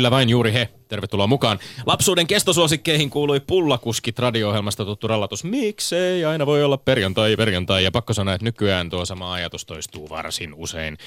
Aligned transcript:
Kyllä 0.00 0.10
vain 0.10 0.28
juuri 0.28 0.52
he. 0.52 0.68
Tervetuloa 0.88 1.26
mukaan. 1.26 1.58
Lapsuuden 1.86 2.26
kestosuosikkeihin 2.26 3.10
kuului 3.10 3.40
Pullakuskit 3.40 4.18
radio-ohjelmasta 4.18 4.84
tuttu 4.84 5.08
rallatus. 5.08 5.44
Miksei 5.44 6.24
aina 6.24 6.46
voi 6.46 6.64
olla 6.64 6.76
perjantai 6.76 7.36
perjantai. 7.36 7.84
Ja 7.84 7.90
pakko 7.90 8.12
sanoa, 8.12 8.34
että 8.34 8.44
nykyään 8.44 8.90
tuo 8.90 9.04
sama 9.04 9.32
ajatus 9.32 9.66
toistuu 9.66 10.08
varsin 10.08 10.54
usein. 10.54 10.98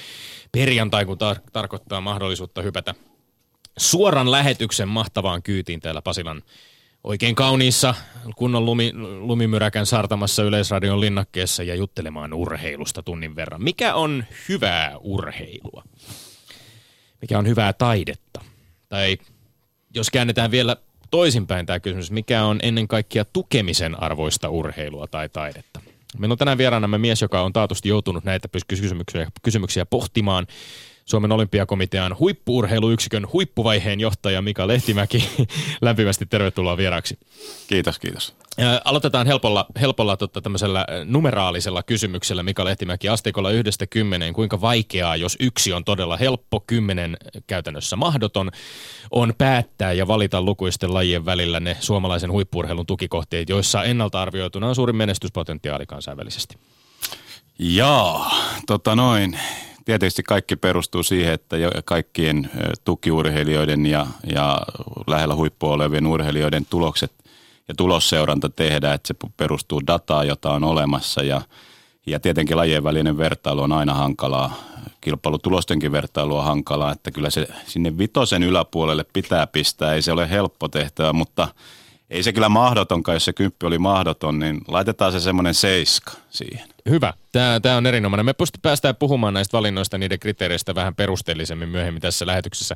Perjantai, 0.52 1.04
kun 1.04 1.16
tar- 1.16 1.40
tarkoittaa 1.52 2.00
mahdollisuutta 2.00 2.62
hypätä 2.62 2.94
suoran 3.78 4.30
lähetyksen 4.30 4.88
mahtavaan 4.88 5.42
kyytiin 5.42 5.80
täällä 5.80 6.02
Pasilan 6.02 6.42
oikein 7.04 7.34
kauniissa 7.34 7.94
kunnon 8.36 8.64
lumi, 8.64 8.92
lumimyräkän 9.20 9.86
saartamassa 9.86 10.42
Yleisradion 10.42 11.00
linnakkeessa 11.00 11.62
ja 11.62 11.74
juttelemaan 11.74 12.32
urheilusta 12.32 13.02
tunnin 13.02 13.36
verran. 13.36 13.62
Mikä 13.62 13.94
on 13.94 14.24
hyvää 14.48 14.98
urheilua? 15.00 15.84
Mikä 17.20 17.38
on 17.38 17.46
hyvää 17.46 17.72
taidetta? 17.72 18.53
Tai 18.94 19.18
jos 19.94 20.10
käännetään 20.10 20.50
vielä 20.50 20.76
toisinpäin 21.10 21.66
tämä 21.66 21.80
kysymys, 21.80 22.10
mikä 22.10 22.44
on 22.44 22.58
ennen 22.62 22.88
kaikkea 22.88 23.24
tukemisen 23.24 24.02
arvoista 24.02 24.48
urheilua 24.48 25.06
tai 25.06 25.28
taidetta? 25.28 25.80
Meillä 26.18 26.32
on 26.32 26.38
tänään 26.38 26.58
vieraanamme 26.58 26.98
mies, 26.98 27.22
joka 27.22 27.42
on 27.42 27.52
taatusti 27.52 27.88
joutunut 27.88 28.24
näitä 28.24 28.48
kysymyksiä, 28.68 29.30
kysymyksiä 29.42 29.86
pohtimaan. 29.86 30.46
Suomen 31.04 31.32
olympiakomitean 31.32 32.16
huippuurheiluyksikön 32.18 33.26
huippuvaiheen 33.32 34.00
johtaja 34.00 34.42
Mika 34.42 34.66
Lehtimäki. 34.66 35.28
Lämpimästi 35.80 36.26
tervetuloa 36.26 36.76
vieraaksi. 36.76 37.18
Kiitos, 37.66 37.98
kiitos. 37.98 38.34
Aloitetaan 38.84 39.26
helpolla, 39.26 39.66
helpolla 39.80 40.16
totta, 40.16 40.40
tämmöisellä 40.40 40.86
numeraalisella 41.04 41.82
kysymyksellä 41.82 42.42
Mika 42.42 42.64
Lehtimäki 42.64 43.08
asteikolla 43.08 43.50
yhdestä 43.50 43.86
kymmeneen. 43.86 44.34
Kuinka 44.34 44.60
vaikeaa, 44.60 45.16
jos 45.16 45.36
yksi 45.40 45.72
on 45.72 45.84
todella 45.84 46.16
helppo, 46.16 46.60
kymmenen 46.66 47.16
käytännössä 47.46 47.96
mahdoton, 47.96 48.50
on 49.10 49.34
päättää 49.38 49.92
ja 49.92 50.08
valita 50.08 50.42
lukuisten 50.42 50.94
lajien 50.94 51.24
välillä 51.24 51.60
ne 51.60 51.76
suomalaisen 51.80 52.32
huippuurheilun 52.32 52.86
tukikohteet, 52.86 53.48
joissa 53.48 53.84
ennalta 53.84 54.22
arvioituna 54.22 54.68
on 54.68 54.74
suurin 54.74 54.96
menestyspotentiaali 54.96 55.86
kansainvälisesti? 55.86 56.58
Jaa, 57.58 58.30
tota 58.66 58.96
noin 58.96 59.38
tietysti 59.84 60.22
kaikki 60.22 60.56
perustuu 60.56 61.02
siihen, 61.02 61.34
että 61.34 61.56
kaikkien 61.84 62.50
tukiurheilijoiden 62.84 63.86
ja, 63.86 64.06
ja 64.34 64.60
lähellä 65.06 65.34
huippua 65.34 65.72
olevien 65.72 66.06
urheilijoiden 66.06 66.66
tulokset 66.70 67.12
ja 67.68 67.74
tulosseuranta 67.74 68.48
tehdään, 68.48 68.94
että 68.94 69.08
se 69.08 69.14
perustuu 69.36 69.86
dataan, 69.86 70.28
jota 70.28 70.52
on 70.52 70.64
olemassa 70.64 71.22
ja, 71.22 71.40
ja 72.06 72.20
tietenkin 72.20 72.56
lajien 72.56 72.84
välinen 72.84 73.18
vertailu 73.18 73.62
on 73.62 73.72
aina 73.72 73.94
hankalaa. 73.94 74.56
Kilpailutulostenkin 75.00 75.92
vertailu 75.92 76.36
on 76.36 76.44
hankalaa, 76.44 76.92
että 76.92 77.10
kyllä 77.10 77.30
se 77.30 77.48
sinne 77.66 77.98
vitosen 77.98 78.42
yläpuolelle 78.42 79.04
pitää 79.12 79.46
pistää. 79.46 79.94
Ei 79.94 80.02
se 80.02 80.12
ole 80.12 80.30
helppo 80.30 80.68
tehtävä, 80.68 81.12
mutta 81.12 81.48
ei 82.10 82.22
se 82.22 82.32
kyllä 82.32 82.48
mahdotonkaan, 82.48 83.16
jos 83.16 83.24
se 83.24 83.32
kymppi 83.32 83.66
oli 83.66 83.78
mahdoton, 83.78 84.38
niin 84.38 84.60
laitetaan 84.68 85.12
se 85.12 85.20
semmoinen 85.20 85.54
seiska 85.54 86.12
siihen. 86.30 86.73
Hyvä. 86.90 87.12
Tämä, 87.32 87.60
tämä 87.60 87.76
on 87.76 87.86
erinomainen. 87.86 88.26
Me 88.26 88.34
päästään 88.62 88.96
puhumaan 88.96 89.34
näistä 89.34 89.56
valinnoista, 89.56 89.98
niiden 89.98 90.18
kriteereistä 90.18 90.74
vähän 90.74 90.94
perusteellisemmin 90.94 91.68
myöhemmin 91.68 92.00
tässä 92.00 92.26
lähetyksessä. 92.26 92.74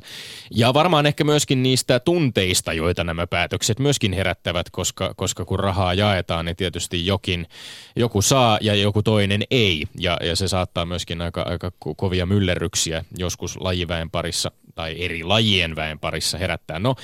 Ja 0.51 0.73
varmaan 0.73 1.05
ehkä 1.05 1.23
myöskin 1.23 1.63
niistä 1.63 1.99
tunteista, 1.99 2.73
joita 2.73 3.03
nämä 3.03 3.27
päätökset 3.27 3.79
myöskin 3.79 4.13
herättävät, 4.13 4.69
koska, 4.69 5.13
koska 5.17 5.45
kun 5.45 5.59
rahaa 5.59 5.93
jaetaan, 5.93 6.45
niin 6.45 6.55
tietysti 6.55 7.05
jokin, 7.05 7.47
joku 7.95 8.21
saa 8.21 8.57
ja 8.61 8.75
joku 8.75 9.03
toinen 9.03 9.43
ei. 9.51 9.85
Ja, 9.99 10.17
ja 10.21 10.35
se 10.35 10.47
saattaa 10.47 10.85
myöskin 10.85 11.21
aika, 11.21 11.41
aika 11.41 11.71
kovia 11.97 12.25
myllerryksiä 12.25 13.05
joskus 13.17 13.57
lajiväen 13.57 14.09
parissa 14.09 14.51
tai 14.75 14.95
eri 15.03 15.23
lajien 15.23 15.75
väen 15.75 15.99
parissa 15.99 16.37
herättää. 16.37 16.79
No, 16.79 16.95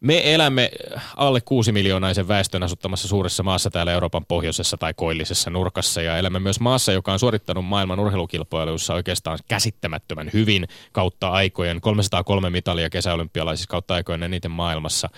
me 0.00 0.34
elämme 0.34 0.70
alle 1.16 1.40
kuusi 1.40 1.72
miljoonaisen 1.72 2.28
väestön 2.28 2.62
asuttamassa 2.62 3.08
suuressa 3.08 3.42
maassa 3.42 3.70
täällä 3.70 3.92
Euroopan 3.92 4.26
pohjoisessa 4.26 4.76
tai 4.76 4.94
koillisessa 4.94 5.50
nurkassa 5.50 6.02
ja 6.02 6.18
elämme 6.18 6.38
myös 6.38 6.60
maassa, 6.60 6.92
joka 6.92 7.12
on 7.12 7.18
suorittanut 7.18 7.64
maailman 7.64 8.00
urheilukilpailuissa 8.00 8.94
oikeastaan 8.94 9.38
käsittämättömän 9.48 10.30
hyvin 10.32 10.68
kautta 10.92 11.30
aikojen. 11.30 11.80
303 11.80 12.50
mitalia 12.50 12.90
kesäolympialaisissa 12.90 13.70
kautta 13.70 13.94
aikojen 13.94 14.22
eniten 14.22 14.50
maailmassa, 14.50 15.08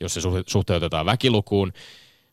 jos 0.00 0.14
se 0.14 0.20
suhteutetaan 0.46 1.06
väkilukuun. 1.06 1.72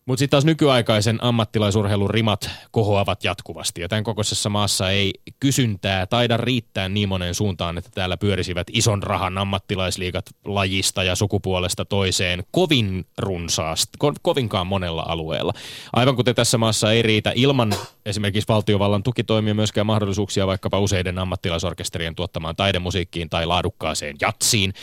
Mutta 0.08 0.20
sitten 0.20 0.30
taas 0.32 0.46
nykyaikaisen 0.46 1.24
ammattilaisurheilun 1.24 2.10
rimat 2.10 2.50
kohoavat 2.72 3.24
jatkuvasti. 3.24 3.82
Ja 3.82 3.90
tämän 3.90 4.04
kokoisessa 4.04 4.50
maassa 4.50 4.90
ei 4.90 5.14
kysyntää 5.40 6.06
taida 6.06 6.38
riittää 6.38 6.90
niin 6.90 7.10
moneen 7.10 7.36
suuntaan, 7.36 7.78
että 7.78 7.90
täällä 7.94 8.18
pyörisivät 8.18 8.68
ison 8.74 9.04
rahan 9.04 9.38
ammattilaisliigat 9.38 10.26
lajista 10.46 11.04
ja 11.04 11.16
sukupuolesta 11.16 11.86
toiseen 11.86 12.44
kovin 12.52 13.06
runsaasti, 13.18 13.98
ko- 14.04 14.20
kovinkaan 14.22 14.68
monella 14.68 15.06
alueella. 15.08 15.54
Aivan 15.94 16.16
kuten 16.16 16.36
tässä 16.36 16.58
maassa 16.58 16.92
ei 16.92 17.02
riitä 17.02 17.32
ilman 17.36 17.74
esimerkiksi 18.06 18.48
valtiovallan 18.48 19.04
tukitoimia 19.04 19.54
myöskään 19.54 19.88
mahdollisuuksia 19.88 20.48
vaikkapa 20.48 20.80
useiden 20.80 21.20
ammattilaisorkesterien 21.20 22.16
tuottamaan 22.16 22.56
taidemusiikkiin 22.56 23.30
tai 23.30 23.46
laadukkaaseen 23.46 24.16
jatsiin. 24.22 24.74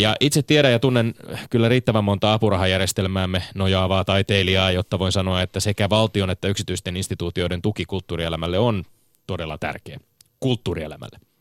Ja 0.00 0.16
itse 0.20 0.42
tiedän 0.42 0.72
ja 0.72 0.78
tunnen 0.78 1.14
kyllä 1.50 1.68
riittävän 1.68 2.04
monta 2.04 2.32
apurahajärjestelmäämme 2.32 3.42
nojaavaa 3.54 4.04
taiteilijaa, 4.04 4.70
jotta 4.70 4.98
voin 4.98 5.12
sanoa, 5.12 5.42
että 5.42 5.60
sekä 5.60 5.90
valtion 5.90 6.30
että 6.30 6.48
yksityisten 6.48 6.96
instituutioiden 6.96 7.62
tuki 7.62 7.84
kulttuurielämälle 7.84 8.58
on 8.58 8.84
todella 9.26 9.58
tärkeä. 9.58 10.00
Kulttuurielämälle. 10.40 11.31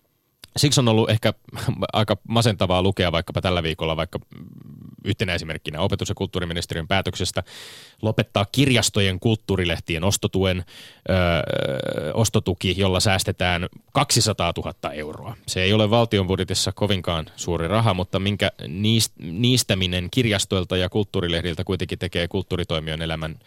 Siksi 0.57 0.79
on 0.79 0.87
ollut 0.87 1.09
ehkä 1.09 1.33
aika 1.93 2.17
masentavaa 2.27 2.81
lukea 2.81 3.11
vaikkapa 3.11 3.41
tällä 3.41 3.63
viikolla 3.63 3.97
vaikka 3.97 4.19
yhtenä 5.05 5.33
esimerkkinä 5.33 5.79
opetus- 5.79 6.09
ja 6.09 6.15
kulttuuriministeriön 6.15 6.87
päätöksestä 6.87 7.43
lopettaa 8.01 8.45
kirjastojen 8.51 9.19
kulttuurilehtien 9.19 10.03
ostotuen 10.03 10.57
ö, 10.57 11.13
ostotuki, 12.13 12.75
jolla 12.77 12.99
säästetään 12.99 13.69
200 13.91 14.53
000 14.57 14.93
euroa. 14.93 15.35
Se 15.47 15.61
ei 15.61 15.73
ole 15.73 15.89
valtion 15.89 16.27
budjetissa 16.27 16.71
kovinkaan 16.71 17.25
suuri 17.35 17.67
raha, 17.67 17.93
mutta 17.93 18.19
minkä 18.19 18.51
niistäminen 19.19 20.07
kirjastoilta 20.11 20.77
ja 20.77 20.89
kulttuurilehdiltä 20.89 21.63
kuitenkin 21.63 21.99
tekee 21.99 22.27
kulttuuritoimijan 22.27 23.01
elämän 23.01 23.39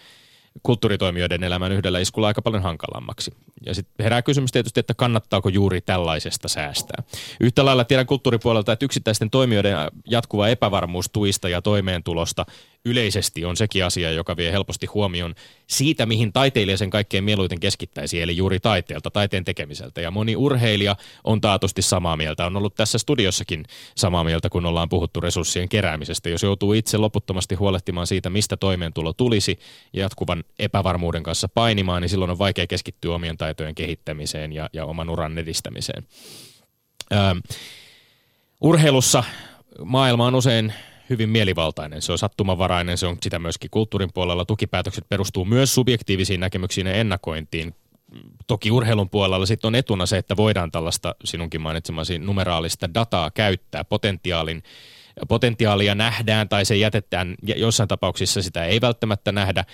kulttuuritoimijoiden 0.62 1.44
elämän 1.44 1.72
yhdellä 1.72 1.98
iskulla 1.98 2.26
aika 2.26 2.42
paljon 2.42 2.62
hankalammaksi. 2.62 3.34
Ja 3.66 3.74
sitten 3.74 4.04
herää 4.04 4.22
kysymys 4.22 4.52
tietysti, 4.52 4.80
että 4.80 4.94
kannattaako 4.94 5.48
juuri 5.48 5.80
tällaisesta 5.80 6.48
säästää. 6.48 7.02
Yhtä 7.40 7.64
lailla 7.64 7.84
tiedän 7.84 8.06
kulttuuripuolelta, 8.06 8.72
että 8.72 8.84
yksittäisten 8.84 9.30
toimijoiden 9.30 9.76
jatkuva 10.10 10.48
epävarmuus 10.48 11.10
tuista 11.12 11.48
ja 11.48 11.62
toimeentulosta 11.62 12.46
yleisesti 12.84 13.44
on 13.44 13.56
sekin 13.56 13.84
asia, 13.84 14.10
joka 14.10 14.36
vie 14.36 14.52
helposti 14.52 14.86
huomion 14.86 15.34
siitä, 15.66 16.06
mihin 16.06 16.32
taiteilija 16.32 16.78
sen 16.78 16.90
kaikkein 16.90 17.24
mieluiten 17.24 17.60
keskittäisi, 17.60 18.20
eli 18.20 18.36
juuri 18.36 18.60
taiteelta, 18.60 19.10
taiteen 19.10 19.44
tekemiseltä. 19.44 20.00
Ja 20.00 20.10
moni 20.10 20.36
urheilija 20.36 20.96
on 21.24 21.40
taatusti 21.40 21.82
samaa 21.82 22.16
mieltä. 22.16 22.46
On 22.46 22.56
ollut 22.56 22.74
tässä 22.74 22.98
studiossakin 22.98 23.64
samaa 23.96 24.24
mieltä, 24.24 24.48
kun 24.48 24.66
ollaan 24.66 24.88
puhuttu 24.88 25.20
resurssien 25.20 25.68
keräämisestä. 25.68 26.28
Jos 26.28 26.42
joutuu 26.42 26.72
itse 26.72 26.98
loputtomasti 26.98 27.54
huolehtimaan 27.54 28.06
siitä, 28.06 28.30
mistä 28.30 28.56
toimeentulo 28.56 29.12
tulisi 29.12 29.58
ja 29.92 30.02
jatkuvan 30.02 30.44
epävarmuuden 30.58 31.22
kanssa 31.22 31.48
painimaan, 31.48 32.02
niin 32.02 32.08
silloin 32.08 32.30
on 32.30 32.38
vaikea 32.38 32.66
keskittyä 32.66 33.14
omien 33.14 33.36
taitojen 33.36 33.74
kehittämiseen 33.74 34.52
ja, 34.52 34.70
ja 34.72 34.84
oman 34.84 35.10
uran 35.10 35.38
edistämiseen. 35.38 36.06
Öö, 37.12 37.18
urheilussa 38.60 39.24
maailma 39.84 40.26
on 40.26 40.34
usein 40.34 40.72
hyvin 41.10 41.28
mielivaltainen. 41.28 42.02
Se 42.02 42.12
on 42.12 42.18
sattumanvarainen, 42.18 42.98
se 42.98 43.06
on 43.06 43.16
sitä 43.22 43.38
myöskin 43.38 43.70
kulttuurin 43.70 44.12
puolella. 44.14 44.44
Tukipäätökset 44.44 45.08
perustuu 45.08 45.44
myös 45.44 45.74
subjektiivisiin 45.74 46.40
näkemyksiin 46.40 46.86
ja 46.86 46.94
ennakointiin. 46.94 47.74
Toki 48.46 48.70
urheilun 48.70 49.10
puolella 49.10 49.46
sitten 49.46 49.68
on 49.68 49.74
etuna 49.74 50.06
se, 50.06 50.18
että 50.18 50.36
voidaan 50.36 50.70
tällaista 50.70 51.14
sinunkin 51.24 51.60
mainitsemasi 51.60 52.18
numeraalista 52.18 52.94
dataa 52.94 53.30
käyttää 53.30 53.84
potentiaalin 53.84 54.62
potentiaalia 55.28 55.94
nähdään 55.94 56.48
tai 56.48 56.64
se 56.64 56.76
jätetään, 56.76 57.34
jossain 57.56 57.88
tapauksissa 57.88 58.42
sitä 58.42 58.64
ei 58.64 58.80
välttämättä 58.80 59.32
nähdä 59.32 59.64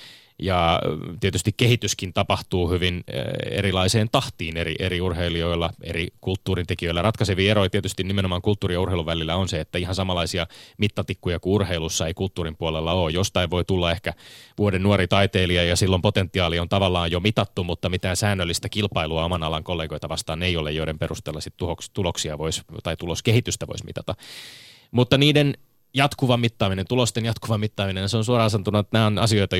ja 0.43 0.81
tietysti 1.21 1.53
kehityskin 1.57 2.13
tapahtuu 2.13 2.71
hyvin 2.71 3.05
erilaiseen 3.51 4.09
tahtiin 4.13 4.57
eri, 4.57 4.75
eri 4.79 5.01
urheilijoilla, 5.01 5.71
eri 5.83 6.09
kulttuurin 6.21 6.67
tekijöillä. 6.67 7.03
Ratkaisevia 7.03 7.51
eroja 7.51 7.71
tietysti 7.71 8.05
nimenomaan 8.05 8.43
kulttuuri- 8.43 8.75
ja 8.75 8.81
urheilun 8.81 9.07
välillä 9.07 9.37
on 9.37 9.49
se, 9.49 9.61
että 9.61 9.79
ihan 9.79 9.95
samanlaisia 9.95 10.47
mittatikkuja 10.79 11.41
kuin 11.41 11.55
urheilussa 11.55 12.07
ei 12.07 12.15
kulttuurin 12.15 12.57
puolella 12.57 12.93
ole. 12.93 13.11
Jostain 13.11 13.51
voi 13.51 13.65
tulla 13.65 13.93
ehkä 13.93 14.13
vuoden 14.59 14.83
nuori 14.83 15.09
taiteilija 15.09 15.65
ja 15.65 15.77
silloin 15.77 16.03
potentiaali 16.03 16.59
on 16.59 16.69
tavallaan 16.69 17.11
jo 17.11 17.21
mitattu, 17.21 17.65
mutta 17.65 17.89
mitään 17.89 18.17
säännöllistä 18.17 18.69
kilpailua 18.69 19.25
oman 19.25 19.43
alan 19.43 19.65
kollegoita 19.65 20.09
vastaan 20.09 20.43
ei 20.43 20.57
ole, 20.57 20.73
joiden 20.73 20.99
perusteella 20.99 21.41
sit 21.41 21.55
tuloksia 21.93 22.39
voisi 22.39 22.63
tai 22.83 22.97
tuloskehitystä 22.97 23.67
voisi 23.67 23.85
mitata. 23.85 24.15
Mutta 24.91 25.19
niiden 25.19 25.55
jatkuva 25.95 26.37
mittaaminen, 26.37 26.87
tulosten 26.89 27.25
jatkuva 27.25 27.59
mittaaminen, 27.59 28.09
se 28.09 28.17
on 28.17 28.25
suoraan 28.25 28.51
sanottuna, 28.51 28.79
että 28.79 28.99
nämä 28.99 29.07
on 29.07 29.19
asioita, 29.19 29.57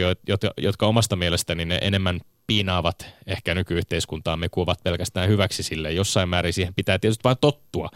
jotka, 0.57 0.87
omasta 0.87 1.17
mielestäni 1.17 1.65
ne 1.65 1.79
enemmän 1.83 2.21
piinaavat 2.47 3.07
ehkä 3.27 3.55
nykyyhteiskuntaamme 3.55 4.49
kuin 4.49 4.63
ovat 4.63 4.83
pelkästään 4.85 5.29
hyväksi 5.29 5.63
sille. 5.63 5.93
Jossain 5.93 6.29
määrin 6.29 6.53
siihen 6.53 6.75
pitää 6.75 6.99
tietysti 6.99 7.25
vain 7.25 7.37
tottua. 7.41 7.89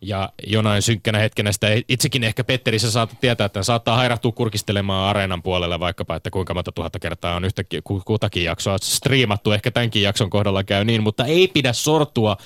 Ja 0.00 0.32
jonain 0.46 0.82
synkkänä 0.82 1.18
hetkenä 1.18 1.52
sitä 1.52 1.66
itsekin 1.88 2.24
ehkä 2.24 2.44
Petteri, 2.44 2.78
sä 2.78 2.90
saat 2.90 3.16
tietää, 3.20 3.44
että 3.44 3.62
saattaa 3.62 3.96
hairahtua 3.96 4.32
kurkistelemaan 4.32 5.10
areenan 5.10 5.42
puolelle 5.42 5.80
vaikkapa, 5.80 6.16
että 6.16 6.30
kuinka 6.30 6.54
monta 6.54 6.72
tuhatta 6.72 6.98
kertaa 6.98 7.36
on 7.36 7.44
yhtä 7.44 7.64
kutakin 8.04 8.44
jaksoa 8.44 8.76
striimattu. 8.82 9.52
Ehkä 9.52 9.70
tämänkin 9.70 10.02
jakson 10.02 10.30
kohdalla 10.30 10.64
käy 10.64 10.84
niin, 10.84 11.02
mutta 11.02 11.24
ei 11.24 11.48
pidä 11.48 11.72
sortua, 11.72 12.36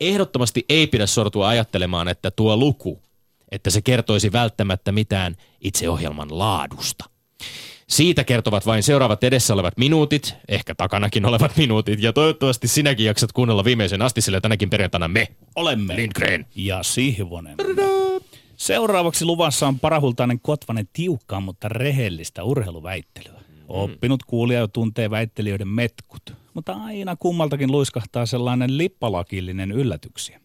ehdottomasti 0.00 0.64
ei 0.68 0.86
pidä 0.86 1.06
sortua 1.06 1.48
ajattelemaan, 1.48 2.08
että 2.08 2.30
tuo 2.30 2.56
luku, 2.56 3.02
että 3.52 3.70
se 3.70 3.82
kertoisi 3.82 4.32
välttämättä 4.32 4.92
mitään 4.92 5.36
itse 5.60 5.88
ohjelman 5.88 6.38
laadusta. 6.38 7.04
Siitä 7.88 8.24
kertovat 8.24 8.66
vain 8.66 8.82
seuraavat 8.82 9.24
edessä 9.24 9.54
olevat 9.54 9.76
minuutit, 9.76 10.34
ehkä 10.48 10.74
takanakin 10.74 11.26
olevat 11.26 11.56
minuutit, 11.56 12.02
ja 12.02 12.12
toivottavasti 12.12 12.68
sinäkin 12.68 13.06
jaksat 13.06 13.32
kuunnella 13.32 13.64
viimeisen 13.64 14.02
asti, 14.02 14.20
sillä 14.20 14.40
tänäkin 14.40 14.70
perjantaina 14.70 15.08
me 15.08 15.28
olemme 15.56 15.96
Lindgren 15.96 16.46
ja 16.54 16.82
Sihvonen. 16.82 17.56
Seuraavaksi 18.56 19.24
luvassa 19.24 19.68
on 19.68 19.80
parahultainen 19.80 20.40
kotvanen 20.40 20.88
tiukkaa, 20.92 21.40
mutta 21.40 21.68
rehellistä 21.68 22.44
urheiluväittelyä. 22.44 23.38
Mm. 23.38 23.64
Oppinut 23.68 24.22
kuulija 24.22 24.60
jo 24.60 24.68
tuntee 24.68 25.10
väittelijöiden 25.10 25.68
metkut, 25.68 26.22
mutta 26.54 26.72
aina 26.72 27.16
kummaltakin 27.16 27.72
luiskahtaa 27.72 28.26
sellainen 28.26 28.78
lippalakillinen 28.78 29.72
yllätyksiä. 29.72 30.40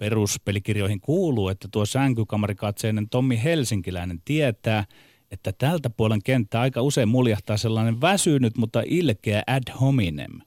Peruspelikirjoihin 0.00 1.00
kuuluu, 1.00 1.48
että 1.48 1.68
tuo 1.72 1.86
sänkykamarikatseinen 1.86 3.08
Tommi 3.08 3.42
Helsinkiläinen 3.44 4.22
tietää– 4.24 4.84
että 5.30 5.52
tältä 5.52 5.90
puolen 5.90 6.22
kenttä 6.22 6.60
aika 6.60 6.82
usein 6.82 7.08
muljahtaa 7.08 7.56
sellainen 7.56 8.00
väsynyt, 8.00 8.56
mutta 8.56 8.82
ilkeä 8.86 9.42
ad 9.46 9.72
hominem, 9.80 10.40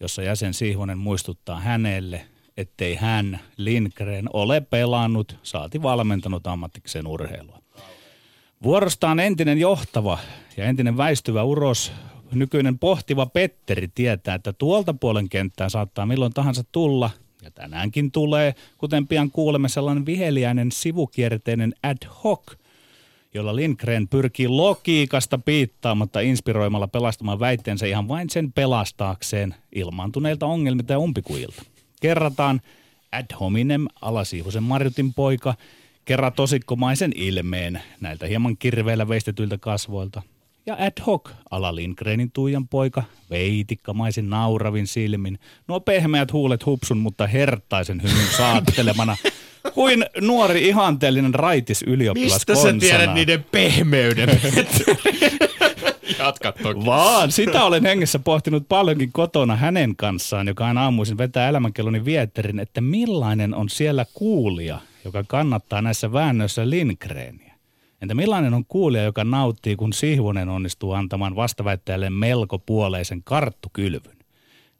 jossa 0.00 0.22
jäsen 0.22 0.54
Sihvonen 0.54 0.98
muistuttaa 0.98 1.60
hänelle, 1.60 2.26
ettei 2.56 2.94
hän, 2.94 3.40
Lindgren, 3.56 4.28
ole 4.32 4.60
pelannut, 4.60 5.38
saati 5.42 5.82
valmentanut 5.82 6.46
ammattikseen 6.46 7.06
urheilua. 7.06 7.58
Vuorostaan 8.62 9.20
entinen 9.20 9.58
johtava 9.58 10.18
ja 10.56 10.64
entinen 10.64 10.96
väistyvä 10.96 11.42
uros, 11.42 11.92
nykyinen 12.32 12.78
pohtiva 12.78 13.26
Petteri 13.26 13.88
tietää, 13.88 14.34
että 14.34 14.52
tuolta 14.52 14.94
puolen 14.94 15.28
kenttää 15.28 15.68
saattaa 15.68 16.06
milloin 16.06 16.32
tahansa 16.32 16.64
tulla, 16.72 17.10
ja 17.46 17.50
tänäänkin 17.50 18.12
tulee, 18.12 18.54
kuten 18.78 19.06
pian 19.06 19.30
kuulemme, 19.30 19.68
sellainen 19.68 20.06
viheliäinen 20.06 20.72
sivukierteinen 20.72 21.74
ad 21.82 22.06
hoc– 22.24 22.42
jolla 23.36 23.56
Lindgren 23.56 24.08
pyrkii 24.08 24.48
logiikasta 24.48 25.38
piittaamatta 25.38 26.20
inspiroimalla 26.20 26.88
pelastamaan 26.88 27.40
väitteensä 27.40 27.86
ihan 27.86 28.08
vain 28.08 28.30
sen 28.30 28.52
pelastaakseen 28.52 29.54
ilmaantuneilta 29.74 30.46
ongelmilta 30.46 30.92
ja 30.92 30.98
umpikuilta. 30.98 31.62
Kerrataan 32.00 32.60
ad 33.12 33.26
hominem 33.40 33.86
alasiivosen 34.00 34.62
Marjutin 34.62 35.14
poika 35.14 35.54
kerran 36.04 36.32
tosikkomaisen 36.32 37.12
ilmeen 37.14 37.82
näiltä 38.00 38.26
hieman 38.26 38.56
kirveillä 38.56 39.08
veistetyiltä 39.08 39.58
kasvoilta. 39.58 40.22
Ja 40.66 40.76
ad 40.78 41.02
hoc 41.06 41.30
ala 41.50 41.74
Lindgrenin 41.74 42.30
Tuijan 42.32 42.68
poika 42.68 43.02
veitikkamaisen 43.30 44.30
nauravin 44.30 44.86
silmin. 44.86 45.38
Nuo 45.68 45.80
pehmeät 45.80 46.32
huulet 46.32 46.66
hupsun, 46.66 46.98
mutta 46.98 47.26
hertaisen 47.26 48.02
hymyn 48.02 48.26
saattelemana– 48.36 49.16
kuin 49.74 50.06
nuori 50.20 50.68
ihanteellinen 50.68 51.34
raitis 51.34 51.82
ylioppilas 51.82 52.32
Mistä 52.32 52.54
sä 52.54 52.72
tiedät 52.80 53.14
niiden 53.14 53.44
pehmeyden? 53.52 54.28
Jatka 56.18 56.52
toki. 56.52 56.86
Vaan, 56.86 57.32
sitä 57.32 57.64
olen 57.64 57.82
hengessä 57.82 58.18
pohtinut 58.18 58.68
paljonkin 58.68 59.12
kotona 59.12 59.56
hänen 59.56 59.96
kanssaan, 59.96 60.48
joka 60.48 60.66
aina 60.66 60.84
aamuisin 60.84 61.18
vetää 61.18 61.48
elämänkelloni 61.48 62.04
vietterin, 62.04 62.58
että 62.58 62.80
millainen 62.80 63.54
on 63.54 63.68
siellä 63.68 64.06
kuulija, 64.14 64.78
joka 65.04 65.24
kannattaa 65.24 65.82
näissä 65.82 66.12
väännöissä 66.12 66.70
Lindgreniä. 66.70 67.45
Entä 68.02 68.14
millainen 68.14 68.54
on 68.54 68.64
kuulija, 68.64 69.04
joka 69.04 69.24
nauttii, 69.24 69.76
kun 69.76 69.92
Sihvonen 69.92 70.48
onnistuu 70.48 70.92
antamaan 70.92 71.36
vastaväittäjälle 71.36 72.10
melko 72.10 72.58
puoleisen 72.58 73.22
karttukylvyn? 73.24 74.16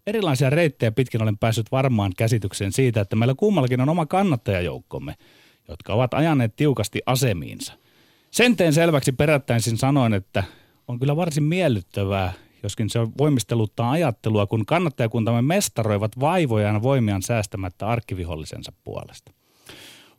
erilaisia 0.07 0.51
reittejä 0.51 0.93
pitkin 0.93 1.23
olen 1.23 1.39
päässyt 1.39 1.73
varmaan 1.73 2.13
käsitykseen 2.17 2.73
siitä, 2.73 3.01
että 3.01 3.17
meillä 3.17 3.35
kummallakin 3.35 3.81
on 3.81 3.89
oma 3.89 4.07
kannattajajoukkomme, 4.07 5.15
jotka 5.69 5.93
ovat 5.93 6.15
ajaneet 6.15 6.57
tiukasti 6.57 7.03
asemiinsa. 7.07 7.73
Sen 8.31 8.57
teen 8.57 8.73
selväksi 8.73 9.13
perättäisin 9.13 9.77
sanoen, 9.79 10.15
että 10.15 10.45
on 10.89 10.99
kyllä 10.99 11.17
varsin 11.17 11.43
miellyttävää, 11.43 12.33
joskin 12.63 12.91
se 12.91 13.01
voimisteluttaa 13.19 13.91
ajattelua, 13.91 14.47
kun 14.47 14.67
kannattajakuntamme 14.67 15.43
mestaroivat 15.43 16.21
vaivojaan 16.21 16.83
voimiaan 16.83 17.23
säästämättä 17.23 17.89
arkkivihollisensa 17.89 18.73
puolesta. 18.85 19.33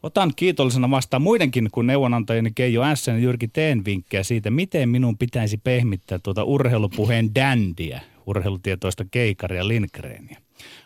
Otan 0.03 0.31
kiitollisena 0.35 0.91
vastaan 0.91 1.21
muidenkin 1.21 1.69
kuin 1.71 1.87
neuvonantajani 1.87 2.51
Keijo 2.55 2.81
S. 2.95 3.07
ja 3.07 3.17
Jyrki 3.17 3.47
Teen 3.47 3.85
vinkkejä 3.85 4.23
siitä, 4.23 4.49
miten 4.49 4.89
minun 4.89 5.17
pitäisi 5.17 5.57
pehmittää 5.57 6.19
tuota 6.19 6.43
urheilupuheen 6.43 7.35
dändiä, 7.35 8.01
urheilutietoista 8.25 9.05
keikaria 9.11 9.67
Lindgreniä. 9.67 10.37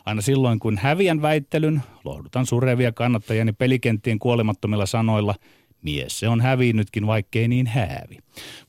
Aina 0.06 0.22
silloin, 0.22 0.60
kun 0.60 0.78
häviän 0.78 1.22
väittelyn, 1.22 1.82
lohdutan 2.04 2.46
surevia 2.46 2.92
kannattajani 2.92 3.54
pelikenttien 3.54 4.20
kuolemattomilla 4.20 4.86
sanoilla, 4.86 5.36
mies 5.82 6.20
se 6.20 6.28
on 6.28 6.42
hävinnytkin, 6.42 7.08
vaikkei 7.08 7.48
niin 7.48 7.68
häävi. 7.68 8.18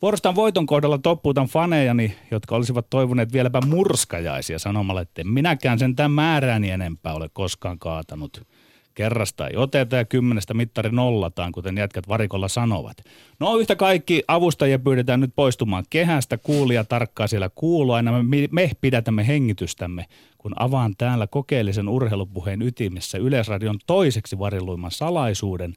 Vuorostaan 0.03 0.35
voiton 0.35 0.67
kohdalla 0.67 0.99
toppuutan 0.99 1.47
fanejani, 1.47 2.15
jotka 2.31 2.57
olisivat 2.57 2.87
toivoneet 2.91 3.33
vieläpä 3.33 3.61
murskajaisia 3.67 4.59
sanomalla, 4.59 5.01
että 5.01 5.25
minäkään 5.25 5.79
sen 5.79 5.97
tämän 5.97 6.11
määrääni 6.11 6.71
enempää 6.71 7.15
ole 7.15 7.29
koskaan 7.33 7.79
kaatanut– 7.79 8.41
Kerrasta 8.95 9.49
ei 9.49 9.57
oteta 9.57 9.97
ja 9.97 10.05
kymmenestä 10.05 10.55
mittari 10.55 10.91
nollataan, 10.91 11.53
kuten 11.53 11.77
jätkät 11.77 12.09
varikolla 12.09 12.49
sanovat. 12.49 12.97
No 13.41 13.57
yhtä 13.57 13.77
kaikki 13.77 14.23
avustajia 14.29 14.79
pyydetään 14.79 15.21
nyt 15.21 15.33
poistumaan 15.37 15.85
kehästä, 15.91 16.39
kuulia 16.39 16.85
tarkkaa 16.85 17.27
siellä 17.27 17.51
kuulua, 17.55 17.97
aina 17.97 18.23
me, 18.23 18.49
me 18.51 18.71
pidätämme 18.81 19.27
hengitystämme, 19.27 20.07
kun 20.39 20.53
avaan 20.57 20.95
täällä 20.99 21.27
kokeellisen 21.27 21.89
urheilupuheen 21.89 22.63
ytimessä 22.63 23.19
Yleisradion 23.19 23.79
toiseksi 23.87 24.39
varilluimman 24.39 24.91
salaisuuden, 24.91 25.75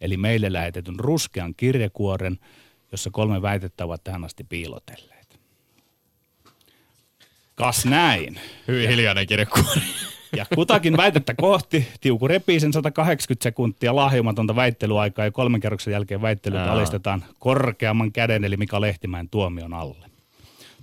eli 0.00 0.16
meille 0.16 0.52
lähetetyn 0.52 0.98
ruskean 0.98 1.54
kirjekuoren, 1.56 2.38
jossa 2.92 3.10
kolme 3.10 3.42
väitettä 3.42 3.84
ovat 3.84 4.04
tähän 4.04 4.24
asti 4.24 4.44
piilotelleet. 4.44 5.40
Kas 7.54 7.86
näin. 7.86 8.40
Hyvin 8.68 8.88
hiljainen 8.88 9.26
kirjekuori. 9.26 9.80
Ja 10.36 10.46
kutakin 10.54 10.96
väitettä 10.96 11.34
kohti 11.34 11.88
Tiuku 12.00 12.28
repii 12.28 12.60
sen 12.60 12.72
180 12.72 13.42
sekuntia 13.42 13.96
lahjomatonta 13.96 14.56
väittelyaikaa 14.56 15.24
ja 15.24 15.30
kolmen 15.30 15.60
kerroksen 15.60 15.92
jälkeen 15.92 16.22
väittelyt 16.22 16.60
alistetaan 16.60 17.24
korkeamman 17.38 18.12
käden 18.12 18.44
eli 18.44 18.56
Mika 18.56 18.80
Lehtimäen 18.80 19.28
tuomion 19.28 19.74
alle. 19.74 20.06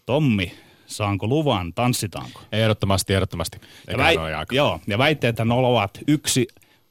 Tommi, 0.05 0.51
saanko 0.85 1.27
luvan, 1.27 1.73
tanssitaanko? 1.73 2.41
Ehdottomasti, 2.51 3.13
ehdottomasti. 3.13 3.57
Ja, 3.87 3.97
väi- 3.97 4.15
joo, 4.51 4.79
ja 4.87 4.97
väitteet 4.97 5.39
ovat 5.39 5.99
yksi 6.07 6.47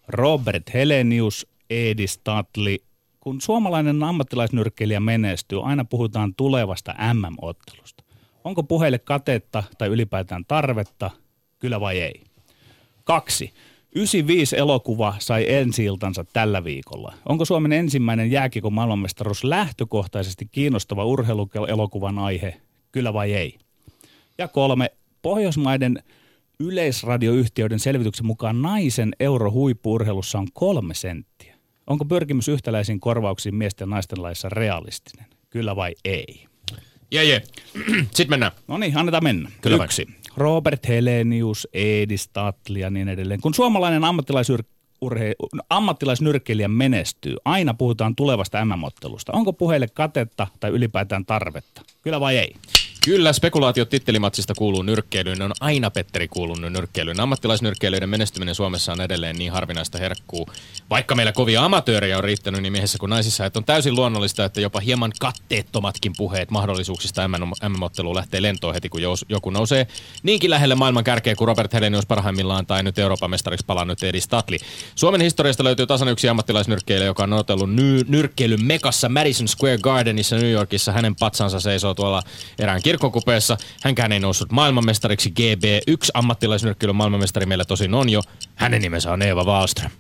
Robert 0.09 0.75
Helenius, 0.75 1.47
Edi 1.71 2.07
Statli. 2.07 2.79
Kun 3.21 3.41
suomalainen 3.41 4.03
ammattilaisnyrkkeilijä 4.03 5.01
menestyy, 5.01 5.63
aina 5.65 5.85
puhutaan 5.85 6.35
tulevasta 6.35 6.95
MM-ottelusta. 7.15 8.05
Onko 8.45 8.63
puheille 8.63 8.99
katetta 8.99 9.63
tai 9.79 9.89
ylipäätään 9.89 10.45
tarvetta, 10.45 11.11
kyllä 11.59 11.81
vai 11.81 12.01
ei? 12.01 12.26
Kaksi. 13.07 13.53
95 13.95 14.57
elokuva 14.57 15.15
sai 15.19 15.53
ensi 15.53 15.85
tällä 16.33 16.65
viikolla. 16.65 17.15
Onko 17.29 17.45
Suomen 17.45 17.73
ensimmäinen 17.73 18.31
jääkikon 18.31 18.73
maailmanmestaruus 18.73 19.45
lähtökohtaisesti 19.45 20.47
kiinnostava 20.47 21.05
urheiluelokuvan 21.05 22.19
aihe, 22.19 22.61
kyllä 22.93 23.13
vai 23.13 23.33
ei? 23.33 23.59
Ja 24.39 24.49
kolme. 24.49 24.91
Pohjoismaiden 25.23 26.03
yleisradioyhtiöiden 26.61 27.79
selvityksen 27.79 28.27
mukaan 28.27 28.63
naisen 28.63 29.13
euro 29.21 29.51
huippuurheilussa 29.51 30.39
on 30.39 30.47
kolme 30.53 30.95
senttiä. 30.95 31.55
Onko 31.87 32.05
pyrkimys 32.05 32.49
yhtäläisiin 32.49 33.01
korvauksiin 33.01 33.55
miesten 33.55 33.87
ja 33.87 33.91
naisten 33.91 34.23
laissa 34.23 34.49
realistinen? 34.49 35.27
Kyllä 35.51 35.77
vai 35.77 35.95
ei? 36.05 36.47
Jee, 37.11 37.25
jee. 37.25 37.43
Sitten 38.15 38.31
mennään. 38.31 38.53
No 38.69 38.79
niin, 38.79 38.97
annetaan 38.97 39.25
mennä. 39.25 39.51
Kyllä 39.61 39.85
Yksi. 39.85 40.07
Vai. 40.07 40.16
Robert 40.37 40.89
Helenius, 40.89 41.69
Edi 41.73 42.17
Statli 42.17 42.81
ja 42.81 42.91
niin 42.91 43.09
edelleen. 43.09 43.41
Kun 43.41 43.55
suomalainen 43.55 44.03
ammattilaisur- 44.03 44.77
ammattilaisnyrkkeilijä 45.71 46.69
menestyy, 46.69 47.37
aina 47.45 47.75
puhutaan 47.75 48.17
tulevasta 48.17 48.65
MM-ottelusta. 48.65 49.33
Onko 49.33 49.53
puheille 49.53 49.87
katetta 49.89 50.47
tai 50.61 50.71
ylipäätään 50.71 51.27
tarvetta? 51.27 51.83
Kyllä 52.03 52.21
vai 52.21 52.39
ei? 52.39 52.55
Kyllä, 53.05 53.33
spekulaatiot 53.33 53.89
tittelimatsista 53.89 54.55
kuuluu 54.55 54.83
nyrkkeilyyn. 54.83 55.39
Ne 55.39 55.45
on 55.45 55.53
aina 55.61 55.91
Petteri 55.91 56.29
kuulunut 56.29 56.73
nyrkkeilyyn. 56.73 57.21
Ammattilaisnyrkkeilijöiden 57.21 58.09
menestyminen 58.09 58.55
Suomessa 58.55 58.93
on 58.93 59.01
edelleen 59.01 59.37
niin 59.37 59.53
harvinaista 59.53 59.99
herkkuu. 59.99 60.49
Vaikka 60.91 61.15
meillä 61.15 61.33
kovia 61.33 61.65
amatöörejä 61.65 62.19
on 62.19 62.25
riittänyt 62.25 62.63
niin 62.63 62.73
miehessä 62.73 62.99
kuin 62.99 63.11
naisissa, 63.11 63.47
että 63.47 63.59
on 63.59 63.65
täysin 63.65 63.95
luonnollista, 63.97 64.45
että 64.45 64.61
jopa 64.61 64.81
hieman 64.81 65.13
katteettomatkin 65.21 66.13
puheet 66.17 66.51
mahdollisuuksista 66.51 67.29
MM-otteluun 67.69 68.17
lähtee 68.17 68.43
lentoon 68.43 68.75
heti, 68.75 68.89
kun 68.89 69.01
joku 69.29 69.51
nousee 69.51 69.87
niinkin 70.23 70.51
lähelle 70.51 70.75
maailman 70.75 71.05
kärkeä 71.05 71.35
kuin 71.35 71.49
Robert 71.49 71.73
Helenius 71.73 72.07
parhaimmillaan 72.07 72.67
tai 72.67 72.83
nyt 72.83 72.99
Euroopan 72.99 73.31
mestariksi 73.31 73.67
palannut 73.67 74.03
Edi 74.03 74.21
Statli. 74.21 74.59
Suomen 74.95 75.21
historiasta 75.21 75.65
löytyy 75.65 75.87
tasan 75.87 76.09
yksi 76.09 76.29
ammattilaisnyrkkeilijä, 76.29 77.07
joka 77.07 77.23
on 77.23 77.33
otellut 77.33 77.75
ny- 77.75 78.05
nyrkkeilyn 78.09 78.65
mekassa 78.65 79.09
Madison 79.09 79.49
Square 79.49 79.79
Gardenissa 79.79 80.37
New 80.37 80.51
Yorkissa. 80.51 80.93
Hänen 80.93 81.17
patsansa 81.17 81.61
seisoo 81.61 81.95
tuolla 81.95 82.23
erään 82.59 82.83
kirkkokupeessa. 82.97 83.57
Hänkään 83.83 84.13
ei 84.13 84.21
noussut 84.21 84.53
maailmanmestariksi 84.53 85.33
GB1 85.41 86.11
ammattilaisnyrkkeilyn 86.15 86.97
maailmanmestari 86.97 87.47
meillä 87.47 87.65
tosin 87.65 87.95
on 87.95 88.09
jo. 88.09 88.21
Hänen 88.55 88.83
nimensä 88.83 89.13
on 89.13 89.23
Eeva 89.23 89.45
Wallström. 89.45 89.91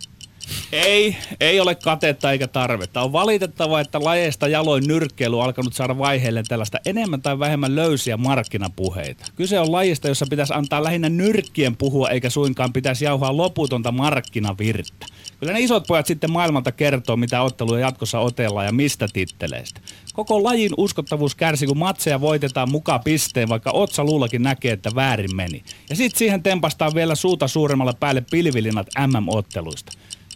Ei, 0.72 1.16
ei 1.40 1.60
ole 1.60 1.74
katetta 1.74 2.32
eikä 2.32 2.46
tarvetta. 2.46 3.02
On 3.02 3.12
valitettava, 3.12 3.80
että 3.80 4.04
lajeista 4.04 4.48
jaloin 4.48 4.84
nyrkkeily 4.86 5.38
on 5.38 5.44
alkanut 5.44 5.74
saada 5.74 5.98
vaiheelle 5.98 6.42
tällaista 6.48 6.78
enemmän 6.84 7.22
tai 7.22 7.38
vähemmän 7.38 7.76
löysiä 7.76 8.16
markkinapuheita. 8.16 9.24
Kyse 9.36 9.60
on 9.60 9.72
lajista, 9.72 10.08
jossa 10.08 10.26
pitäisi 10.30 10.52
antaa 10.54 10.84
lähinnä 10.84 11.08
nyrkkien 11.08 11.76
puhua, 11.76 12.10
eikä 12.10 12.30
suinkaan 12.30 12.72
pitäisi 12.72 13.04
jauhaa 13.04 13.36
loputonta 13.36 13.92
markkinavirttä. 13.92 15.06
Kyllä 15.40 15.52
ne 15.52 15.60
isot 15.60 15.86
pojat 15.86 16.06
sitten 16.06 16.30
maailmalta 16.30 16.72
kertoo, 16.72 17.16
mitä 17.16 17.42
otteluja 17.42 17.80
jatkossa 17.80 18.18
otellaan 18.18 18.66
ja 18.66 18.72
mistä 18.72 19.08
titteleistä. 19.12 19.80
Koko 20.12 20.44
lajin 20.44 20.72
uskottavuus 20.76 21.34
kärsi, 21.34 21.66
kun 21.66 21.78
matseja 21.78 22.20
voitetaan 22.20 22.70
mukaan 22.70 23.00
pisteen, 23.04 23.48
vaikka 23.48 23.70
Otsa 23.70 24.04
luullakin 24.04 24.42
näkee, 24.42 24.72
että 24.72 24.90
väärin 24.94 25.36
meni. 25.36 25.62
Ja 25.90 25.96
sitten 25.96 26.18
siihen 26.18 26.42
tempastaan 26.42 26.94
vielä 26.94 27.14
suuta 27.14 27.48
suuremmalle 27.48 27.94
päälle 28.00 28.24
pilvilinat 28.30 28.86
MM-otteluista. 29.06 29.92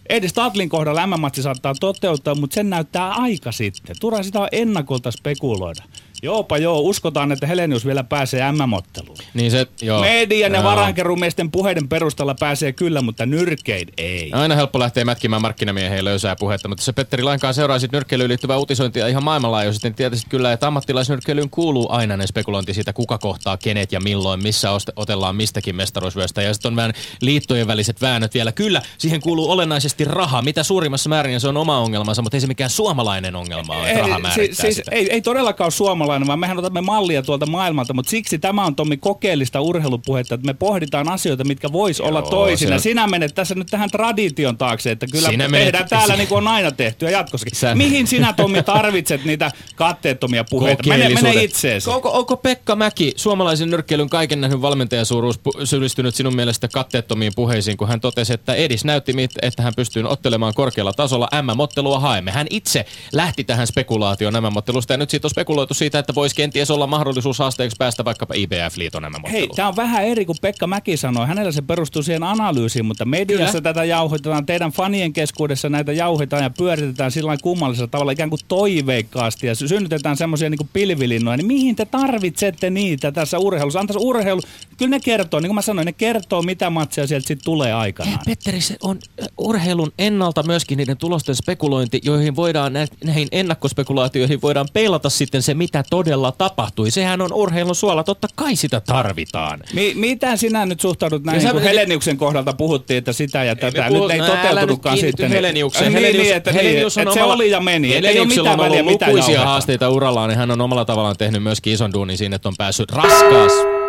Edi 0.09 0.29
Stadlin 0.29 0.69
kohdalla 0.69 1.07
MM-matsi 1.07 1.43
saattaa 1.43 1.75
toteuttaa, 1.81 2.35
mutta 2.35 2.55
sen 2.55 2.71
näyttää 2.71 3.11
aika 3.11 3.53
sitten. 3.53 3.97
Turha 4.01 4.23
sitä 4.23 4.41
on 4.41 4.49
ennakolta 4.53 5.11
spekuloida. 5.11 5.83
Joopa 6.23 6.59
joo, 6.59 6.81
uskotaan, 6.81 7.33
että 7.33 7.47
Helenius 7.47 7.87
vielä 7.87 8.05
pääsee 8.05 8.53
MM-otteluun. 8.53 9.17
Niin 9.35 9.51
se, 9.51 9.67
joo. 9.83 10.01
Median 10.01 10.53
ja 10.53 10.63
varankerumiesten 10.63 11.51
puheiden 11.51 11.89
perustalla 11.89 12.35
pääsee 12.35 12.73
kyllä, 12.73 13.03
mutta 13.03 13.27
nyrkein 13.27 13.89
ei. 13.99 14.31
Aina 14.33 14.55
helppo 14.55 14.79
lähteä 14.79 15.05
mätkimään 15.05 15.43
markkinamieheen 15.43 16.05
löysää 16.05 16.37
puhetta, 16.37 16.69
mutta 16.69 16.85
se 16.85 16.93
Petteri 16.93 17.23
lainkaan 17.23 17.55
seuraisit 17.55 17.93
nyrkkeilyyn 17.93 18.29
liittyvää 18.29 18.59
uutisointia 18.59 19.07
ihan 19.07 19.25
maailmanlaajuisesti, 19.25 19.89
niin 19.89 19.97
tietysti 19.97 20.31
kyllä, 20.31 20.53
että 20.53 20.67
ammattilaisnyrkkeilyyn 20.67 21.51
kuuluu 21.51 21.87
aina 21.91 22.17
ne 22.17 22.27
spekulointi 22.27 22.75
siitä, 22.75 22.93
kuka 22.93 23.19
kohtaa 23.19 23.57
kenet 23.57 23.93
ja 23.93 24.01
milloin, 24.01 24.43
missä 24.43 24.69
otellaan 24.97 25.37
mistäkin 25.37 25.77
mestaruusvyöstä. 25.77 26.43
Ja 26.43 26.55
sitten 26.55 26.69
on 26.73 26.77
vähän 26.77 26.93
liittojen 27.21 27.67
väliset 27.67 28.01
väännöt 28.01 28.35
vielä. 28.35 28.53
Kyllä, 28.53 28.83
siihen 28.99 29.21
kuuluu 29.21 29.51
olennaisesti 29.51 30.05
raha, 30.05 30.43
mitä 30.43 30.63
suurimmassa 30.63 31.09
määrin 31.09 31.41
se 31.41 31.49
on 31.49 31.57
oma 31.57 31.79
ongelmansa, 31.79 32.23
mutta 32.23 32.37
ei 32.37 32.41
se 32.41 32.47
mikään 32.47 32.71
suomalainen 32.71 33.37
ongelma 33.37 33.77
ole, 33.77 33.91
että 33.91 34.07
raha 34.07 34.31
siis, 34.35 34.57
siis 34.57 34.83
ei, 34.91 35.13
ei 35.13 35.23
todellakaan 35.23 35.73
suomalainen 35.73 36.10
suomalainen, 36.11 36.27
vaan 36.27 36.39
mehän 36.39 36.59
otamme 36.59 36.81
mallia 36.81 37.23
tuolta 37.23 37.47
maailmalta, 37.47 37.95
mutta 37.95 38.11
siksi 38.11 38.39
tämä 38.39 38.65
on 38.65 38.77
Tommi 38.77 38.97
kokeellista 38.97 39.61
urheilupuhetta, 39.61 40.35
että 40.35 40.47
me 40.47 40.55
pohditaan 40.55 41.09
asioita, 41.09 41.45
mitkä 41.45 41.73
vois 41.73 41.99
Joo, 41.99 42.09
olla 42.09 42.23
toisina. 42.23 42.75
On... 42.75 42.81
Sinä 42.81 43.07
menet 43.07 43.35
tässä 43.35 43.55
nyt 43.55 43.67
tähän 43.71 43.91
tradition 43.91 44.59
taakse, 44.59 44.91
että 44.91 45.07
kyllä 45.07 45.29
sinä 45.29 45.45
tehdään 45.45 45.73
menet... 45.73 45.89
täällä 45.89 46.17
niin 46.17 46.29
kuin 46.29 46.39
on 46.39 46.49
aina 46.49 46.71
tehty 46.71 47.05
ja 47.05 47.11
jatkossakin. 47.11 47.57
Sä... 47.57 47.75
Mihin 47.75 48.07
sinä 48.07 48.33
Tommi 48.33 48.63
tarvitset 48.63 49.25
niitä 49.25 49.51
katteettomia 49.77 50.45
puheita? 50.45 50.89
Mene, 50.89 51.09
mene 51.09 51.43
itseesi. 51.43 51.91
Onko, 51.91 52.11
onko 52.19 52.37
Pekka 52.37 52.77
Mäki, 52.77 53.13
suomalaisen 53.17 53.71
nyrkkeilyn 53.71 54.09
kaiken 54.09 54.41
nähnyt 54.41 54.63
valmentajasuuruus, 54.63 55.41
syyllistynyt 55.65 56.15
sinun 56.15 56.37
mielestä 56.37 56.69
katteettomiin 56.69 57.33
puheisiin, 57.37 57.77
kun 57.77 57.89
hän 57.89 58.01
totesi, 58.01 58.33
että 58.33 58.55
Edis 58.55 58.85
näytti, 58.85 59.13
että 59.43 59.63
hän 59.63 59.73
pystyy 59.77 60.05
ottelemaan 60.09 60.55
korkealla 60.55 60.93
tasolla. 60.93 61.29
M-ottelua 61.43 62.01
haemme. 62.01 62.31
Hän 62.31 62.47
itse 62.51 62.87
lähti 63.13 63.45
tähän 63.45 63.67
spekulaatioon 63.67 64.35
M-ottelusta 64.35 64.93
ja 64.93 64.97
nyt 64.97 65.11
siitä 65.11 65.27
on 65.27 65.31
spekuloitu 65.31 65.75
siitä, 65.75 65.99
että 66.01 66.15
voisi 66.15 66.37
kenties 66.37 66.71
olla 66.71 66.87
mahdollisuus 66.87 67.39
haasteeksi 67.39 67.77
päästä 67.79 68.05
vaikkapa 68.05 68.35
IBF-liiton 68.35 69.03
nämä 69.03 69.19
Hei, 69.33 69.49
tämä 69.57 69.69
on 69.69 69.77
vähän 69.77 70.05
eri 70.05 70.25
kuin 70.25 70.39
Pekka 70.41 70.67
Mäki 70.67 70.97
sanoi. 70.97 71.27
Hänellä 71.27 71.53
se 71.53 71.63
perustuu 71.63 72.03
siihen 72.03 72.23
analyysiin, 72.23 72.85
mutta 72.85 73.05
mediassa 73.05 73.53
Kyllä. 73.53 73.63
tätä 73.63 73.85
jauhetetaan. 73.85 74.47
Teidän 74.47 74.73
fanien 74.73 75.13
keskuudessa 75.13 75.69
näitä 75.69 75.93
jauhetaan 75.93 76.43
ja 76.43 76.51
pyöritetään 76.51 77.11
sillä 77.11 77.37
kummallisella 77.43 77.89
tavalla 77.89 78.13
ikään 78.13 78.31
kuin 78.31 78.41
toiveikkaasti 78.49 79.47
ja 79.47 79.55
synnytetään 79.55 80.17
semmoisia 80.17 80.51
niin 80.51 80.69
pilvilinnoja. 80.73 81.37
Niin 81.37 81.47
mihin 81.47 81.77
te 81.77 81.85
tarvitsette 81.85 82.71
niitä 82.71 83.13
tässä 83.13 83.39
urheilussa? 83.39 83.81
Antaisi 83.81 84.07
urheilu, 84.07 84.41
kyllä 84.81 84.91
ne 84.91 85.01
kertoo, 85.01 85.41
niin 85.41 85.49
kuin 85.49 85.55
mä 85.55 85.63
sanoin, 85.63 85.87
ne 85.87 85.93
kertoo 85.93 86.43
mitä 86.43 86.71
matseja 86.71 87.07
sieltä 87.07 87.27
sitten 87.27 87.45
tulee 87.45 87.73
aikanaan. 87.73 88.19
Hei, 88.27 88.35
Petteri, 88.35 88.61
se 88.61 88.77
on 88.83 88.99
urheilun 89.39 89.93
ennalta 89.99 90.43
myöskin 90.43 90.79
niiden 90.79 90.97
tulosten 90.97 91.35
spekulointi, 91.35 92.01
joihin 92.05 92.37
voidaan, 92.37 92.73
näihin 93.05 93.29
ennakkospekulaatioihin 93.33 94.43
voidaan 94.43 94.69
peilata 94.73 95.11
sitten 95.11 95.43
se, 95.43 95.55
mitä 95.55 95.85
todella 95.91 96.33
tapahtui. 96.33 96.91
Sehän 96.91 97.21
on 97.21 97.33
urheilun 97.33 97.75
suola, 97.75 98.05
totta 98.05 98.29
kai 98.35 98.57
sitä 98.57 98.81
tarvitaan. 98.81 99.61
Mi- 99.73 99.95
mitä 99.95 100.37
sinä 100.37 100.67
nyt 100.67 100.81
suhtaudut 100.81 101.25
näihin, 101.25 101.51
kun 101.51 101.63
Heleniuksen 101.63 102.17
kohdalta 102.17 102.53
puhuttiin, 102.53 102.99
että 102.99 103.13
sitä 103.13 103.45
ja 103.45 103.57
tätä, 103.57 103.85
puhu, 103.89 104.03
nyt 104.03 104.11
ei 104.11 104.19
no, 104.19 104.27
toteutunutkaan 104.27 104.99
sitten. 104.99 105.31
Heleniuksen. 105.31 105.83
Niin, 105.83 105.93
Helenius, 105.93 106.25
niin, 106.25 106.37
että, 106.37 106.53
Helenius 106.53 106.99
on 106.99 107.03
että 107.03 107.13
omalla, 107.13 107.33
se 107.33 107.35
oli 107.35 107.51
ja 107.51 107.61
meni. 107.61 107.95
Heleniuksella 107.95 108.53
on 108.53 108.61
ollut 108.61 108.85
lukuisia 108.85 109.45
haasteita 109.45 109.91
urallaan, 109.91 110.29
niin 110.29 110.39
hän 110.39 110.51
on 110.51 110.61
omalla 110.61 110.85
tavallaan 110.85 111.17
tehnyt 111.17 111.43
myöskin 111.43 111.73
ison 111.73 111.93
duunin 111.93 112.19
siinä, 112.19 112.37
että 112.37 112.49
on 112.49 112.55
päässyt 112.59 112.93
raskas. 112.93 113.80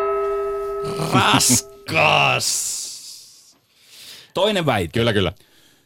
Raskas. 1.13 2.71
Toinen 4.33 4.65
väite. 4.65 4.91
Kyllä, 4.93 5.13
kyllä. 5.13 5.33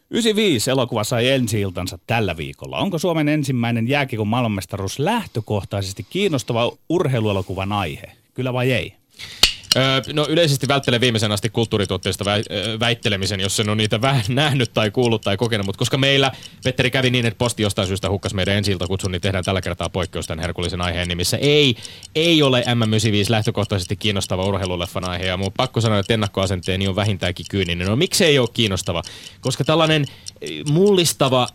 95 0.10 0.72
elokuva 0.72 1.04
sai 1.04 1.30
ensi 1.30 1.62
iltansa 1.62 2.00
tällä 2.08 2.38
viikolla. 2.38 2.78
Onko 2.78 3.00
Suomen 3.00 3.30
ensimmäinen 3.30 3.88
jääkiekon 3.88 4.28
maailmanmestaruus 4.28 5.00
lähtökohtaisesti 5.00 6.06
kiinnostava 6.10 6.78
urheiluelokuvan 6.90 7.72
aihe? 7.72 8.12
Kyllä 8.34 8.54
vai 8.54 8.72
ei? 8.72 8.94
Öö, 9.78 10.02
no 10.14 10.26
yleisesti 10.30 10.68
välttelen 10.68 11.02
viimeisen 11.02 11.32
asti 11.32 11.50
kulttuurituotteista 11.50 12.26
väittelemisen, 12.80 13.40
jos 13.40 13.56
sen 13.56 13.70
on 13.70 13.78
niitä 13.78 14.02
vähän 14.02 14.24
nähnyt 14.42 14.74
tai 14.74 14.92
kuullut 14.92 15.22
tai 15.22 15.38
kokenut, 15.38 15.66
mutta 15.66 15.80
koska 15.80 15.98
meillä 15.98 16.32
Petteri 16.64 16.92
kävi 16.92 17.10
niin, 17.10 17.26
että 17.26 17.38
posti 17.38 17.64
jostain 17.64 17.88
syystä 17.88 18.10
hukkas 18.10 18.34
meidän 18.34 18.56
ensi 18.56 18.78
kutsun, 18.88 19.12
niin 19.12 19.22
tehdään 19.22 19.44
tällä 19.44 19.62
kertaa 19.62 19.90
poikkeus 19.90 20.28
tämän 20.28 20.42
herkullisen 20.42 20.82
aiheen 20.82 21.08
nimissä. 21.08 21.38
Ei, 21.38 21.76
ei 22.16 22.44
ole 22.44 22.62
M95 22.62 23.30
lähtökohtaisesti 23.30 23.96
kiinnostava 23.96 24.46
urheiluleffan 24.46 25.10
aihe, 25.10 25.26
ja 25.26 25.38
mun 25.38 25.52
pakko 25.58 25.82
sanoa, 25.82 26.00
että 26.00 26.14
ennakkoasenteeni 26.14 26.88
on 26.88 26.96
vähintäänkin 26.96 27.46
kyyninen. 27.50 27.88
No 27.88 27.96
miksei 27.96 28.40
ole 28.40 28.50
kiinnostava? 28.54 29.02
Koska 29.42 29.64
tällainen 29.64 30.06
mullistava, 30.70 31.48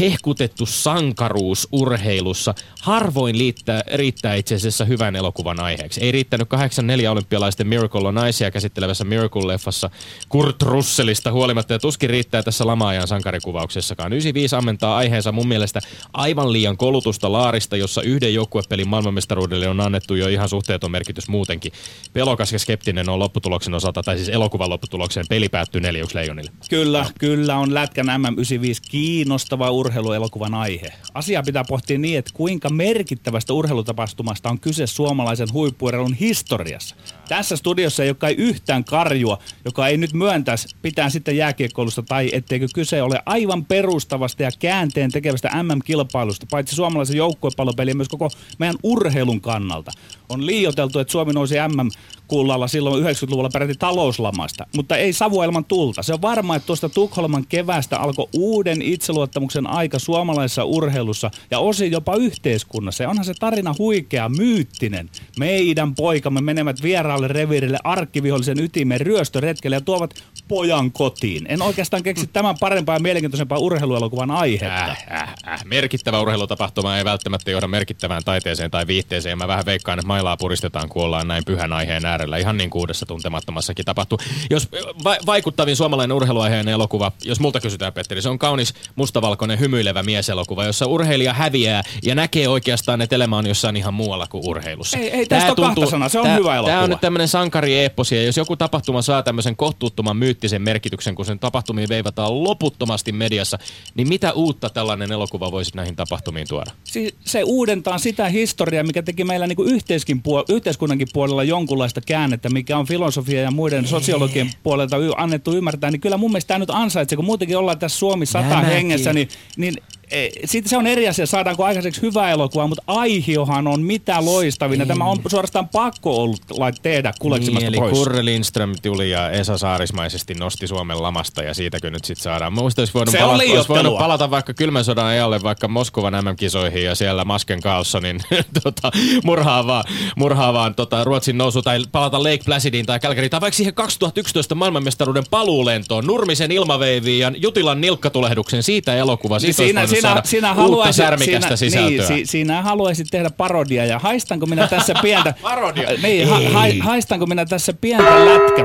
hehkutettu 0.00 0.66
sankaruus 0.66 1.68
urheilussa 1.72 2.54
harvoin 2.82 3.38
liittää, 3.38 3.82
riittää 3.94 4.34
itse 4.34 4.54
asiassa 4.54 4.84
hyvän 4.84 5.16
elokuvan 5.16 5.60
aiheeksi. 5.60 6.00
Ei 6.00 6.12
riittänyt 6.12 6.48
84 6.48 7.12
olympialaisten 7.12 7.66
Miracle 7.66 8.08
on 8.08 8.14
naisia 8.14 8.50
käsittelevässä 8.50 9.04
Miracle-leffassa 9.04 9.90
Kurt 10.28 10.62
Russellista 10.62 11.32
huolimatta 11.32 11.72
ja 11.72 11.78
tuskin 11.78 12.10
riittää 12.10 12.42
tässä 12.42 12.66
lama-ajan 12.66 13.08
sankarikuvauksessakaan. 13.08 14.12
95 14.12 14.56
ammentaa 14.56 14.96
aiheensa 14.96 15.32
mun 15.32 15.48
mielestä 15.48 15.80
aivan 16.12 16.52
liian 16.52 16.76
kolutusta 16.76 17.32
laarista, 17.32 17.76
jossa 17.76 18.02
yhden 18.02 18.34
joukkuepelin 18.34 18.88
maailmanmestaruudelle 18.88 19.68
on 19.68 19.80
annettu 19.80 20.14
jo 20.14 20.28
ihan 20.28 20.48
suhteeton 20.48 20.90
merkitys 20.90 21.28
muutenkin. 21.28 21.72
Pelokas 22.12 22.52
ja 22.52 22.58
skeptinen 22.58 23.08
on 23.08 23.18
lopputuloksen 23.18 23.74
osalta, 23.74 24.02
tai 24.02 24.16
siis 24.16 24.28
elokuvan 24.28 24.70
lopputulokseen. 24.70 25.26
Peli 25.28 25.48
päättyy 25.48 25.80
neljäksi 25.80 26.16
leijonille. 26.16 26.50
Kyllä, 26.70 27.06
kyllä 27.18 27.56
on 27.56 27.74
lätkän 27.74 28.10
MM95 28.26 28.88
kiinnostava 28.90 29.70
urheiluelokuvan 29.70 30.54
aihe. 30.54 30.92
Asia 31.14 31.42
pitää 31.42 31.64
pohtia 31.68 31.98
niin, 31.98 32.18
että 32.18 32.30
kuinka 32.34 32.70
merkittävästä 32.70 33.52
urheilutapahtumasta 33.52 34.48
on 34.48 34.60
kyse 34.60 34.86
suomalaisen 34.86 35.52
huippuurheilun 35.52 36.14
historiassa. 36.14 36.96
Tässä 37.28 37.56
studiossa 37.56 38.02
ei 38.02 38.10
ole 38.10 38.16
kai 38.16 38.34
yhtään 38.38 38.84
karjua, 38.84 39.38
joka 39.64 39.88
ei 39.88 39.96
nyt 39.96 40.12
myöntäisi 40.12 40.76
pitää 40.82 41.10
sitten 41.10 41.36
jääkiekkoilusta 41.36 42.02
tai 42.02 42.30
etteikö 42.32 42.66
kyse 42.74 43.02
ole 43.02 43.22
aivan 43.26 43.64
perustavasta 43.64 44.42
ja 44.42 44.50
käänteen 44.58 45.12
tekevästä 45.12 45.62
MM-kilpailusta, 45.62 46.46
paitsi 46.50 46.74
suomalaisen 46.74 47.16
joukkuepallopeliä 47.16 47.94
myös 47.94 48.08
koko 48.08 48.30
meidän 48.58 48.76
urheilun 48.82 49.40
kannalta. 49.40 49.92
On 50.28 50.46
liioteltu, 50.46 50.98
että 50.98 51.12
Suomi 51.12 51.32
nousi 51.32 51.54
MM 51.54 51.90
kullalla 52.28 52.68
silloin 52.68 53.04
90-luvulla 53.04 53.50
peräti 53.52 53.74
talouslamasta, 53.74 54.66
mutta 54.76 54.96
ei 54.96 55.12
savuelman 55.12 55.64
tulta. 55.64 56.02
Se 56.02 56.14
on 56.14 56.22
varma, 56.22 56.56
että 56.56 56.66
tuosta 56.66 56.88
Tukholman 56.88 57.46
kevästä 57.48 57.98
alkoi 58.06 58.28
uuden 58.32 58.82
itseluottamuksen 58.82 59.66
aika 59.66 59.98
suomalaisessa 59.98 60.64
urheilussa 60.64 61.30
ja 61.50 61.58
osin 61.58 61.92
jopa 61.92 62.16
yhteiskunnassa. 62.16 63.02
Ja 63.02 63.10
onhan 63.10 63.24
se 63.24 63.34
tarina 63.40 63.74
huikea, 63.78 64.28
myyttinen. 64.28 65.10
Meidän 65.38 65.94
poikamme 65.94 66.40
menevät 66.40 66.82
vieraalle 66.82 67.28
reviirille 67.28 67.78
arkkivihollisen 67.84 68.60
ytimeen 68.60 69.00
ryöstöretkelle 69.00 69.76
ja 69.76 69.80
tuovat 69.80 70.14
pojan 70.48 70.92
kotiin. 70.92 71.46
En 71.48 71.62
oikeastaan 71.62 72.02
keksi 72.02 72.26
tämän 72.26 72.56
parempaa 72.60 72.96
ja 72.96 73.00
mielenkiintoisempaa 73.00 73.58
urheiluelokuvan 73.58 74.30
aihetta. 74.30 74.84
Äh, 74.84 75.04
äh, 75.12 75.34
äh. 75.48 75.64
Merkittävä 75.64 76.20
urheilutapahtuma 76.20 76.96
ei 76.98 77.04
välttämättä 77.04 77.50
johda 77.50 77.68
merkittävään 77.68 78.24
taiteeseen 78.24 78.70
tai 78.70 78.86
viihteeseen. 78.86 79.38
Mä 79.38 79.48
vähän 79.48 79.66
veikkaan, 79.66 79.98
että 79.98 80.06
mailaa 80.06 80.36
puristetaan, 80.36 80.88
kun 80.88 81.04
ollaan 81.04 81.28
näin 81.28 81.44
pyhän 81.44 81.72
aiheen 81.72 82.06
äärellä. 82.06 82.36
Ihan 82.36 82.56
niin 82.56 82.70
kuin 82.70 82.80
uudessa 82.80 83.06
tuntemattomassakin 83.06 83.84
tapahtuu. 83.84 84.18
Jos 84.50 84.68
va- 85.04 85.16
vaikuttavin 85.26 85.76
suomalainen 85.76 86.16
urheiluaiheen 86.16 86.68
elokuva, 86.68 87.12
jos 87.24 87.40
multa 87.40 87.60
kysytään 87.60 87.92
Petteri, 87.92 88.22
se 88.22 88.28
on 88.28 88.38
kaunis 88.38 88.74
mustavalkoinen 88.96 89.60
hymyilevä 89.60 90.02
mieselokuva, 90.02 90.64
jossa 90.64 90.86
urheilija 90.86 91.32
häviää 91.32 91.82
ja 92.02 92.14
näkee 92.14 92.48
oikeastaan, 92.48 93.02
että 93.02 93.16
elämä 93.16 93.36
on 93.36 93.46
jossain 93.46 93.76
ihan 93.76 93.94
muualla 93.94 94.26
kuin 94.26 94.46
urheilussa. 94.46 94.98
Ei- 94.98 95.10
ei 95.10 95.26
tästä 95.26 95.48
ole 95.48 95.56
kahta 95.56 95.86
sanaa, 95.86 96.08
se 96.08 96.18
on 96.18 96.26
tää, 96.26 96.36
hyvä 96.36 96.54
elokuva. 96.54 96.72
Tää 96.72 96.82
on 96.82 96.90
nyt 96.90 97.00
tämmöinen 97.00 97.28
sankari 97.28 97.84
ja 97.84 98.22
jos 98.26 98.36
joku 98.36 98.56
tapahtuma 98.56 99.02
saa 99.02 99.22
tämmöisen 99.22 99.56
kohtuuttoman 99.56 100.16
myyttisen 100.36 100.62
merkityksen, 100.62 101.14
kun 101.14 101.24
sen 101.24 101.38
tapahtumiin 101.38 101.88
veivataan 101.88 102.44
loputtomasti 102.44 103.12
mediassa, 103.12 103.58
niin 103.94 104.08
mitä 104.08 104.32
uutta 104.32 104.70
tällainen 104.70 105.12
elokuva 105.12 105.52
voisi 105.52 105.76
näihin 105.76 105.96
tapahtumiin 105.96 106.48
tuoda? 106.48 106.70
Si- 106.84 107.14
se 107.24 107.42
uudentaa 107.42 107.98
sitä 107.98 108.28
historiaa, 108.28 108.84
mikä 108.84 109.02
teki 109.02 109.24
meillä 109.24 109.46
niin 109.46 109.68
yhteiskin 109.68 110.18
puol- 110.18 110.54
yhteiskunnankin 110.54 111.08
puolella 111.12 111.44
jonkunlaista 111.44 112.00
käännettä, 112.00 112.48
mikä 112.48 112.78
on 112.78 112.86
filosofia 112.86 113.40
ja 113.40 113.50
muiden 113.50 113.86
sosiologian 113.86 114.50
puolelta 114.62 114.96
y- 114.96 115.12
annettu 115.16 115.52
ymmärtää, 115.52 115.90
niin 115.90 116.00
kyllä 116.00 116.16
mun 116.16 116.30
mielestä 116.30 116.48
tämä 116.48 116.58
nyt 116.58 116.70
ansaitsee, 116.70 117.16
kun 117.16 117.24
muutenkin 117.24 117.58
ollaan 117.58 117.78
tässä 117.78 117.98
Suomi 117.98 118.26
sata 118.26 118.60
hengessä, 118.60 119.12
niin, 119.12 119.28
niin 119.56 119.74
e, 120.10 120.28
siitä 120.44 120.68
se 120.68 120.76
on 120.76 120.86
eri 120.86 121.08
asia, 121.08 121.26
saadaanko 121.26 121.64
aikaiseksi 121.64 122.02
hyvä 122.02 122.30
elokuva, 122.30 122.66
mutta 122.66 122.82
aihiohan 122.86 123.66
on 123.66 123.82
mitä 123.82 124.24
loistavin, 124.24 124.80
ja 124.80 124.86
tämä 124.86 125.04
on 125.04 125.18
suorastaan 125.28 125.68
pakko 125.68 126.22
ollut 126.22 126.40
lait- 126.50 126.80
tehdä 126.82 127.12
kuleksimasta 127.18 127.70
Niin, 127.70 127.74
eli 127.74 127.78
pois. 127.78 127.98
Kurre 127.98 128.24
Lindström 128.24 128.74
tuli 128.82 129.10
ja 129.10 129.30
Esa 129.30 129.58
Saarismaisesti 129.58 130.34
nosti 130.34 130.66
Suomen 130.66 131.02
lamasta 131.02 131.42
ja 131.42 131.54
siitäkö 131.54 131.90
nyt 131.90 132.04
sitten 132.04 132.22
saadaan. 132.22 132.52
Mä 132.52 132.60
muistan, 132.60 132.82
olisi 132.82 132.94
voinut, 132.94 133.12
Se 133.12 133.18
palata, 133.18 133.44
olisi 133.52 133.68
voinut 133.68 133.98
palata 133.98 134.30
vaikka 134.30 134.54
kylmän 134.54 134.84
sodan 134.84 135.06
ajalle 135.06 135.42
vaikka 135.42 135.68
Moskovan 135.68 136.24
MM-kisoihin 136.24 136.84
ja 136.84 136.94
siellä 136.94 137.24
Masken 137.24 137.60
Carlsonin 137.60 138.20
tota, 138.62 138.90
murhaavaan, 139.24 139.84
murhaavaan 140.16 140.74
tota, 140.74 141.04
Ruotsin 141.04 141.38
nousu 141.38 141.62
tai 141.62 141.78
palata 141.92 142.22
Lake 142.22 142.40
Placidiin 142.44 142.86
tai 142.86 143.00
Calgaryin 143.00 143.30
tai 143.30 143.40
vaikka 143.40 143.56
siihen 143.56 143.74
2011 143.74 144.54
maailmanmestaruuden 144.54 145.24
paluulentoon, 145.30 146.06
Nurmisen 146.06 146.52
ilmaveiviin 146.52 147.18
ja 147.18 147.32
Jutilan 147.36 147.80
nilkkatulehduksen 147.80 148.62
siitä 148.62 148.94
elokuva. 148.94 149.38
Siitä 149.38 149.62
Niin 149.62 149.68
siinä, 149.68 149.86
siinä, 150.00 150.24
saada 150.24 150.50
uutta 150.50 150.62
haluaisit, 150.62 151.04
särmikästä 151.04 151.56
siinä, 151.56 151.70
sisältöä. 151.70 152.08
Niin, 152.08 152.26
si, 152.26 152.30
siinä 152.30 152.62
haluaisit 152.62 153.06
tehdä 153.10 153.30
parodia 153.30 153.86
ja 153.86 153.98
haistanko 153.98 154.46
minä 154.46 154.66
tässä 154.66 154.94
pientä... 155.02 155.34
Parodia? 155.42 155.88
Niin, 156.02 156.28
ha, 156.28 156.40
ha, 156.52 156.64
haistanko 156.80 157.26
minä 157.26 157.44
tässä 157.44 157.72
pientä 157.72 158.24
lätkä... 158.24 158.64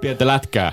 Pientä 0.00 0.26
lätkää. 0.26 0.72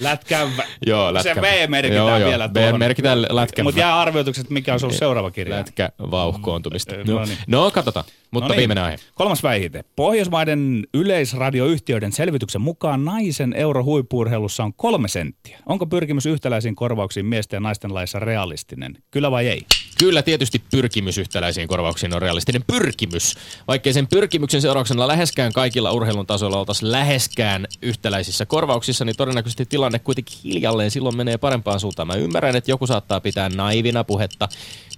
Lätkän... 0.00 0.48
Joo, 0.86 1.14
lätkä. 1.14 1.34
Se 1.34 1.40
V 1.40 1.68
merkitään 1.70 2.06
Joo, 2.08 2.18
joo. 2.18 2.28
vielä 2.28 2.50
V 2.50 2.52
tuohon. 2.60 2.78
merkitään 2.78 3.22
lätkän 3.30 3.64
Mutta 3.64 3.80
jää 3.80 4.00
arvioitukset, 4.00 4.50
mikä 4.50 4.74
on 4.74 4.80
ollut 4.82 4.96
seuraava 4.96 5.30
kirja. 5.30 5.56
Lätkä 5.56 5.88
vauhkoontumista. 6.10 6.94
Mm, 6.94 7.02
No, 7.06 7.18
no 7.18 7.24
niin. 7.24 7.38
no 7.46 7.70
katsotaan. 7.70 8.04
Mutta 8.30 8.48
No 8.48 8.52
niin. 8.52 8.58
viimeinen 8.58 8.84
aihe. 8.84 8.96
Kolmas 9.14 9.42
väite. 9.42 9.84
Pohjoismaiden 9.96 10.84
yleisradioyhtiöiden 10.94 12.12
selvityksen 12.12 12.60
mukaan 12.60 13.04
naisen 13.04 13.52
euro 13.52 13.84
huippuurheilussa 13.84 14.64
on 14.64 14.74
kolme 14.74 15.08
senttiä. 15.08 15.58
Onko 15.66 15.86
pyrkimys 15.86 16.26
yhtäläisiin 16.26 16.74
korvauksiin 16.74 17.26
miesten 17.26 17.56
ja 17.56 17.60
naisten 17.60 17.94
laissa 17.94 18.18
realistinen? 18.18 18.98
Kyllä 19.10 19.30
vai 19.30 19.48
ei? 19.48 19.66
Kyllä 19.98 20.22
tietysti 20.22 20.62
pyrkimys 20.70 21.18
yhtäläisiin 21.18 21.68
korvauksiin 21.68 22.14
on 22.14 22.22
realistinen 22.22 22.64
pyrkimys. 22.66 23.34
Vaikkei 23.68 23.92
sen 23.92 24.06
pyrkimyksen 24.06 24.62
seurauksena 24.62 25.08
läheskään 25.08 25.52
kaikilla 25.52 25.92
urheilun 25.92 26.26
tasoilla 26.26 26.58
oltaisiin 26.58 26.92
läheskään 26.92 27.66
yhtäläisissä 27.82 28.46
korvauksissa, 28.46 29.04
niin 29.04 29.16
todennäköisesti 29.16 29.55
tilanne 29.64 29.98
kuitenkin 29.98 30.38
hiljalleen 30.44 30.90
silloin 30.90 31.16
menee 31.16 31.38
parempaan 31.38 31.80
suuntaan. 31.80 32.06
Mä 32.06 32.14
ymmärrän, 32.14 32.56
että 32.56 32.70
joku 32.70 32.86
saattaa 32.86 33.20
pitää 33.20 33.48
naivina 33.48 34.04
puhetta 34.04 34.48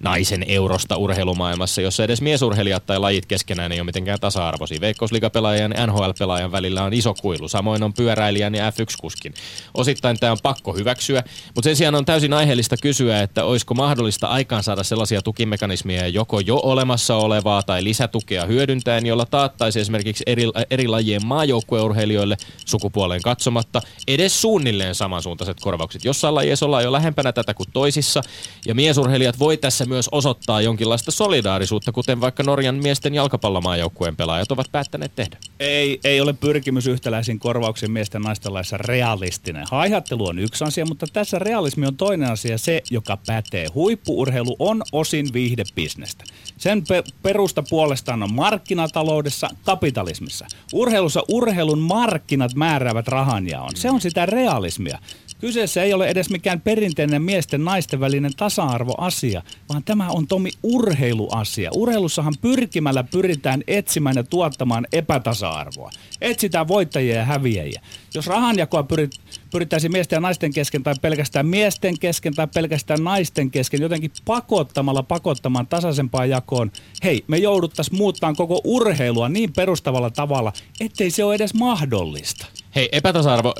naisen 0.00 0.44
eurosta 0.48 0.96
urheilumaailmassa, 0.96 1.80
jossa 1.80 2.04
edes 2.04 2.22
miesurheilijat 2.22 2.86
tai 2.86 2.98
lajit 2.98 3.26
keskenään 3.26 3.72
ei 3.72 3.80
ole 3.80 3.86
mitenkään 3.86 4.20
tasa-arvoisia. 4.20 4.80
Veikkausliigapelaajan 4.80 5.74
ja 5.76 5.86
NHL-pelaajan 5.86 6.52
välillä 6.52 6.82
on 6.82 6.92
iso 6.92 7.14
kuilu, 7.14 7.48
samoin 7.48 7.82
on 7.82 7.92
pyöräilijän 7.92 8.54
ja 8.54 8.70
F1-kuskin. 8.70 9.34
Osittain 9.74 10.18
tämä 10.18 10.32
on 10.32 10.38
pakko 10.42 10.72
hyväksyä, 10.72 11.22
mutta 11.54 11.68
sen 11.68 11.76
sijaan 11.76 11.94
on 11.94 12.04
täysin 12.04 12.32
aiheellista 12.32 12.76
kysyä, 12.82 13.22
että 13.22 13.44
olisiko 13.44 13.74
mahdollista 13.74 14.26
aikaansaada 14.26 14.82
sellaisia 14.82 15.22
tukimekanismeja 15.22 16.08
joko 16.08 16.40
jo 16.40 16.60
olemassa 16.62 17.16
olevaa 17.16 17.62
tai 17.62 17.84
lisätukea 17.84 18.46
hyödyntäen, 18.46 19.06
jolla 19.06 19.26
taattaisi 19.26 19.80
esimerkiksi 19.80 20.24
eri, 20.26 20.44
eri 20.70 20.88
lajien 20.88 21.26
maajoukkueurheilijoille 21.26 22.36
sukupuoleen 22.66 23.22
katsomatta 23.22 23.82
edes 24.08 24.37
suunnilleen 24.40 24.94
samansuuntaiset 24.94 25.60
korvaukset. 25.60 26.04
Jossain 26.04 26.34
lajeissa 26.34 26.66
ollaan 26.66 26.84
jo 26.84 26.92
lähempänä 26.92 27.32
tätä 27.32 27.54
kuin 27.54 27.68
toisissa, 27.72 28.22
ja 28.66 28.74
miesurheilijat 28.74 29.38
voi 29.38 29.56
tässä 29.56 29.84
myös 29.84 30.08
osoittaa 30.12 30.60
jonkinlaista 30.60 31.10
solidaarisuutta, 31.10 31.92
kuten 31.92 32.20
vaikka 32.20 32.42
Norjan 32.42 32.74
miesten 32.74 33.14
jalkapallomaajoukkueen 33.14 34.16
pelaajat 34.16 34.52
ovat 34.52 34.66
päättäneet 34.72 35.14
tehdä. 35.14 35.36
Ei, 35.60 36.00
ei 36.04 36.20
ole 36.20 36.32
pyrkimys 36.32 36.86
yhtäläisiin 36.86 37.38
korvauksiin 37.38 37.92
miesten 37.92 38.22
naisten 38.22 38.54
laissa 38.54 38.76
realistinen. 38.78 39.66
Haihattelu 39.70 40.26
on 40.26 40.38
yksi 40.38 40.64
asia, 40.64 40.86
mutta 40.86 41.06
tässä 41.12 41.38
realismi 41.38 41.86
on 41.86 41.96
toinen 41.96 42.30
asia, 42.30 42.58
se 42.58 42.82
joka 42.90 43.18
pätee. 43.26 43.66
Huippuurheilu 43.74 44.56
on 44.58 44.82
osin 44.92 45.28
viihdebisnestä. 45.32 46.24
Sen 46.58 46.84
pe- 46.88 47.04
perusta 47.22 47.62
puolestaan 47.70 48.22
on 48.22 48.34
markkinataloudessa, 48.34 49.50
kapitalismissa. 49.64 50.46
Urheilussa 50.72 51.22
urheilun 51.28 51.78
markkinat 51.78 52.54
määräävät 52.54 53.08
rahanjaon. 53.08 53.70
Se 53.76 53.90
on 53.90 54.00
sitä 54.00 54.26
realismia. 54.28 54.98
Kyseessä 55.40 55.82
ei 55.82 55.92
ole 55.92 56.08
edes 56.08 56.30
mikään 56.30 56.60
perinteinen 56.60 57.22
miesten 57.22 57.64
naisten 57.64 58.00
välinen 58.00 58.32
tasa-arvoasia, 58.36 59.42
vaan 59.68 59.84
tämä 59.84 60.08
on 60.10 60.26
Tomi 60.26 60.50
urheiluasia. 60.62 61.70
Urheilussahan 61.74 62.34
pyrkimällä 62.40 63.04
pyritään 63.04 63.62
etsimään 63.66 64.16
ja 64.16 64.22
tuottamaan 64.22 64.86
epätasa-arvoa. 64.92 65.90
Etsitään 66.20 66.68
voittajia 66.68 67.16
ja 67.16 67.24
häviäjiä. 67.24 67.80
Jos 68.14 68.26
rahanjakoa 68.26 68.82
pyrit, 68.82 69.10
pyrittäisiin 69.50 69.92
miesten 69.92 70.16
ja 70.16 70.20
naisten 70.20 70.52
kesken 70.52 70.82
tai 70.82 70.94
pelkästään 71.02 71.46
miesten 71.46 71.98
kesken 71.98 72.34
tai 72.34 72.46
pelkästään 72.54 73.04
naisten 73.04 73.50
kesken 73.50 73.82
jotenkin 73.82 74.12
pakottamalla 74.24 75.02
pakottamaan 75.02 75.66
tasaisempaan 75.66 76.30
jakoon, 76.30 76.72
hei, 77.04 77.24
me 77.26 77.36
jouduttaisiin 77.36 77.96
muuttamaan 77.96 78.36
koko 78.36 78.60
urheilua 78.64 79.28
niin 79.28 79.52
perustavalla 79.52 80.10
tavalla, 80.10 80.52
ettei 80.80 81.10
se 81.10 81.24
ole 81.24 81.34
edes 81.34 81.54
mahdollista. 81.54 82.46
Hei, 82.74 82.88
epätasa-arvo, 82.92 83.54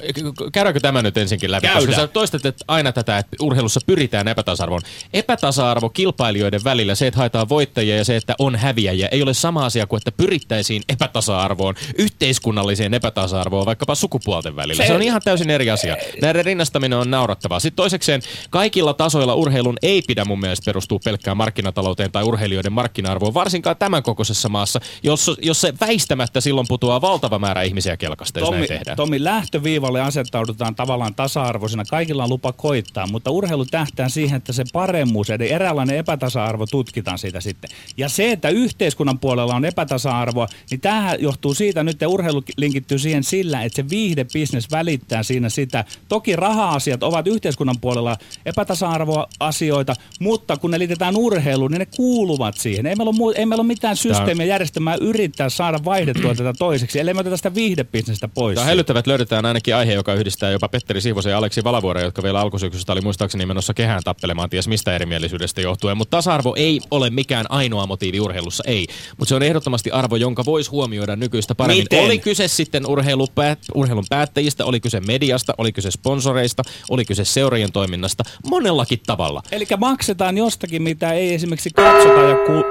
käydäänkö 0.53 0.81
tämä 0.81 1.03
nyt 1.03 1.17
ensinkin 1.17 1.51
läpi? 1.51 1.67
Käydään. 1.67 1.87
Koska 1.87 2.01
sä 2.01 2.07
toistat 2.07 2.47
että 2.47 2.65
aina 2.69 2.93
tätä, 2.93 3.19
että 3.19 3.37
urheilussa 3.41 3.81
pyritään 3.87 4.29
epätasa-arvoon. 4.29 4.83
Epätasa-arvo 5.13 5.89
kilpailijoiden 5.89 6.65
välillä, 6.65 6.95
se, 6.95 7.07
että 7.07 7.19
haetaan 7.19 7.49
voittajia 7.49 7.97
ja 7.97 8.05
se, 8.05 8.17
että 8.17 8.35
on 8.39 8.57
häviäjiä, 8.57 9.09
ei 9.09 9.23
ole 9.23 9.35
sama 9.35 9.65
asia 9.65 9.87
kuin, 9.87 9.99
että 9.99 10.13
pyrittäisiin 10.13 10.83
epätasa-arvoon, 10.89 11.75
yhteiskunnalliseen 11.99 12.95
epätasa-arvoon, 12.95 13.67
vaikkapa 13.67 13.95
sukupuolten 14.43 14.57
välillä. 14.57 14.87
Se, 14.87 14.95
on 14.95 15.03
ihan 15.03 15.21
täysin 15.25 15.51
eri 15.51 15.71
asia. 15.71 15.97
Näiden 16.23 16.45
rinnastaminen 16.45 16.99
on 16.99 17.11
naurattavaa. 17.11 17.61
Sitten 17.61 17.77
toisekseen, 17.77 18.23
kaikilla 18.51 18.95
tasoilla 18.95 19.35
urheilun 19.35 19.77
ei 19.83 20.03
pidä 20.03 20.25
mun 20.25 20.41
mielestä 20.41 20.65
perustua 20.65 20.99
pelkkään 21.05 21.37
markkinatalouteen 21.37 22.13
tai 22.13 22.25
urheilijoiden 22.25 22.73
markkina-arvoon, 22.73 23.35
varsinkaan 23.35 23.77
tämän 23.77 24.03
kokoisessa 24.03 24.49
maassa, 24.49 24.81
jossa, 25.03 25.35
jossa 25.43 25.69
se 25.69 25.75
väistämättä 25.81 26.41
silloin 26.41 26.67
putoaa 26.69 27.01
valtava 27.01 27.39
määrä 27.39 27.63
ihmisiä 27.63 27.97
kelkasta, 27.97 28.39
jos 28.39 28.47
Tommi, 28.47 28.59
näin 28.59 28.69
tehdään. 28.69 28.97
Tommi, 28.97 29.25
lähtöviivalle 29.25 30.01
asettaudutaan 30.01 30.75
tavallaan 30.75 31.15
tasa-arvoisena. 31.15 31.85
Kaikilla 31.85 32.25
on 32.25 32.31
lupa 32.31 32.53
koittaa, 32.53 33.07
mutta 33.07 33.31
urheilu 33.31 33.65
tähtää 33.65 34.09
siihen, 34.09 34.37
että 34.37 34.53
se 34.53 34.65
paremmuus, 34.73 35.31
eli 35.31 35.51
eräänlainen 35.51 35.97
epätasa-arvo 35.97 36.67
tutkitaan 36.67 37.19
siitä 37.19 37.41
sitten. 37.41 37.71
Ja 37.97 38.09
se, 38.09 38.33
että 38.33 38.49
yhteiskunnan 38.49 39.19
puolella 39.19 39.55
on 39.55 39.65
epätasa-arvoa, 39.65 40.47
niin 40.71 40.81
tämähän 40.81 41.23
johtuu 41.23 41.55
siitä, 41.55 41.83
nyt 41.83 42.03
urheilu 42.07 42.43
linkittyy 42.57 42.99
siihen 42.99 43.25
sillä, 43.25 43.63
että 43.63 43.77
se 43.77 43.91
viihdebisnes 44.35 44.71
välittää 44.71 45.23
siinä 45.23 45.49
sitä. 45.49 45.85
Toki 46.09 46.37
raha-asiat 46.37 47.03
ovat 47.03 47.27
yhteiskunnan 47.27 47.77
puolella 47.81 48.17
epätasa-arvoasioita, 48.47 49.95
mutta 50.21 50.57
kun 50.57 50.71
ne 50.71 50.79
liitetään 50.79 51.17
urheiluun, 51.17 51.71
niin 51.71 51.79
ne 51.79 51.87
kuuluvat 51.87 52.57
siihen. 52.57 52.87
Ei 52.87 52.97
meillä 52.97 53.13
ole, 53.19 53.35
ei 53.37 53.47
meillä 53.47 53.61
ole 53.61 53.67
mitään 53.67 53.97
systeemiä 53.97 54.47
järjestelmää 54.47 54.97
yrittää 55.01 55.49
saada 55.49 55.79
vaihdettua 55.85 56.35
tätä 56.35 56.53
toiseksi, 56.59 57.01
ellei 57.01 57.15
me 57.15 57.21
oteta 57.21 57.37
sitä 57.37 57.55
viihdebisnestä 57.55 58.29
pois. 58.29 58.59
Tämä 58.59 58.73
että 58.73 59.03
löydetään 59.07 59.47
ainakin 59.47 59.77
aihe, 59.77 59.93
joka 59.93 60.15
yhdistää 60.15 60.51
jopa 60.51 60.69
Petteri 60.69 61.01
Siivosen 61.01 61.31
ja 61.31 61.39
Aleksi 61.39 61.65
Valavuoren, 61.65 62.05
jotka 62.05 62.23
vielä 62.23 62.41
alkusyksystä 62.41 62.93
oli 62.93 63.01
muistaakseni 63.01 63.47
menossa 63.47 63.75
kehään 63.75 64.03
tappelemaan 64.05 64.51
ties 64.51 64.69
mistä 64.69 64.95
erimielisyydestä 64.95 65.61
johtuen. 65.61 65.97
Mutta 65.97 66.17
tasa-arvo 66.17 66.55
ei 66.57 66.81
ole 66.91 67.11
mikään 67.11 67.47
ainoa 67.49 67.87
motiivi 67.87 68.21
urheilussa, 68.21 68.65
ei. 68.67 68.87
Mutta 69.19 69.29
se 69.29 69.35
on 69.35 69.43
ehdottomasti 69.43 69.91
arvo, 69.91 70.17
jonka 70.17 70.45
voisi 70.45 70.71
huomioida 70.71 71.17
nykyistä 71.17 71.55
paremmin. 71.55 71.83
Miten? 71.83 72.05
Oli 72.05 72.19
kyse 72.19 72.49
sitten 72.49 72.87
urheilupäät, 72.87 73.59
urheilun 73.75 74.05
päättäjistä, 74.19 74.65
oli 74.65 74.81
kyse 74.81 75.01
mediasta, 75.01 75.55
oli 75.59 75.73
kyse 75.73 75.91
sponsoreista, 75.91 76.63
oli 76.91 77.05
kyse 77.05 77.25
seurien 77.25 77.73
toiminnasta, 77.73 78.25
monellakin 78.51 79.01
tavalla. 79.07 79.43
Eli 79.53 79.67
maksetaan 79.79 80.39
jostakin, 80.39 80.83
mitä 80.83 81.13
ei 81.13 81.35
esimerkiksi 81.35 81.71
katsota 81.71 82.21
ja 82.21 82.35
ku... 82.47 82.65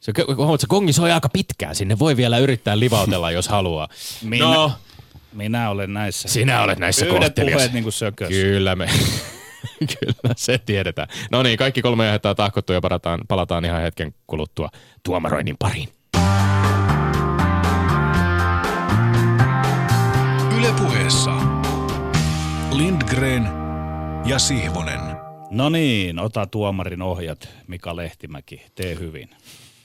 Se, 0.00 0.12
huomaat, 0.36 0.60
se 0.60 0.66
kongi 0.66 0.92
soi 0.92 1.12
aika 1.12 1.28
pitkään. 1.28 1.74
Sinne 1.74 1.98
voi 1.98 2.16
vielä 2.16 2.38
yrittää 2.38 2.78
livautella, 2.78 3.30
jos 3.30 3.48
haluaa. 3.48 3.88
Minä, 4.22 4.44
No, 4.44 4.72
minä 5.32 5.70
olen 5.70 5.94
näissä. 5.94 6.28
sinä 6.28 6.62
olet 6.62 6.78
näissä 6.78 7.06
kohtelias. 7.06 7.54
puheet 7.54 7.72
niin 7.72 7.82
kuin 7.82 7.92
sökös. 7.92 8.28
Kyllä 8.28 8.76
me. 8.76 8.86
Kyllä 10.00 10.34
se 10.36 10.58
tiedetään. 10.58 11.08
No 11.30 11.42
niin, 11.42 11.58
kaikki 11.58 11.82
kolme 11.82 12.06
aihetta 12.06 12.34
tahkottu 12.34 12.72
ja 12.72 12.80
palataan, 12.80 13.20
palataan 13.28 13.64
ihan 13.64 13.82
hetken 13.82 14.14
kuluttua 14.26 14.68
tuomaroinnin 15.02 15.56
pariin. 15.58 15.88
Ylepuheessa 20.72 21.30
Lindgren 22.70 23.48
ja 24.24 24.38
Sihvonen. 24.38 25.00
No 25.50 25.68
niin, 25.68 26.18
ota 26.18 26.46
tuomarin 26.46 27.02
ohjat, 27.02 27.48
Mika 27.66 27.96
Lehtimäki, 27.96 28.62
tee 28.74 28.98
hyvin. 28.98 29.30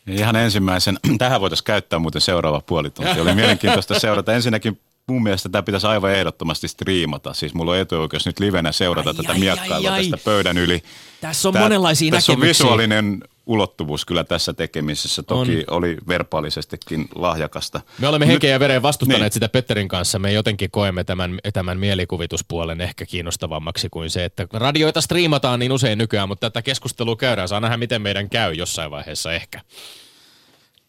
Ihan 0.07 0.35
ensimmäisen, 0.35 0.97
tähän 1.17 1.41
voitaisiin 1.41 1.65
käyttää 1.65 1.99
muuten 1.99 2.21
seuraava 2.21 2.61
puoli 2.65 2.89
tuntia. 2.89 3.21
Oli 3.21 3.35
mielenkiintoista 3.35 3.99
seurata. 3.99 4.33
Ensinnäkin 4.33 4.79
mun 5.07 5.23
mielestä 5.23 5.49
tämä 5.49 5.63
pitäisi 5.63 5.87
aivan 5.87 6.11
ehdottomasti 6.11 6.67
striimata. 6.67 7.33
Siis 7.33 7.53
mulla 7.53 7.71
on 7.71 7.77
etuoikeus 7.77 8.25
nyt 8.25 8.39
livenä 8.39 8.71
seurata 8.71 9.09
Ai, 9.09 9.15
tätä 9.15 9.31
ai, 9.31 9.39
miekkailua 9.39 9.91
ai, 9.91 9.99
ai. 9.99 10.09
tästä 10.09 10.25
pöydän 10.25 10.57
yli. 10.57 10.83
Tässä 11.21 11.49
on 11.49 11.57
monenlaisia 11.59 12.11
Tässä 12.11 12.31
on 12.31 12.39
näkemyksiä. 12.39 12.63
visuaalinen 12.65 13.23
ulottuvuus 13.47 14.05
kyllä 14.05 14.23
tässä 14.23 14.53
tekemisessä. 14.53 15.23
Toki 15.23 15.57
On. 15.67 15.77
oli 15.77 15.97
verbaalisestikin 16.07 17.07
lahjakasta. 17.15 17.81
Me 17.99 18.07
olemme 18.07 18.27
henkeä 18.27 18.49
ja 18.51 18.59
veren 18.59 18.81
vastustaneet 18.81 19.21
Niin. 19.21 19.31
sitä 19.31 19.49
Petterin 19.49 19.87
kanssa. 19.87 20.19
Me 20.19 20.33
jotenkin 20.33 20.71
koemme 20.71 21.03
tämän, 21.03 21.39
tämän 21.53 21.79
mielikuvituspuolen 21.79 22.81
ehkä 22.81 23.05
kiinnostavammaksi 23.05 23.89
kuin 23.89 24.09
se, 24.09 24.25
että 24.25 24.47
radioita 24.53 25.01
striimataan 25.01 25.59
niin 25.59 25.71
usein 25.71 25.97
nykyään, 25.97 26.27
mutta 26.27 26.49
tätä 26.49 26.61
keskustelua 26.61 27.15
käydään. 27.15 27.47
Saa 27.47 27.59
nähdä, 27.59 27.77
miten 27.77 28.01
meidän 28.01 28.29
käy 28.29 28.53
jossain 28.53 28.91
vaiheessa 28.91 29.33
ehkä. 29.33 29.61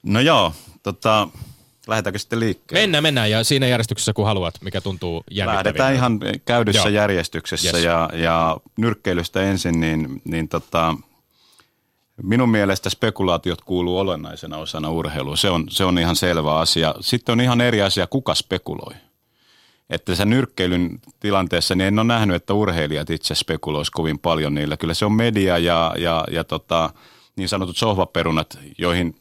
No 0.03 0.21
joo, 0.21 0.53
tota, 0.83 1.29
lähdetäänkö 1.87 2.19
sitten 2.19 2.41
liikkeelle? 2.41 2.83
Mennään, 2.83 3.03
mennään 3.03 3.31
ja 3.31 3.45
siinä 3.45 3.67
järjestyksessä 3.67 4.13
kun 4.13 4.25
haluat, 4.27 4.55
mikä 4.61 4.81
tuntuu 4.81 5.25
jännittäviltä. 5.31 5.69
Lähdetään 5.69 5.95
ihan 5.95 6.21
käydyssä 6.45 6.81
Joo. 6.81 6.89
järjestyksessä 6.89 7.77
Yes. 7.77 7.85
ja, 7.85 8.11
ja 8.13 8.57
nyrkkeilystä 8.77 9.43
ensin, 9.43 9.81
niin, 9.81 10.23
niin 10.25 10.49
tota, 10.49 10.95
minun 12.23 12.49
mielestä 12.49 12.91
spekulaatiot 12.91 13.61
kuuluu 13.61 13.99
olennaisena 13.99 14.57
osana 14.57 14.91
urheilua. 14.91 15.37
Se 15.37 15.51
on, 15.51 15.65
se 15.71 15.85
on 15.85 15.99
ihan 15.99 16.17
selvä 16.17 16.59
asia. 16.59 16.95
Sitten 17.01 17.33
on 17.33 17.41
ihan 17.41 17.61
eri 17.61 17.83
asia, 17.83 18.07
kuka 18.07 18.35
spekuloi. 18.35 18.95
Että 19.91 20.15
sen 20.15 20.31
nyrkkeilyn 20.31 21.01
tilanteessa 21.21 21.75
niin 21.75 21.87
en 21.87 21.99
ole 21.99 22.07
nähnyt, 22.07 22.37
että 22.37 22.55
urheilijat 22.55 23.11
itse 23.11 23.35
spekuloisi 23.35 23.93
kovin 23.93 24.19
paljon 24.19 24.55
niillä. 24.55 24.77
Kyllä 24.77 24.95
se 24.95 25.05
on 25.05 25.13
media 25.13 25.59
ja, 25.59 25.95
ja, 25.99 26.25
ja 26.31 26.45
tota, 26.45 26.91
niin 27.37 27.49
sanotut 27.49 27.77
sohvaperunat, 27.77 28.59
joihin 28.79 29.15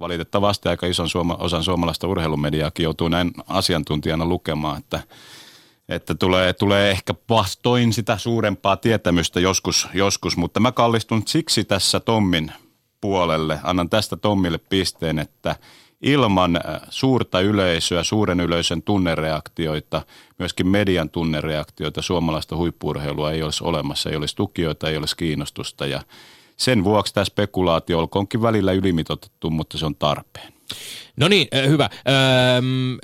valitettavasti 0.00 0.68
aika 0.68 0.86
ison 0.86 1.08
suoma, 1.08 1.34
osan 1.34 1.64
suomalaista 1.64 2.06
urheilumediaakin 2.08 2.84
joutuu 2.84 3.08
näin 3.08 3.32
asiantuntijana 3.48 4.26
lukemaan, 4.26 4.78
että, 4.78 5.00
että 5.88 6.14
tulee, 6.14 6.52
tulee 6.52 6.90
ehkä 6.90 7.14
vastoin 7.28 7.92
sitä 7.92 8.18
suurempaa 8.18 8.76
tietämystä 8.76 9.40
joskus, 9.40 9.88
joskus, 9.94 10.36
mutta 10.36 10.60
mä 10.60 10.72
kallistun 10.72 11.22
siksi 11.26 11.64
tässä 11.64 12.00
Tommin 12.00 12.52
puolelle, 13.00 13.58
annan 13.62 13.90
tästä 13.90 14.16
Tommille 14.16 14.58
pisteen, 14.58 15.18
että 15.18 15.56
ilman 16.02 16.56
äh, 16.56 16.80
suurta 16.90 17.40
yleisöä, 17.40 18.02
suuren 18.02 18.40
yleisön 18.40 18.82
tunnereaktioita, 18.82 20.02
myöskin 20.38 20.68
median 20.68 21.10
tunnereaktioita 21.10 22.02
suomalaista 22.02 22.56
huippurheilua 22.56 23.32
ei 23.32 23.42
olisi 23.42 23.64
olemassa, 23.64 24.10
ei 24.10 24.16
olisi 24.16 24.36
tukijoita, 24.36 24.88
ei 24.88 24.96
olisi 24.96 25.16
kiinnostusta 25.16 25.86
ja 25.86 26.00
sen 26.56 26.84
vuoksi 26.84 27.14
tämä 27.14 27.24
spekulaatio 27.24 27.98
olkoonkin 27.98 28.42
välillä 28.42 28.72
ylimitoitettu, 28.72 29.50
mutta 29.50 29.78
se 29.78 29.86
on 29.86 29.96
tarpeen. 29.96 30.52
No 31.16 31.28
niin, 31.28 31.48
äh, 31.54 31.68
hyvä. 31.68 31.90
Öm, 32.58 32.98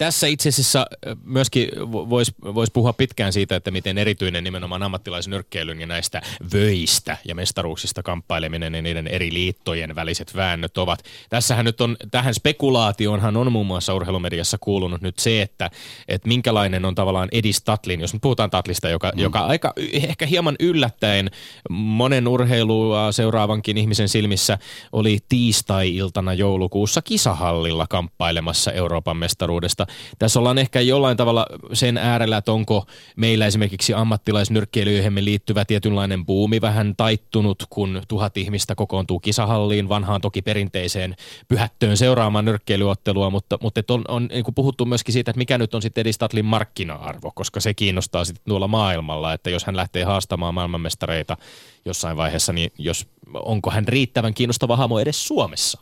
tässä 0.00 0.26
itse 0.26 0.48
asiassa 0.48 0.86
äh, 1.06 1.16
myöskin 1.24 1.68
voisi 1.92 2.32
vois 2.42 2.70
puhua 2.70 2.92
pitkään 2.92 3.32
siitä, 3.32 3.56
että 3.56 3.70
miten 3.70 3.98
erityinen 3.98 4.44
nimenomaan 4.44 4.82
ammattilaisnyrkkeilyn 4.82 5.80
ja 5.80 5.86
näistä 5.86 6.22
vöistä 6.52 7.16
ja 7.24 7.34
mestaruuksista 7.34 8.02
kamppaileminen 8.02 8.74
ja 8.74 8.82
niiden 8.82 9.06
eri 9.06 9.32
liittojen 9.32 9.94
väliset 9.94 10.36
väännöt 10.36 10.78
ovat. 10.78 11.04
Tässähän 11.30 11.64
nyt 11.64 11.80
on, 11.80 11.96
tähän 12.10 12.34
spekulaatioonhan 12.34 13.36
on 13.36 13.52
muun 13.52 13.66
muassa 13.66 13.94
urheilumediassa 13.94 14.58
kuulunut 14.60 15.00
nyt 15.00 15.18
se, 15.18 15.42
että, 15.42 15.70
että 16.08 16.28
minkälainen 16.28 16.84
on 16.84 16.94
tavallaan 16.94 17.28
Edis 17.32 17.62
Tatlin, 17.62 18.00
jos 18.00 18.12
nyt 18.12 18.22
puhutaan 18.22 18.50
Tatlista, 18.50 18.88
joka, 18.88 19.12
mm. 19.14 19.22
joka 19.22 19.40
aika 19.40 19.72
ehkä 19.92 20.26
hieman 20.26 20.56
yllättäen 20.60 21.30
monen 21.70 22.28
urheilua 22.28 23.12
seuraavankin 23.12 23.78
ihmisen 23.78 24.08
silmissä 24.08 24.58
oli 24.92 25.18
tiistai-iltana 25.28 26.34
joulukuussa 26.34 27.02
kisahallilla 27.02 27.86
kamppailemassa 27.86 28.72
Euroopan 28.72 29.16
mestaruudesta. 29.16 29.86
Tässä 30.18 30.38
ollaan 30.38 30.58
ehkä 30.58 30.80
jollain 30.80 31.16
tavalla 31.16 31.46
sen 31.72 31.96
äärellä, 31.96 32.36
että 32.36 32.52
onko 32.52 32.86
meillä 33.16 33.46
esimerkiksi 33.46 33.94
ammattilaisnyrkkeilyihin 33.94 35.24
liittyvä 35.24 35.64
tietynlainen 35.64 36.26
buumi 36.26 36.60
vähän 36.60 36.96
taittunut, 36.96 37.66
kun 37.70 38.02
tuhat 38.08 38.36
ihmistä 38.36 38.74
kokoontuu 38.74 39.20
kisahalliin, 39.20 39.88
vanhaan 39.88 40.20
toki 40.20 40.42
perinteiseen 40.42 41.16
pyhättöön 41.48 41.96
seuraamaan 41.96 42.44
nyrkkeilyottelua, 42.44 43.30
mutta, 43.30 43.58
mutta 43.62 43.80
on, 43.88 44.04
on 44.08 44.28
niin 44.32 44.44
kuin 44.44 44.54
puhuttu 44.54 44.84
myöskin 44.84 45.12
siitä, 45.12 45.30
että 45.30 45.38
mikä 45.38 45.58
nyt 45.58 45.74
on 45.74 45.82
sitten 45.82 46.02
Edistatlin 46.02 46.44
markkina-arvo, 46.44 47.32
koska 47.34 47.60
se 47.60 47.74
kiinnostaa 47.74 48.24
sitten 48.24 48.44
tuolla 48.48 48.68
maailmalla, 48.68 49.32
että 49.32 49.50
jos 49.50 49.64
hän 49.64 49.76
lähtee 49.76 50.04
haastamaan 50.04 50.54
maailmanmestareita 50.54 51.36
jossain 51.84 52.16
vaiheessa, 52.16 52.52
niin 52.52 52.72
jos, 52.78 53.06
onko 53.34 53.70
hän 53.70 53.88
riittävän 53.88 54.34
kiinnostava 54.34 54.76
hahmo 54.76 54.98
edes 54.98 55.26
Suomessa? 55.26 55.80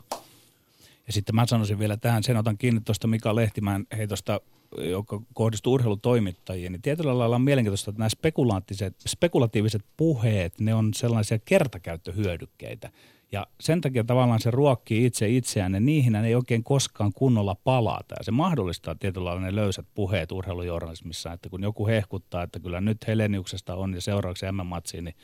Ja 1.09 1.13
sitten 1.13 1.35
mä 1.35 1.45
sanoisin 1.45 1.79
vielä 1.79 1.97
tähän, 1.97 2.23
sen 2.23 2.37
otan 2.37 2.57
kiinni 2.57 2.81
tuosta 2.81 3.07
Mika 3.07 3.35
Lehtimään 3.35 3.85
heitosta, 3.97 4.41
joka 4.77 5.21
kohdistuu 5.33 5.73
urheilutoimittajiin, 5.73 6.71
niin 6.71 6.81
tietyllä 6.81 7.17
lailla 7.17 7.35
on 7.35 7.41
mielenkiintoista, 7.41 7.91
että 7.91 7.99
nämä 7.99 8.09
spekulaattiset, 8.09 8.95
spekulatiiviset 9.07 9.85
puheet, 9.97 10.59
ne 10.59 10.73
on 10.73 10.93
sellaisia 10.93 11.39
kertakäyttöhyödykkeitä. 11.39 12.89
Ja 13.31 13.47
sen 13.59 13.81
takia 13.81 14.03
tavallaan 14.03 14.39
se 14.39 14.51
ruokkii 14.51 15.05
itse 15.05 15.29
itseään 15.29 15.73
ja 15.73 15.79
niihin 15.79 16.15
ei 16.15 16.35
oikein 16.35 16.63
koskaan 16.63 17.13
kunnolla 17.13 17.55
palata. 17.55 18.15
Ja 18.19 18.23
se 18.23 18.31
mahdollistaa 18.31 18.95
tietyllä 18.95 19.25
lailla 19.25 19.45
ne 19.45 19.55
löysät 19.55 19.85
puheet 19.95 20.31
urheilujournalismissa, 20.31 21.33
että 21.33 21.49
kun 21.49 21.63
joku 21.63 21.87
hehkuttaa, 21.87 22.43
että 22.43 22.59
kyllä 22.59 22.81
nyt 22.81 23.07
Heleniuksesta 23.07 23.75
on 23.75 23.93
ja 23.93 24.01
seuraavaksi 24.01 24.45
M-matsiin, 24.51 25.03
niin 25.03 25.15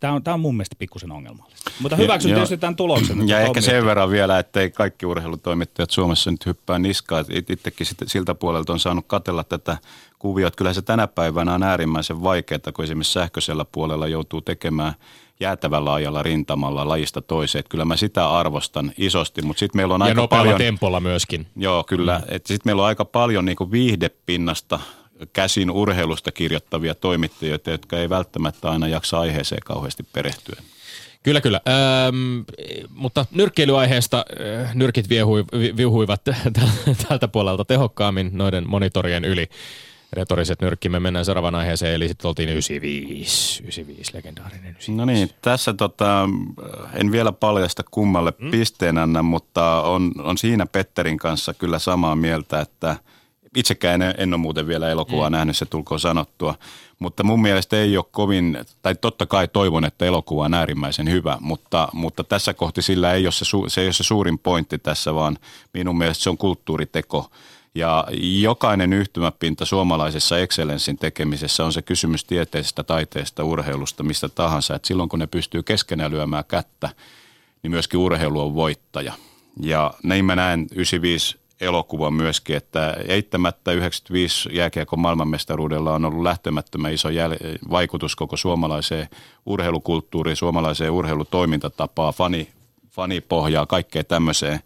Tämä 0.00 0.12
on, 0.12 0.22
tämä 0.24 0.34
on 0.34 0.40
mun 0.40 0.56
mielestä 0.56 0.76
pikkusen 0.78 1.12
ongelmallista. 1.12 1.70
Mutta 1.80 1.96
hyväksyn 1.96 2.30
Ja- 2.30 2.34
tietysti 2.36 2.56
tämän 2.58 2.76
tuloksen. 2.76 3.20
että 3.20 3.32
Ja 3.32 3.40
ehkä 3.40 3.60
sen 3.60 3.84
verran 3.84 4.10
vielä, 4.10 4.38
ettei 4.38 4.70
kaikki 4.70 5.06
urheilutoimittajat 5.06 5.90
Suomessa 5.90 6.30
nyt 6.30 6.46
hyppää 6.46 6.78
niskaan. 6.78 7.24
Itsekin 7.48 7.86
siltä 8.06 8.34
puolelta 8.34 8.72
on 8.72 8.80
saanut 8.80 9.04
katella 9.08 9.44
tätä 9.44 9.78
kuviota. 10.18 10.56
Kyllä 10.56 10.72
se 10.72 10.82
tänä 10.82 11.06
päivänä 11.06 11.54
on 11.54 11.62
äärimmäisen 11.62 12.22
vaikeaa, 12.22 12.72
kun 12.74 12.84
esimerkiksi 12.84 13.12
sähköisellä 13.12 13.64
puolella 13.72 14.06
joutuu 14.08 14.40
tekemään 14.40 14.94
jäätävällä 15.40 15.92
ajalla 15.92 16.22
rintamalla 16.22 16.88
lajista 16.88 17.22
toiseen. 17.22 17.60
Et 17.60 17.68
Kyllä 17.68 17.84
mä 17.84 17.96
sitä 17.96 18.30
arvostan 18.30 18.92
isosti, 18.98 19.42
mutta 19.42 19.58
sitten 19.60 19.78
meillä 19.78 19.94
on 19.94 20.00
Ja 20.00 20.04
aika 20.04 20.20
nopealla 20.20 20.44
paljon... 20.44 20.58
tempolla 20.58 21.00
myöskin. 21.00 21.46
Joo, 21.56 21.84
kyllä. 21.84 22.18
Mm. 22.18 22.24
Sitten 22.34 22.60
meillä 22.64 22.82
on 22.82 22.88
aika 22.88 23.04
paljon 23.04 23.44
niin 23.44 23.56
viihdepinnasta 23.70 24.80
käsin 25.32 25.70
urheilusta 25.70 26.32
kirjoittavia 26.32 26.94
toimittajia, 26.94 27.58
jotka 27.66 27.98
ei 27.98 28.08
välttämättä 28.08 28.70
aina 28.70 28.88
jaksa 28.88 29.20
aiheeseen 29.20 29.62
kauheasti 29.64 30.02
perehtyä. 30.12 30.62
Kyllä, 31.22 31.40
kyllä. 31.40 31.60
Öm, 32.06 32.44
mutta 32.94 33.26
nyrkkeilyaiheesta 33.30 34.24
äh, 34.62 34.74
nyrkit 34.74 35.08
viehui, 35.08 35.44
vi- 35.58 35.76
viuhuivat 35.76 36.22
tältä 37.08 37.28
puolelta 37.28 37.64
tehokkaammin 37.64 38.30
noiden 38.32 38.64
monitorien 38.68 39.24
yli. 39.24 39.48
Retoriset 40.12 40.60
nyrkkimme 40.62 41.00
mennään 41.00 41.24
seuraavaan 41.24 41.54
aiheeseen, 41.54 41.94
eli 41.94 42.08
sitten 42.08 42.28
oltiin 42.28 42.48
95, 42.48 43.62
95, 43.62 44.14
legendaarinen 44.14 44.70
95. 44.70 44.92
No 44.92 45.04
niin, 45.04 45.30
tässä 45.42 45.74
tota, 45.74 46.28
en 46.94 47.12
vielä 47.12 47.32
paljasta 47.32 47.82
kummalle 47.90 48.32
mm. 48.38 48.50
pisteen 48.50 48.98
anna, 48.98 49.22
mutta 49.22 49.82
on, 49.82 50.12
on 50.18 50.38
siinä 50.38 50.66
Petterin 50.66 51.18
kanssa 51.18 51.54
kyllä 51.54 51.78
samaa 51.78 52.16
mieltä, 52.16 52.60
että 52.60 52.96
itsekään 53.58 54.02
en, 54.02 54.14
en 54.18 54.34
ole 54.34 54.40
muuten 54.40 54.66
vielä 54.66 54.88
elokuvaa 54.88 55.30
mm. 55.30 55.32
nähnyt, 55.32 55.56
se 55.56 55.66
tulkoon 55.66 56.00
sanottua. 56.00 56.54
Mutta 56.98 57.24
mun 57.24 57.42
mielestä 57.42 57.76
ei 57.76 57.96
ole 57.96 58.04
kovin, 58.10 58.58
tai 58.82 58.94
totta 58.94 59.26
kai 59.26 59.48
toivon, 59.48 59.84
että 59.84 60.04
elokuva 60.04 60.44
on 60.44 60.54
äärimmäisen 60.54 61.10
hyvä, 61.10 61.38
mutta, 61.40 61.88
mutta 61.92 62.24
tässä 62.24 62.54
kohti 62.54 62.82
sillä 62.82 63.12
ei 63.12 63.26
ole 63.26 63.32
se, 63.32 63.44
se 63.68 63.80
ei 63.80 63.86
ole 63.86 63.92
se 63.92 64.04
suurin 64.04 64.38
pointti 64.38 64.78
tässä, 64.78 65.14
vaan 65.14 65.38
minun 65.74 65.98
mielestä 65.98 66.22
se 66.24 66.30
on 66.30 66.38
kulttuuriteko. 66.38 67.30
Ja 67.74 68.04
jokainen 68.40 68.92
yhtymäpinta 68.92 69.64
suomalaisessa 69.64 70.38
Excellenssin 70.38 70.98
tekemisessä 70.98 71.64
on 71.64 71.72
se 71.72 71.82
kysymys 71.82 72.24
tieteestä, 72.24 72.84
taiteesta, 72.84 73.44
urheilusta, 73.44 74.02
mistä 74.02 74.28
tahansa. 74.28 74.74
Et 74.74 74.84
silloin 74.84 75.08
kun 75.08 75.18
ne 75.18 75.26
pystyy 75.26 75.62
keskenään 75.62 76.10
lyömään 76.10 76.44
kättä, 76.48 76.88
niin 77.62 77.70
myöskin 77.70 78.00
urheilu 78.00 78.40
on 78.40 78.54
voittaja. 78.54 79.12
Ja 79.60 79.94
näin 80.02 80.24
mä 80.24 80.36
näen 80.36 80.66
95 80.74 81.38
elokuvan 81.60 82.14
myöskin, 82.14 82.56
että 82.56 82.96
eittämättä 83.08 83.72
95 83.72 84.48
jääkiekon 84.52 84.98
maailmanmestaruudella 84.98 85.94
on 85.94 86.04
ollut 86.04 86.22
lähtemättömän 86.22 86.92
iso 86.92 87.08
jäl- 87.08 87.70
vaikutus 87.70 88.16
koko 88.16 88.36
suomalaiseen 88.36 89.08
urheilukulttuuriin, 89.46 90.36
suomalaiseen 90.36 90.90
urheilutoimintatapaan, 90.90 92.14
fani 92.14 92.48
fanipohjaa, 92.90 93.66
kaikkea 93.66 94.04
tämmöiseen. 94.04 94.60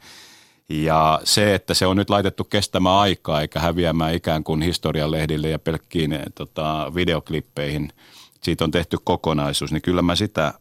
Ja 0.68 1.20
se, 1.24 1.54
että 1.54 1.74
se 1.74 1.86
on 1.86 1.96
nyt 1.96 2.10
laitettu 2.10 2.44
kestämään 2.44 2.96
aikaa 2.96 3.40
eikä 3.40 3.60
häviämään 3.60 4.14
ikään 4.14 4.44
kuin 4.44 4.62
historian 4.62 5.10
lehdille 5.10 5.48
ja 5.48 5.58
pelkkiin 5.58 6.18
tota, 6.34 6.92
videoklippeihin, 6.94 7.92
siitä 8.42 8.64
on 8.64 8.70
tehty 8.70 8.96
kokonaisuus, 9.04 9.72
niin 9.72 9.82
kyllä 9.82 10.02
mä 10.02 10.16
sitä 10.16 10.54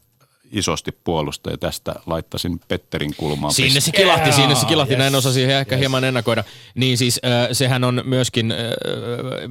isosti 0.51 0.91
puolusta 0.91 1.51
ja 1.51 1.57
tästä 1.57 1.95
laittaisin 2.05 2.59
Petterin 2.67 3.13
kulmaan. 3.17 3.53
Sinne 3.53 3.79
se 3.79 3.91
kilahti, 3.91 4.29
yeah, 4.29 4.35
sinne 4.35 4.55
se 4.55 4.65
kilahti, 4.65 4.93
yes, 4.93 4.99
näin 4.99 5.15
osasin 5.15 5.49
ehkä 5.49 5.75
yes. 5.75 5.79
hieman 5.79 6.03
ennakoida. 6.03 6.43
Niin 6.75 6.97
siis 6.97 7.19
äh, 7.25 7.47
sehän 7.51 7.83
on 7.83 8.01
myöskin, 8.05 8.51
äh, 8.51 8.57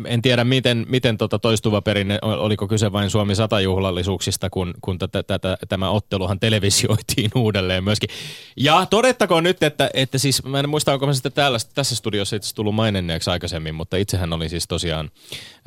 en 0.04 0.22
tiedä 0.22 0.44
miten, 0.44 0.86
miten 0.88 1.18
tota 1.18 1.38
toistuva 1.38 1.82
perinne, 1.82 2.18
oliko 2.22 2.68
kyse 2.68 2.92
vain 2.92 3.10
Suomi 3.10 3.34
satajuhlallisuuksista, 3.34 4.50
kun, 4.50 4.74
kun 4.80 4.98
tätä, 4.98 5.22
tätä, 5.22 5.58
tämä 5.68 5.90
otteluhan 5.90 6.40
televisioitiin 6.40 7.30
uudelleen 7.34 7.84
myöskin. 7.84 8.10
Ja 8.56 8.86
todettakoon 8.86 9.44
nyt, 9.44 9.62
että, 9.62 9.90
että 9.94 10.18
siis, 10.18 10.44
mä 10.44 10.60
en 10.60 10.68
muista, 10.68 10.92
onko 10.92 11.06
mä 11.06 11.12
sitten 11.12 11.32
täällä, 11.32 11.58
tässä 11.74 11.96
studiossa 11.96 12.36
itse 12.36 12.54
tullut 12.54 12.74
mainenneeksi 12.74 13.30
aikaisemmin, 13.30 13.74
mutta 13.74 13.96
itsehän 13.96 14.32
oli 14.32 14.48
siis 14.48 14.68
tosiaan 14.68 15.10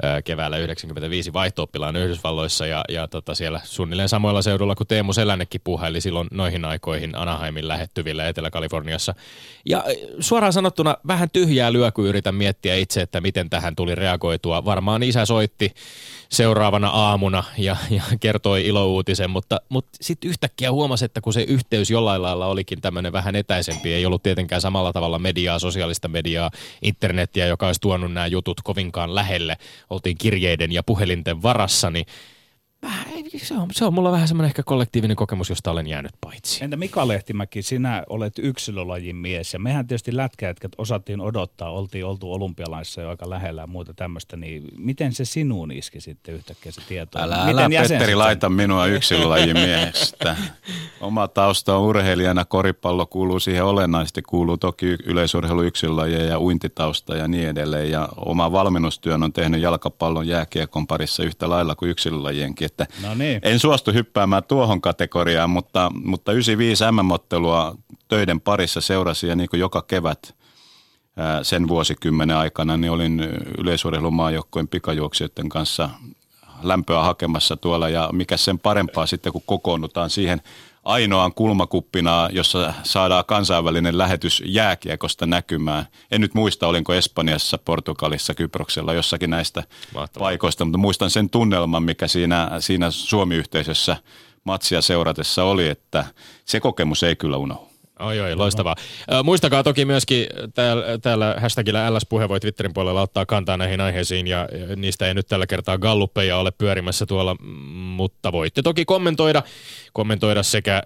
äh, 0.05 0.23
keväällä 0.23 0.57
95 0.57 1.33
vaihto 1.33 1.69
Yhdysvalloissa 2.03 2.67
ja, 2.67 2.85
ja 2.89 3.07
tota 3.07 3.35
siellä 3.35 3.61
suunnilleen 3.63 4.09
samoilla 4.09 4.41
seudulla 4.41 4.75
kuin 4.75 4.87
Teemu 4.87 5.13
Selännekin 5.23 5.61
puhaili 5.63 6.01
silloin 6.01 6.27
noihin 6.31 6.65
aikoihin 6.65 7.15
Anaheimin 7.15 7.67
lähettyvillä 7.67 8.27
Etelä-Kaliforniassa. 8.27 9.15
Ja 9.65 9.77
äh, 9.77 9.83
suoraan 10.19 10.53
sanottuna 10.53 10.97
vähän 11.07 11.29
tyhjää 11.29 11.73
lyö, 11.73 11.91
kun 11.91 12.05
yritän 12.05 12.35
miettiä 12.35 12.75
itse, 12.75 13.01
että 13.01 13.21
miten 13.21 13.49
tähän 13.49 13.75
tuli 13.75 13.95
reagoitua. 13.95 14.65
Varmaan 14.65 15.03
isä 15.03 15.25
soitti 15.25 15.73
seuraavana 16.29 16.87
aamuna 16.87 17.43
ja, 17.57 17.75
ja 17.89 18.03
kertoi 18.19 18.67
ilouutisen, 18.67 19.29
mutta, 19.29 19.61
mutta 19.69 19.97
sitten 20.01 20.29
yhtäkkiä 20.29 20.71
huomasi, 20.71 21.05
että 21.05 21.21
kun 21.21 21.33
se 21.33 21.41
yhteys 21.41 21.91
jollain 21.91 22.21
lailla 22.21 22.45
olikin 22.45 22.81
tämmöinen 22.81 23.13
vähän 23.13 23.35
etäisempi, 23.35 23.93
ei 23.93 24.05
ollut 24.05 24.23
tietenkään 24.23 24.61
samalla 24.61 24.93
tavalla 24.93 25.19
mediaa, 25.19 25.59
sosiaalista 25.59 26.07
mediaa, 26.07 26.51
internettiä, 26.81 27.47
joka 27.47 27.67
olisi 27.67 27.81
tuonut 27.81 28.13
nämä 28.13 28.27
jutut 28.27 28.61
kovinkaan 28.63 29.15
lähelle, 29.15 29.57
oltiin 29.89 30.17
kirjeiden 30.17 30.71
ja 30.71 30.83
puhelinten 30.83 31.41
varassa, 31.43 31.89
niin 31.89 32.05
se 33.37 33.53
on, 33.53 33.67
se 33.71 33.85
on 33.85 33.93
mulla 33.93 34.11
vähän 34.11 34.27
semmoinen 34.27 34.47
ehkä 34.47 34.63
kollektiivinen 34.63 35.15
kokemus, 35.15 35.49
josta 35.49 35.71
olen 35.71 35.87
jäänyt 35.87 36.11
paitsi. 36.21 36.63
Entä 36.63 36.77
Mika 36.77 37.07
Lehtimäki, 37.07 37.61
sinä 37.61 38.03
olet 38.09 38.33
yksilölajin 38.39 39.15
mies 39.15 39.53
ja 39.53 39.59
mehän 39.59 39.87
tietysti 39.87 40.17
lätkäjätkät 40.17 40.71
osattiin 40.77 41.21
odottaa, 41.21 41.71
oltiin 41.71 42.05
oltu 42.05 42.33
olympialaissa 42.33 43.01
jo 43.01 43.09
aika 43.09 43.29
lähellä 43.29 43.61
ja 43.61 43.67
muuta 43.67 43.93
tämmöistä, 43.93 44.37
niin 44.37 44.63
miten 44.77 45.13
se 45.13 45.25
sinuun 45.25 45.71
iski 45.71 46.01
sitten 46.01 46.35
yhtäkkiä 46.35 46.71
se 46.71 46.81
tieto? 46.87 47.19
Älä, 47.19 47.45
miten 47.45 47.59
älä 47.59 47.69
Petteri, 47.89 48.15
laita 48.15 48.49
minua 48.49 48.85
yksilölajin 48.85 49.53
miehestä. 49.53 50.35
Oma 51.01 51.27
tausta 51.27 51.77
on 51.77 51.83
urheilijana, 51.83 52.45
koripallo 52.45 53.05
kuuluu 53.05 53.39
siihen 53.39 53.65
olennaisesti, 53.65 54.21
kuuluu 54.21 54.57
toki 54.57 54.85
yleisurheilu 54.85 55.61
yksilölajeja 55.61 56.25
ja 56.25 56.39
uintitausta 56.39 57.15
ja 57.15 57.27
niin 57.27 57.47
edelleen. 57.47 57.91
Ja 57.91 58.09
oma 58.15 58.51
valmennustyön 58.51 59.23
on 59.23 59.33
tehnyt 59.33 59.61
jalkapallon 59.61 60.27
jääkiekon 60.27 60.87
parissa 60.87 61.23
yhtä 61.23 61.49
lailla 61.49 61.75
kuin 61.75 61.91
yksilölajienkin 61.91 62.69
että 62.81 63.07
no 63.07 63.15
niin. 63.15 63.39
en 63.43 63.59
suostu 63.59 63.91
hyppäämään 63.91 64.43
tuohon 64.43 64.81
kategoriaan, 64.81 65.49
mutta, 65.49 65.91
mutta 66.03 66.31
95 66.31 66.83
MM-ottelua 66.91 67.75
töiden 68.07 68.41
parissa 68.41 68.81
seurasi 68.81 69.27
ja 69.27 69.35
niin 69.35 69.49
kuin 69.49 69.59
joka 69.59 69.81
kevät 69.81 70.35
sen 71.43 71.67
vuosikymmenen 71.67 72.37
aikana, 72.37 72.77
niin 72.77 72.91
olin 72.91 73.19
yleisurheilumaajoukkojen 73.57 74.67
pikajuoksijoiden 74.67 75.49
kanssa 75.49 75.89
lämpöä 76.63 77.03
hakemassa 77.03 77.57
tuolla 77.57 77.89
ja 77.89 78.09
mikä 78.11 78.37
sen 78.37 78.59
parempaa 78.59 79.05
sitten, 79.05 79.33
kun 79.33 79.41
kokoonnutaan 79.45 80.09
siihen 80.09 80.41
ainoaan 80.83 81.33
kulmakuppina, 81.33 82.29
jossa 82.31 82.73
saadaan 82.83 83.25
kansainvälinen 83.25 83.97
lähetys 83.97 84.43
jääkiekosta 84.45 85.25
näkymään. 85.25 85.85
En 86.11 86.21
nyt 86.21 86.33
muista, 86.33 86.67
olinko 86.67 86.93
Espanjassa, 86.93 87.57
Portugalissa, 87.57 88.33
Kyproksella, 88.33 88.93
jossakin 88.93 89.29
näistä 89.29 89.63
Mahtavaa. 89.93 90.27
paikoista, 90.27 90.65
mutta 90.65 90.77
muistan 90.77 91.09
sen 91.09 91.29
tunnelman, 91.29 91.83
mikä 91.83 92.07
siinä, 92.07 92.51
siinä 92.59 92.91
Suomi-yhteisössä 92.91 93.97
matsia 94.43 94.81
seuratessa 94.81 95.43
oli, 95.43 95.67
että 95.67 96.05
se 96.45 96.59
kokemus 96.59 97.03
ei 97.03 97.15
kyllä 97.15 97.37
unohdu. 97.37 97.72
Oi, 97.99 98.19
oi, 98.19 98.35
loistavaa. 98.35 98.75
Muistakaa 99.23 99.63
toki 99.63 99.85
myöskin 99.85 100.27
täällä, 100.53 100.97
täällä 101.01 101.35
hashtagillä 101.41 101.93
LS-puhe 101.93 102.29
voi 102.29 102.39
Twitterin 102.39 102.73
puolella 102.73 103.01
ottaa 103.01 103.25
kantaa 103.25 103.57
näihin 103.57 103.81
aiheisiin 103.81 104.27
ja 104.27 104.49
niistä 104.75 105.07
ei 105.07 105.13
nyt 105.13 105.27
tällä 105.27 105.47
kertaa 105.47 105.77
galluppeja 105.77 106.37
ole 106.37 106.51
pyörimässä 106.51 107.05
tuolla, 107.05 107.35
mutta 107.95 108.31
voitte 108.31 108.61
toki 108.61 108.85
kommentoida, 108.85 109.43
kommentoida 109.93 110.43
sekä, 110.43 110.83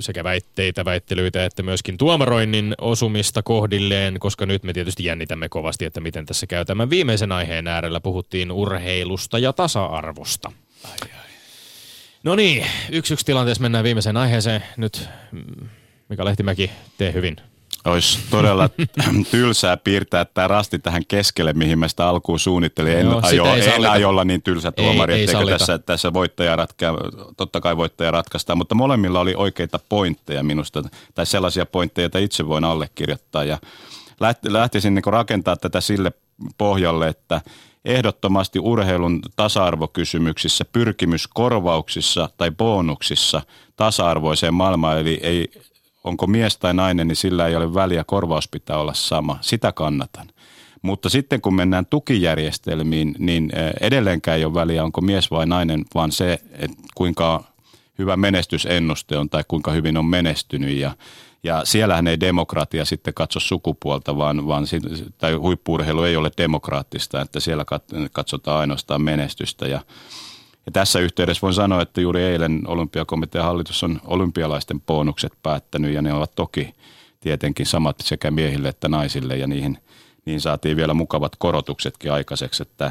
sekä 0.00 0.24
väitteitä, 0.24 0.84
väittelyitä 0.84 1.44
että 1.44 1.62
myöskin 1.62 1.98
tuomaroinnin 1.98 2.74
osumista 2.80 3.42
kohdilleen, 3.42 4.20
koska 4.20 4.46
nyt 4.46 4.62
me 4.62 4.72
tietysti 4.72 5.04
jännitämme 5.04 5.48
kovasti, 5.48 5.84
että 5.84 6.00
miten 6.00 6.26
tässä 6.26 6.46
käy. 6.46 6.64
Tämän 6.64 6.90
viimeisen 6.90 7.32
aiheen 7.32 7.66
äärellä 7.66 8.00
puhuttiin 8.00 8.52
urheilusta 8.52 9.38
ja 9.38 9.52
tasa-arvosta. 9.52 10.52
Ai, 10.84 10.92
ai. 11.02 11.30
No 12.22 12.34
niin, 12.34 12.66
yksi 12.90 13.14
yksi 13.14 13.26
tilanteessa 13.26 13.62
mennään 13.62 13.84
viimeiseen 13.84 14.16
aiheeseen. 14.16 14.64
Nyt 14.76 15.08
mm, 15.32 15.68
Mika 16.10 16.24
Lehtimäki, 16.24 16.70
tee 16.98 17.12
hyvin. 17.12 17.36
Olisi 17.84 18.18
todella 18.30 18.70
tylsää 19.30 19.76
piirtää 19.76 20.24
tämä 20.24 20.48
rasti 20.48 20.78
tähän 20.78 21.06
keskelle, 21.08 21.52
mihin 21.52 21.78
mä 21.78 21.88
sitä 21.88 22.08
alkuun 22.08 22.38
suunnittelin. 22.38 22.98
En, 22.98 23.06
no, 23.06 23.20
ajo, 23.22 23.44
en 23.54 23.90
ajolla 23.90 24.24
niin 24.24 24.42
tylsä 24.42 24.72
tuomari, 24.72 25.14
ei, 25.14 25.24
etteikö 25.24 25.46
tässä, 25.46 25.78
tässä 25.78 26.12
voittaja 26.12 26.56
ratka, 26.56 26.98
totta 27.36 27.60
kai 27.60 27.76
voittaja 27.76 28.10
ratkaistaan, 28.10 28.58
mutta 28.58 28.74
molemmilla 28.74 29.20
oli 29.20 29.34
oikeita 29.34 29.80
pointteja 29.88 30.42
minusta, 30.42 30.82
tai 31.14 31.26
sellaisia 31.26 31.66
pointteja, 31.66 32.04
joita 32.04 32.18
itse 32.18 32.46
voin 32.46 32.64
allekirjoittaa. 32.64 33.44
Ja 33.44 33.58
lähtisin 34.48 34.94
niin 34.94 35.04
rakentaa 35.06 35.56
tätä 35.56 35.80
sille 35.80 36.12
pohjalle, 36.58 37.08
että 37.08 37.40
ehdottomasti 37.84 38.58
urheilun 38.58 39.20
tasa-arvokysymyksissä, 39.36 40.64
pyrkimyskorvauksissa 40.64 42.28
tai 42.36 42.50
bonuksissa 42.50 43.42
tasa-arvoiseen 43.76 44.54
maailmaan, 44.54 44.98
eli 44.98 45.20
ei 45.22 45.52
onko 46.04 46.26
mies 46.26 46.58
tai 46.58 46.74
nainen, 46.74 47.08
niin 47.08 47.16
sillä 47.16 47.46
ei 47.46 47.56
ole 47.56 47.74
väliä, 47.74 48.04
korvaus 48.04 48.48
pitää 48.48 48.78
olla 48.78 48.94
sama. 48.94 49.38
Sitä 49.40 49.72
kannatan. 49.72 50.26
Mutta 50.82 51.08
sitten 51.08 51.40
kun 51.40 51.54
mennään 51.54 51.86
tukijärjestelmiin, 51.86 53.14
niin 53.18 53.50
edelleenkään 53.80 54.38
ei 54.38 54.44
ole 54.44 54.54
väliä, 54.54 54.84
onko 54.84 55.00
mies 55.00 55.30
vai 55.30 55.46
nainen, 55.46 55.84
vaan 55.94 56.12
se, 56.12 56.32
että 56.52 56.76
kuinka 56.94 57.44
hyvä 57.98 58.16
menestysennuste 58.16 59.18
on 59.18 59.30
tai 59.30 59.44
kuinka 59.48 59.70
hyvin 59.70 59.96
on 59.96 60.04
menestynyt. 60.04 60.76
Ja, 60.76 60.96
ja 61.42 61.64
siellähän 61.64 62.06
ei 62.06 62.20
demokratia 62.20 62.84
sitten 62.84 63.14
katso 63.14 63.40
sukupuolta, 63.40 64.16
vaan, 64.16 64.46
vaan 64.46 64.64
tai 65.18 65.34
huippuurheilu 65.34 66.02
ei 66.02 66.16
ole 66.16 66.30
demokraattista, 66.38 67.20
että 67.20 67.40
siellä 67.40 67.64
katsotaan 68.12 68.60
ainoastaan 68.60 69.02
menestystä. 69.02 69.68
Ja, 69.68 69.80
ja 70.66 70.72
tässä 70.72 70.98
yhteydessä 70.98 71.42
voin 71.42 71.54
sanoa, 71.54 71.82
että 71.82 72.00
juuri 72.00 72.22
eilen 72.22 72.62
olympiakomitean 72.66 73.44
hallitus 73.44 73.84
on 73.84 74.00
olympialaisten 74.04 74.80
bonukset 74.80 75.32
päättänyt 75.42 75.94
ja 75.94 76.02
ne 76.02 76.12
ovat 76.12 76.34
toki 76.34 76.74
tietenkin 77.20 77.66
samat 77.66 77.96
sekä 78.00 78.30
miehille 78.30 78.68
että 78.68 78.88
naisille 78.88 79.36
ja 79.36 79.46
niihin, 79.46 79.78
niin 80.24 80.40
saatiin 80.40 80.76
vielä 80.76 80.94
mukavat 80.94 81.36
korotuksetkin 81.38 82.12
aikaiseksi, 82.12 82.62
että 82.62 82.90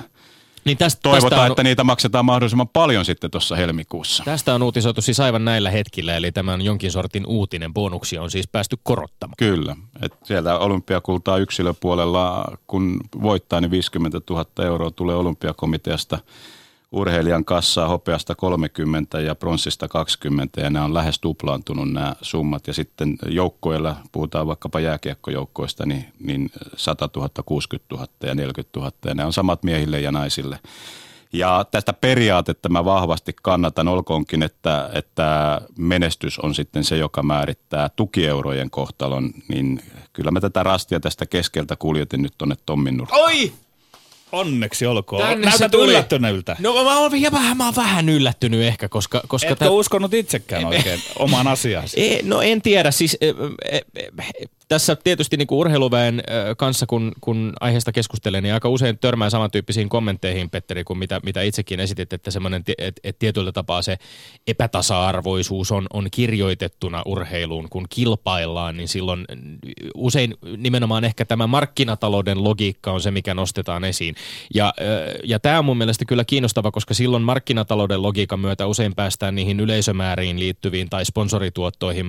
niin 0.66 0.78
tästä, 0.78 1.02
Toivotaan, 1.02 1.30
tästä 1.30 1.42
on, 1.42 1.52
että 1.52 1.64
niitä 1.64 1.84
maksetaan 1.84 2.26
mahdollisimman 2.26 2.68
paljon 2.68 3.06
sitten 3.06 3.32
tuossa 3.32 3.56
helmikuussa. 3.56 4.24
Tästä 4.24 4.56
on 4.56 4.64
uutisoitu 4.64 5.02
siis 5.02 5.20
aivan 5.20 5.46
näillä 5.46 5.72
hetkillä, 5.72 6.16
eli 6.16 6.32
tämän 6.32 6.62
jonkin 6.62 6.92
sortin 6.92 7.26
uutinen 7.26 7.74
bonuksia 7.74 8.22
on 8.22 8.32
siis 8.32 8.48
päästy 8.48 8.78
korottamaan. 8.84 9.36
Kyllä, 9.38 9.76
että 10.02 10.18
sieltä 10.24 10.58
olympiakultaa 10.58 11.38
yksilöpuolella, 11.38 12.46
kun 12.68 13.00
voittaa, 13.22 13.62
niin 13.62 13.72
50 13.72 14.22
000 14.30 14.46
euroa 14.66 14.92
tulee 14.92 15.16
olympiakomiteasta– 15.16 16.20
urheilijan 16.92 17.46
kassaa 17.46 17.88
hopeasta 17.88 18.36
30 18.36 19.20
ja 19.20 19.36
pronssista 19.36 19.88
20 19.88 20.62
ja 20.62 20.70
nämä 20.70 20.86
on 20.86 20.94
lähes 20.94 21.20
tuplaantunut 21.20 21.92
nämä 21.92 22.16
summat. 22.22 22.68
Ja 22.68 22.74
sitten 22.74 23.18
joukkoilla, 23.26 23.96
puhutaan 24.12 24.48
vaikkapa 24.48 24.80
jääkiekkojoukkoista, 24.80 25.86
niin, 25.86 26.06
niin 26.20 26.52
100 26.76 27.10
000, 27.16 27.30
60 27.46 27.96
000 27.96 28.08
ja 28.24 28.36
40 28.36 28.80
000 28.80 28.92
ja 29.06 29.14
nämä 29.14 29.28
on 29.28 29.34
samat 29.34 29.64
miehille 29.64 30.00
ja 30.00 30.12
naisille. 30.12 30.60
Ja 31.34 31.66
tästä 31.72 31.94
periaatetta 31.94 32.70
mä 32.70 32.86
vahvasti 32.86 33.36
kannatan, 33.42 33.88
olkoonkin, 33.88 34.44
että, 34.44 34.90
että 34.94 35.62
menestys 35.78 36.40
on 36.40 36.56
sitten 36.56 36.84
se, 36.84 36.98
joka 36.98 37.24
määrittää 37.24 37.90
tukieurojen 37.90 38.70
kohtalon, 38.70 39.32
niin 39.48 39.82
kyllä 40.14 40.32
mä 40.32 40.42
tätä 40.42 40.64
rastia 40.64 41.00
tästä 41.00 41.26
keskeltä 41.26 41.76
kuljetin 41.76 42.22
nyt 42.22 42.34
tuonne 42.38 42.56
Tommin 42.66 42.98
nurkkaan. 42.98 43.22
Oi! 43.22 43.54
Onneksi 44.32 44.86
olkoon. 44.86 45.22
Tänne 45.22 45.46
Näytät 45.46 45.74
yllättynyltä. 45.74 46.56
No 46.60 46.84
mä 46.84 47.00
oon, 47.00 47.12
vähän, 47.32 47.58
mä 47.58 47.66
oon 47.66 47.76
vähän 47.76 48.10
yllättynyt 48.10 48.62
ehkä, 48.62 48.90
koska... 48.90 49.22
koska 49.28 49.48
Etkö 49.48 49.60
tää... 49.60 49.70
uskonut 49.70 50.14
itsekään 50.14 50.66
oikein 50.66 51.02
omaan 51.16 51.48
asiaasi? 51.48 52.00
E, 52.04 52.20
no 52.24 52.42
en 52.42 52.62
tiedä, 52.62 52.92
siis 52.92 53.18
e, 53.22 53.30
e, 53.72 53.80
tässä 54.70 54.96
tietysti 54.96 55.38
niin 55.38 55.48
kuin 55.48 55.60
urheiluväen 55.60 56.24
kanssa, 56.58 56.86
kun, 56.86 57.12
kun 57.22 57.54
aiheesta 57.60 57.92
keskustelen, 57.92 58.44
niin 58.44 58.54
aika 58.54 58.70
usein 58.70 59.00
törmää 59.00 59.30
samantyyppisiin 59.30 59.90
kommentteihin, 59.90 60.50
Petteri, 60.50 60.84
kuin 60.84 61.00
mitä, 61.00 61.20
mitä 61.24 61.42
itsekin 61.42 61.80
esitit, 61.80 62.14
että 62.14 62.32
semmoinen, 62.32 62.64
että 62.78 63.02
et 63.04 63.20
tietyllä 63.20 63.52
tapaa 63.52 63.82
se 63.82 63.98
epätasa-arvoisuus 64.48 65.72
on, 65.72 65.88
on 65.94 66.08
kirjoitettuna 66.12 67.02
urheiluun, 67.06 67.70
kun 67.70 67.86
kilpaillaan, 67.90 68.78
niin 68.78 68.88
silloin 68.88 69.26
usein 69.96 70.34
nimenomaan 70.58 71.04
ehkä 71.04 71.26
tämä 71.26 71.48
markkinatalouden 71.48 72.44
logiikka 72.44 72.92
on 72.92 73.02
se, 73.02 73.12
mikä 73.12 73.34
nostetaan 73.34 73.84
esiin. 73.84 74.16
Ja, 74.54 74.74
ja 75.24 75.40
tämä 75.40 75.60
on 75.60 75.66
mun 75.66 75.78
mielestä 75.78 76.06
kyllä 76.06 76.26
kiinnostava, 76.26 76.72
koska 76.72 76.94
silloin 76.94 77.24
markkinatalouden 77.24 78.02
logiikan 78.02 78.40
myötä 78.40 78.68
usein 78.68 78.96
päästään 78.96 79.36
niihin 79.36 79.60
yleisömääriin 79.60 80.40
liittyviin 80.40 80.90
tai 80.90 81.06
sponsorituottoihin 81.06 82.06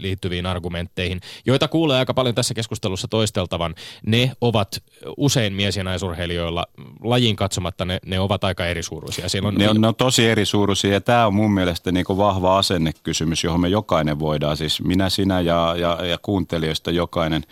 liittyviin 0.00 0.46
argumentteihin, 0.46 1.20
joita 1.46 1.68
kuulee 1.68 1.99
aika 2.00 2.14
paljon 2.14 2.34
tässä 2.34 2.54
keskustelussa 2.54 3.08
toisteltavan. 3.08 3.74
Ne 4.06 4.32
ovat 4.40 4.82
usein 5.16 5.52
mies- 5.52 5.76
ja 5.76 5.84
naisurheilijoilla 5.84 6.66
lajin 7.04 7.36
katsomatta, 7.36 7.84
ne, 7.84 7.98
ne 8.06 8.20
ovat 8.20 8.44
aika 8.44 8.66
erisuuruisia. 8.66 9.24
on, 9.44 9.54
ne, 9.54 9.68
on, 9.68 9.80
ne 9.80 9.88
on 9.88 9.94
tosi 9.94 10.26
erisuuruisia 10.26 10.92
ja 10.92 11.00
tämä 11.00 11.26
on 11.26 11.34
mun 11.34 11.52
mielestä 11.52 11.92
niin 11.92 12.04
vahva 12.08 12.58
asennekysymys, 12.58 13.44
johon 13.44 13.60
me 13.60 13.68
jokainen 13.68 14.18
voidaan, 14.18 14.56
siis 14.56 14.82
minä, 14.82 15.10
sinä 15.10 15.40
ja, 15.40 15.74
ja, 15.78 16.06
ja 16.06 16.18
kuuntelijoista 16.22 16.90
jokainen 16.90 17.42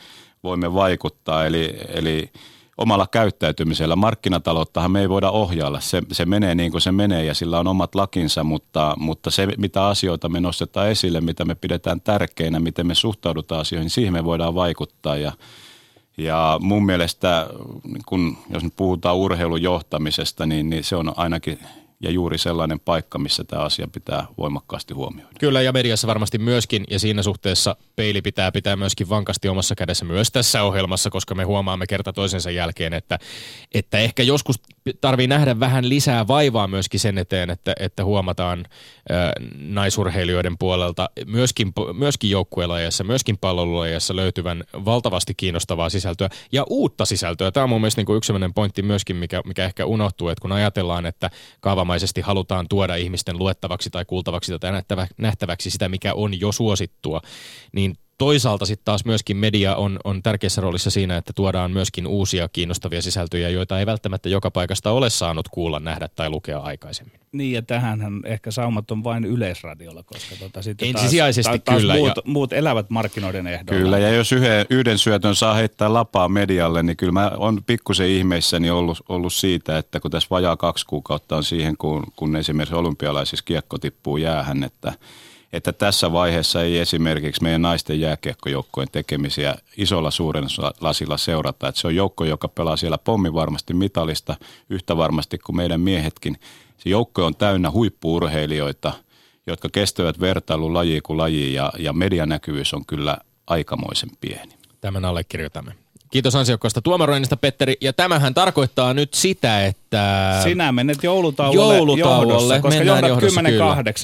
voimme 0.45 0.75
vaikuttaa. 0.75 1.47
Eli, 1.47 1.75
eli 1.89 2.31
omalla 2.79 3.07
käyttäytymisellä. 3.07 3.97
Markkinatalouttahan 3.97 4.91
me 4.91 5.01
ei 5.01 5.09
voida 5.09 5.31
ohjailla. 5.31 5.81
Se, 5.81 6.03
se 6.13 6.27
menee 6.27 6.55
niin 6.55 6.71
kuin 6.71 6.81
se 6.81 6.93
menee 6.93 7.25
ja 7.25 7.35
sillä 7.35 7.59
on 7.59 7.67
omat 7.67 7.95
lakinsa, 7.95 8.45
mutta, 8.45 8.95
mutta 8.99 9.31
se 9.31 9.49
mitä 9.59 9.87
asioita 9.87 10.29
me 10.29 10.41
nostetaan 10.41 10.89
esille, 10.89 11.21
mitä 11.21 11.45
me 11.45 11.55
pidetään 11.55 12.01
tärkeinä, 12.01 12.61
miten 12.61 12.87
me 12.87 12.95
suhtaudutaan 12.95 13.61
asioihin, 13.61 13.85
niin 13.85 13.91
siihen 13.91 14.13
me 14.13 14.25
voidaan 14.25 14.55
vaikuttaa 14.55 15.17
ja 15.17 15.33
ja 16.19 16.59
mun 16.63 16.87
mielestä, 16.87 17.47
kun, 18.07 18.37
jos 18.51 18.65
nyt 18.65 18.77
puhutaan 18.77 19.17
urheilun 19.17 19.63
johtamisesta, 19.63 20.47
niin, 20.47 20.71
niin 20.71 20.85
se 20.85 20.97
on 20.97 21.13
ainakin 21.17 21.59
ja 22.01 22.11
juuri 22.11 22.39
sellainen 22.39 22.81
paikka, 22.81 23.19
missä 23.19 23.45
tämä 23.45 23.63
asia 23.63 23.89
pitää 23.93 24.27
voimakkaasti 24.39 24.95
huomioida. 24.95 25.33
Kyllä 25.41 25.63
ja 25.63 25.73
mediassa 25.73 26.07
varmasti 26.07 26.39
myöskin 26.39 26.85
ja 26.91 26.99
siinä 26.99 27.23
suhteessa 27.23 27.77
peili 27.97 28.23
pitää 28.23 28.53
pitää 28.53 28.77
myöskin 28.77 29.09
vankasti 29.09 29.49
omassa 29.49 29.75
kädessä 29.75 30.05
myös 30.05 30.31
tässä 30.31 30.63
ohjelmassa, 30.63 31.11
koska 31.11 31.35
me 31.35 31.45
huomaamme 31.45 31.87
kerta 31.87 32.13
toisensa 32.13 32.51
jälkeen, 32.51 32.93
että, 32.93 33.19
että 33.75 33.99
ehkä 33.99 34.23
joskus 34.23 34.61
tarvii 35.01 35.27
nähdä 35.27 35.61
vähän 35.61 35.89
lisää 35.89 36.29
vaivaa 36.29 36.67
myöskin 36.67 37.01
sen 37.01 37.19
eteen, 37.19 37.51
että, 37.51 37.73
että 37.81 38.05
huomataan 38.05 38.65
ä, 39.11 39.33
naisurheilijoiden 39.59 40.59
puolelta 40.59 41.11
myöskin, 41.27 41.73
myöskin 41.93 42.31
joukkuelajeissa, 42.31 43.05
myöskin 43.05 43.39
pallolulajeissa 43.39 44.17
löytyvän 44.17 44.65
valtavasti 44.85 45.35
kiinnostavaa 45.35 45.89
sisältöä 45.89 46.29
ja 46.53 46.65
uutta 46.71 47.05
sisältöä. 47.05 47.51
Tämä 47.51 47.65
on 47.65 47.71
mun 47.71 47.81
mielestä 47.81 47.99
niin 47.99 48.07
kuin 48.07 48.17
yksi 48.17 48.27
sellainen 48.27 48.55
pointti 48.55 48.83
myöskin, 48.83 49.17
mikä, 49.17 49.43
mikä 49.47 49.65
ehkä 49.65 49.87
unohtuu, 49.87 50.29
että 50.29 50.43
kun 50.43 50.53
ajatellaan, 50.53 51.07
että 51.07 51.31
kaavamaisesti 51.61 52.21
halutaan 52.21 52.67
tuoda 52.69 52.95
ihmisten 52.95 53.39
luettavaksi 53.39 53.91
tai 53.91 54.05
kuultavaksi 54.05 54.59
tai 54.59 54.83
nähtäväksi 55.17 55.71
sitä, 55.71 55.89
mikä 55.89 56.15
on 56.15 56.41
jo 56.41 56.53
suosittua, 56.53 57.21
niin 57.73 57.97
toisaalta 58.19 58.67
sitten 58.67 58.85
taas 58.85 59.05
myöskin 59.05 59.37
media 59.37 59.77
on, 59.77 59.99
on 60.05 60.23
tärkeässä 60.23 60.61
roolissa 60.61 60.91
siinä, 60.91 61.17
että 61.17 61.33
tuodaan 61.33 61.71
myöskin 61.71 62.07
uusia 62.07 62.49
kiinnostavia 62.49 63.03
sisältöjä, 63.03 63.49
joita 63.49 63.79
ei 63.79 63.87
välttämättä 63.87 64.29
joka 64.29 64.51
paikasta 64.51 64.91
ole 64.91 65.11
saanut 65.11 65.49
kuulla, 65.49 65.81
nähdä 65.81 66.09
tai 66.09 66.31
lukea 66.31 66.59
aikaisemmin. 66.59 67.21
Niin 67.33 67.53
ja 67.53 67.63
tähänhän 67.63 68.21
ehkä 68.25 68.51
saumat 68.51 68.91
on 68.91 69.05
vain 69.05 69.25
yleisradiolla, 69.25 70.03
koska 70.03 70.37
tota, 70.37 70.63
sitten 70.63 70.89
Ensisijaisesti 70.89 71.59
taas, 71.59 71.81
kyllä. 71.81 71.95
Muut, 71.95 72.17
ja... 72.17 72.23
muut 72.25 72.53
elävät 72.53 72.91
markkinoiden 72.91 73.47
ehdolla. 73.47 73.81
Kyllä 73.81 73.99
ja 73.99 74.09
jos 74.09 74.33
yhden, 74.33 74.67
yhden 74.71 74.99
syötön 74.99 75.35
saa 75.35 75.55
heittää 75.55 75.93
lapaa 75.93 76.29
medialle, 76.29 76.83
niin 76.83 76.97
kyllä 76.97 77.13
mä 77.13 77.33
on 77.37 77.61
pikkusen 77.67 78.09
ihmeissäni 78.09 78.71
ollut, 78.71 79.03
ollut 79.09 79.33
siitä, 79.33 79.79
että 79.79 80.01
kun 80.01 80.11
tässä 80.11 80.27
vajaa 80.31 80.57
kaksi 80.57 80.87
kuukautta 80.87 81.37
on 81.37 81.45
siihen, 81.45 81.77
kun, 81.77 82.05
kun 82.17 82.37
esimerkiksi 82.37 82.75
olympialaisissa 82.75 83.45
kiekko 83.45 83.79
tippuu 83.79 84.17
jäähän, 84.17 84.65
että– 84.65 84.93
että 85.53 85.73
tässä 85.73 86.13
vaiheessa 86.13 86.63
ei 86.63 86.79
esimerkiksi 86.79 87.43
meidän 87.43 87.63
naisten 87.63 88.01
jääkiekkojoukkojen 88.01 88.89
tekemisiä 88.93 89.55
isolla 89.77 90.11
suuren 90.11 90.45
lasilla 90.81 91.17
seurata. 91.17 91.69
Että 91.69 91.81
se 91.81 91.87
on 91.87 91.97
joukko, 91.97 92.25
joka 92.25 92.49
pelaa 92.49 92.77
siellä 92.77 92.99
pommi 92.99 93.33
varmasti 93.33 93.75
mitalista 93.75 94.37
yhtä 94.71 94.97
varmasti 94.97 95.39
kuin 95.39 95.57
meidän 95.57 95.81
miehetkin. 95.81 96.37
Se 96.79 96.91
joukko 96.91 97.27
on 97.27 97.37
täynnä 97.37 97.71
huippuurheilijoita, 97.71 98.93
jotka 99.47 99.69
kestävät 99.73 100.21
vertailun 100.21 100.75
laji 100.75 101.01
kuin 101.01 101.17
laji 101.17 101.55
ja, 101.55 101.73
ja 101.79 101.93
medianäkyvyys 101.93 102.75
on 102.75 102.87
kyllä 102.87 103.19
aikamoisen 103.47 104.11
pieni. 104.21 104.55
Tämän 104.81 105.05
allekirjoitamme. 105.05 105.73
Kiitos 106.11 106.35
ansiokkaasta 106.35 106.83
tuomaroinnista, 106.83 107.37
Petteri. 107.37 107.77
Ja 107.81 107.93
tämähän 107.93 108.35
tarkoittaa 108.35 108.95
nyt 108.95 109.15
sitä, 109.15 109.67
että... 109.67 110.41
Sinä 110.43 110.73
menet 110.73 111.03
joulutauolle, 111.03 111.77
joulutauolle 111.77 112.33
johdossa, 112.33 112.61
koska 112.61 112.83
johdat 112.83 113.11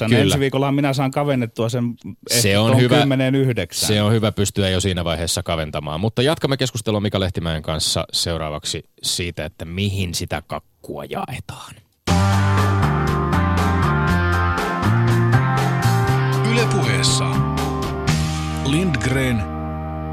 10.8. 0.09 0.13
Ensi 0.13 0.39
viikolla 0.39 0.71
minä 0.71 0.93
saan 0.93 1.11
kavennettua 1.11 1.69
sen 1.69 1.95
se 2.27 2.57
on 2.57 2.77
hyvä, 2.77 3.03
10.9. 3.03 3.07
Se 3.71 4.01
on 4.01 4.11
hyvä 4.11 4.31
pystyä 4.31 4.69
jo 4.69 4.79
siinä 4.79 5.03
vaiheessa 5.03 5.43
kaventamaan. 5.43 5.99
Mutta 5.99 6.21
jatkamme 6.21 6.57
keskustelua 6.57 6.99
Mika 6.99 7.19
Lehtimäen 7.19 7.61
kanssa 7.61 8.05
seuraavaksi 8.13 8.83
siitä, 9.03 9.45
että 9.45 9.65
mihin 9.65 10.15
sitä 10.15 10.43
kakkua 10.47 11.03
jaetaan. 11.05 11.75
Ylepuheessa 16.51 17.25
Lindgren 18.65 19.43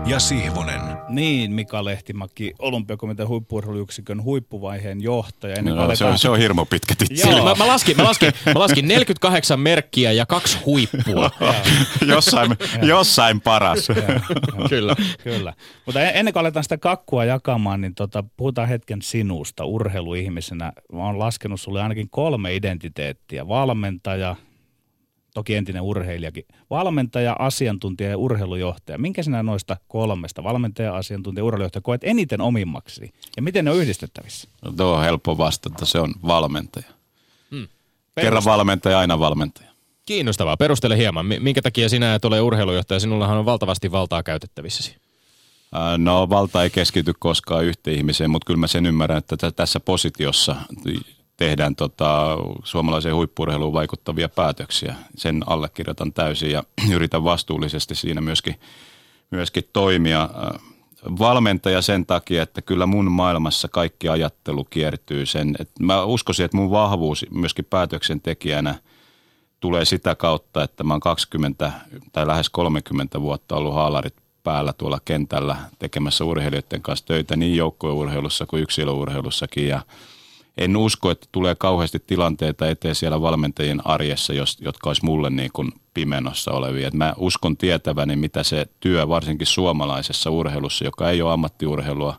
ja 0.07 0.19
Sihvonen. 0.19 0.82
Niin, 1.13 1.53
Mika 1.53 1.85
Lehtimäki, 1.85 2.53
olympiakomitean 2.59 3.29
huippuurheiluyksikön 3.29 4.23
huippuvaiheen 4.23 5.03
johtaja. 5.03 5.55
Ennen 5.55 5.77
no, 5.77 5.97
se, 5.97 6.05
on, 6.05 6.19
se 6.19 6.29
on 6.29 6.39
hirmo 6.39 6.67
pitkä 6.67 6.95
titteli. 6.99 7.43
Mä, 7.43 7.55
mä, 7.55 7.67
laskin, 7.67 7.97
mä, 7.97 8.05
laskin, 8.05 8.33
mä 8.47 8.61
laskin 8.61 8.89
48 8.89 9.61
merkkiä 9.61 10.13
ja 10.13 10.27
kaksi 10.27 10.59
huippua. 10.67 11.31
jossain, 12.15 12.57
jossain 12.83 13.41
paras. 13.41 13.89
Kyllä. 14.69 14.97
Kyllä. 15.25 15.55
Mutta 15.87 16.01
ennen 16.01 16.33
kuin 16.33 16.41
aletaan 16.41 16.65
sitä 16.65 16.79
kakkua 16.79 17.25
jakamaan, 17.25 17.81
niin 17.81 17.95
tota, 17.95 18.25
puhutaan 18.37 18.69
hetken 18.69 19.03
sinusta 19.03 19.65
urheiluihmisenä. 19.65 20.73
Mä 20.93 21.05
oon 21.05 21.19
laskenut 21.19 21.61
sulle 21.61 21.83
ainakin 21.83 22.11
kolme 22.11 22.55
identiteettiä. 22.55 23.49
Valmentaja, 23.49 24.37
toki 25.35 25.55
entinen 25.55 25.83
urheilijakin, 25.83 26.45
valmentaja, 26.71 27.37
asiantuntija 27.39 28.11
ja 28.11 28.19
urheilujohtaja. 28.19 28.99
Minkä 28.99 29.23
sinä 29.23 29.43
noista 29.43 29.77
kolmesta, 29.89 30.45
valmentaja, 30.45 30.97
asiantuntija 30.97 31.41
ja 31.43 31.45
urheilujohtaja, 31.45 31.83
koet 31.83 32.05
eniten 32.05 32.41
omimmaksi? 32.41 33.15
Ja 33.37 33.43
miten 33.43 33.65
ne 33.65 33.71
on 33.71 33.77
yhdistettävissä? 33.77 34.49
No, 34.63 34.73
tuo 34.73 34.87
on 34.87 35.05
helppo 35.05 35.39
vastata, 35.39 35.87
se 35.87 35.99
on 35.99 36.15
valmentaja. 36.27 36.87
Hmm. 37.51 37.69
Kerran 38.21 38.45
valmentaja, 38.45 38.99
aina 38.99 39.19
valmentaja. 39.19 39.73
Kiinnostavaa. 40.07 40.57
Perustele 40.57 40.97
hieman. 40.97 41.27
Minkä 41.27 41.63
takia 41.63 41.89
sinä 41.89 42.15
et 42.15 42.25
ole 42.25 42.41
urheilujohtaja? 42.41 43.01
Sinullahan 43.01 43.39
on 43.39 43.45
valtavasti 43.45 43.93
valtaa 43.93 44.23
käytettävissäsi. 44.23 44.97
No 45.99 46.29
valta 46.29 46.63
ei 46.63 46.71
keskity 46.71 47.13
koskaan 47.19 47.65
yhteen 47.65 47.97
ihmiseen, 47.97 48.31
mutta 48.31 48.47
kyllä 48.47 48.59
mä 48.59 48.67
sen 48.67 48.87
ymmärrän, 48.87 49.19
että 49.19 49.53
tässä 49.53 49.81
positiossa 49.81 50.57
tehdään 51.37 51.77
tota, 51.77 52.39
suomalaiseen 52.65 53.15
huippurheiluun 53.15 53.73
vaikuttavia 53.73 54.29
päätöksiä. 54.29 54.95
Sen 55.17 55.43
allekirjoitan 55.47 56.13
täysin 56.13 56.51
ja 56.51 56.63
yritän 56.95 57.25
vastuullisesti 57.25 57.95
siinä 57.95 58.21
myöskin, 58.21 58.55
myöskin 59.31 59.65
toimia. 59.73 60.29
Valmentaja 61.19 61.83
sen 61.83 62.07
takia, 62.07 62.43
että 62.43 62.63
kyllä 62.63 62.87
mun 62.87 63.11
maailmassa 63.11 63.69
kaikki 63.69 64.09
ajattelu 64.09 64.65
kiertyy 64.65 65.27
sen. 65.27 65.55
Että 65.59 65.85
mä 65.85 66.05
uskoisin, 66.05 66.45
että 66.45 66.57
mun 66.57 66.71
vahvuus 66.71 67.27
myöskin 67.31 67.65
päätöksentekijänä 67.65 68.75
tulee 69.61 69.85
sitä 69.85 70.15
kautta, 70.15 70.63
että 70.63 70.85
mä 70.85 70.95
oon 70.95 71.01
20 71.01 71.73
tai 72.13 72.27
lähes 72.27 72.51
30 72.51 73.21
vuotta 73.21 73.57
ollut 73.57 73.75
haalarit 73.75 74.15
päällä 74.43 74.73
tuolla 74.73 75.01
kentällä 75.05 75.57
tekemässä 75.79 76.25
urheilijoiden 76.25 76.83
kanssa 76.83 77.07
töitä 77.07 77.37
niin 77.37 77.57
joukkueurheilussa 77.57 78.47
kuin 78.47 78.63
yksilöurheilussakin 78.63 79.69
ja– 79.69 79.83
en 80.57 80.77
usko, 80.77 81.11
että 81.11 81.27
tulee 81.33 81.55
kauheasti 81.55 81.99
tilanteita 82.07 82.69
eteen 82.69 82.95
siellä 82.95 83.21
valmentajien 83.21 83.87
arjessa, 83.87 84.33
jos, 84.33 84.59
jotka 84.61 84.91
olisi 84.91 85.05
mulle 85.05 85.31
niin 85.31 85.51
kuin 85.53 85.73
pimenossa 85.95 86.53
olevia. 86.53 86.89
Et 86.89 86.95
mä 86.95 87.15
uskon 87.17 87.57
tietäväni, 87.57 88.17
mitä 88.17 88.43
se 88.43 88.67
työ 88.81 89.09
varsinkin 89.09 89.47
suomalaisessa 89.47 90.31
urheilussa, 90.31 90.85
joka 90.85 91.11
ei 91.11 91.23
ole 91.23 91.33
ammattiurheilua 91.33 92.17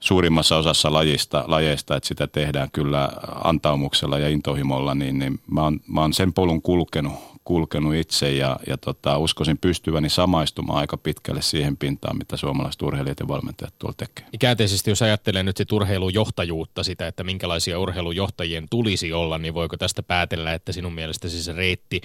suurimmassa 0.00 0.56
osassa 0.56 0.92
lajista, 0.92 1.44
lajeista, 1.46 1.96
että 1.96 2.08
sitä 2.08 2.26
tehdään 2.26 2.68
kyllä 2.72 3.12
antaumuksella 3.44 4.18
ja 4.18 4.28
intohimolla, 4.28 4.94
niin, 4.94 5.18
niin 5.18 5.40
mä, 5.46 5.62
oon, 5.62 5.80
mä 5.86 6.00
oon 6.00 6.12
sen 6.12 6.32
polun 6.32 6.62
kulkenut 6.62 7.29
kulkenut 7.44 7.94
itse 7.94 8.32
ja, 8.32 8.56
ja 8.66 8.76
tota, 8.76 9.18
uskoisin 9.18 9.58
pystyväni 9.58 10.08
samaistumaan 10.08 10.78
aika 10.78 10.96
pitkälle 10.96 11.42
siihen 11.42 11.76
pintaan, 11.76 12.18
mitä 12.18 12.36
suomalaiset 12.36 12.82
urheilijat 12.82 13.20
ja 13.20 13.28
valmentajat 13.28 13.74
tuolla 13.78 13.94
tekee. 13.96 14.26
Käänteisesti, 14.40 14.90
jos 14.90 15.02
ajattelee 15.02 15.42
nyt 15.42 15.56
sit 15.56 15.72
urheilujohtajuutta, 15.72 16.82
sitä, 16.82 17.06
että 17.06 17.24
minkälaisia 17.24 17.78
urheilujohtajien 17.78 18.66
tulisi 18.70 19.12
olla, 19.12 19.38
niin 19.38 19.54
voiko 19.54 19.76
tästä 19.76 20.02
päätellä, 20.02 20.54
että 20.54 20.72
sinun 20.72 20.92
mielestäsi 20.92 21.42
se 21.42 21.52
reitti 21.52 22.00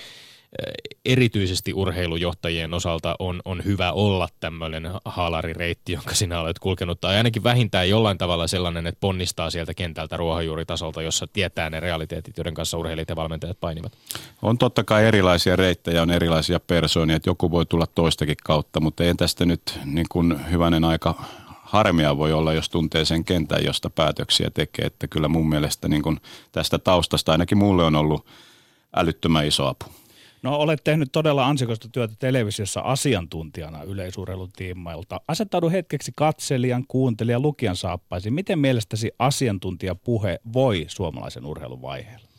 erityisesti 1.05 1.73
urheilujohtajien 1.73 2.73
osalta 2.73 3.15
on, 3.19 3.41
on 3.45 3.63
hyvä 3.65 3.91
olla 3.91 4.27
tämmöinen 4.39 4.91
haalarireitti, 5.05 5.91
jonka 5.91 6.15
sinä 6.15 6.41
olet 6.41 6.59
kulkenut, 6.59 7.01
tai 7.01 7.15
ainakin 7.15 7.43
vähintään 7.43 7.89
jollain 7.89 8.17
tavalla 8.17 8.47
sellainen, 8.47 8.87
että 8.87 8.99
ponnistaa 8.99 9.49
sieltä 9.49 9.73
kentältä 9.73 10.17
ruohonjuuritasolta, 10.17 11.01
jossa 11.01 11.27
tietää 11.27 11.69
ne 11.69 11.79
realiteetit, 11.79 12.37
joiden 12.37 12.53
kanssa 12.53 12.77
urheilijat 12.77 13.09
ja 13.09 13.15
valmentajat 13.15 13.59
painivat. 13.59 13.93
On 14.41 14.57
totta 14.57 14.83
kai 14.83 15.05
erilaisia 15.05 15.55
reittejä, 15.55 16.01
on 16.01 16.11
erilaisia 16.11 16.59
persoonia, 16.59 17.15
että 17.15 17.29
joku 17.29 17.51
voi 17.51 17.65
tulla 17.65 17.87
toistakin 17.87 18.37
kautta, 18.43 18.79
mutta 18.79 19.03
ei 19.03 19.15
tästä 19.15 19.45
nyt 19.45 19.79
niin 19.85 20.07
kuin 20.09 20.51
hyvänen 20.51 20.83
aika 20.83 21.23
harmia 21.63 22.17
voi 22.17 22.33
olla, 22.33 22.53
jos 22.53 22.69
tuntee 22.69 23.05
sen 23.05 23.25
kentän, 23.25 23.63
josta 23.63 23.89
päätöksiä 23.89 24.49
tekee. 24.53 24.85
Että 24.85 25.07
kyllä 25.07 25.27
mun 25.27 25.49
mielestä 25.49 25.87
niin 25.87 26.01
kuin 26.01 26.19
tästä 26.51 26.79
taustasta 26.79 27.31
ainakin 27.31 27.57
mulle 27.57 27.83
on 27.83 27.95
ollut 27.95 28.25
älyttömän 28.95 29.47
iso 29.47 29.67
apu. 29.67 29.85
No 30.45 30.55
olet 30.55 30.83
tehnyt 30.83 31.09
todella 31.11 31.47
ansikasta 31.47 31.89
työtä 31.91 32.13
televisiossa 32.19 32.79
asiantuntijana 32.79 33.83
yleisurheilutiimailta. 33.83 35.21
Asettaudu 35.27 35.69
hetkeksi 35.69 36.11
katselijan, 36.15 36.85
kuuntelijan, 36.87 37.41
lukijan 37.41 37.75
saappaisiin. 37.75 38.33
Miten 38.33 38.59
mielestäsi 38.59 39.11
asiantuntijapuhe 39.19 40.39
voi 40.53 40.85
suomalaisen 40.87 41.45
urheilun 41.45 41.81
vaiheella? 41.81 42.34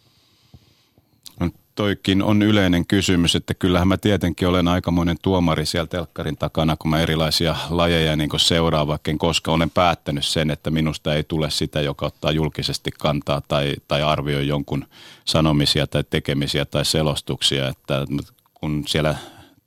Toikin 1.77 2.23
on 2.23 2.43
yleinen 2.43 2.87
kysymys, 2.87 3.37
että 3.37 3.55
kyllähän 3.55 3.89
mä 3.89 3.97
tietenkin 3.97 4.49
olen 4.49 4.69
aikamoinen 4.69 5.17
tuomari 5.23 5.67
siellä 5.67 5.87
telkkarin 5.87 6.37
takana, 6.37 6.77
kun 6.77 6.91
mä 6.91 7.01
erilaisia 7.01 7.57
lajeja 7.71 8.17
niin 8.17 8.31
seuraan, 8.37 8.89
vaikka 8.89 9.11
en 9.11 9.19
koska 9.19 9.53
olen 9.53 9.71
päättänyt 9.71 10.25
sen, 10.25 10.51
että 10.51 10.71
minusta 10.71 11.15
ei 11.15 11.25
tule 11.25 11.51
sitä, 11.51 11.81
joka 11.81 12.07
ottaa 12.07 12.31
julkisesti 12.31 12.91
kantaa 12.99 13.43
tai, 13.49 13.75
tai 13.89 14.03
arvioi 14.03 14.49
jonkun 14.49 14.85
sanomisia 15.25 15.87
tai 15.87 16.05
tekemisiä 16.11 16.65
tai 16.65 16.85
selostuksia, 16.85 17.69
että 17.69 18.07
kun 18.55 18.85
siellä 18.87 19.15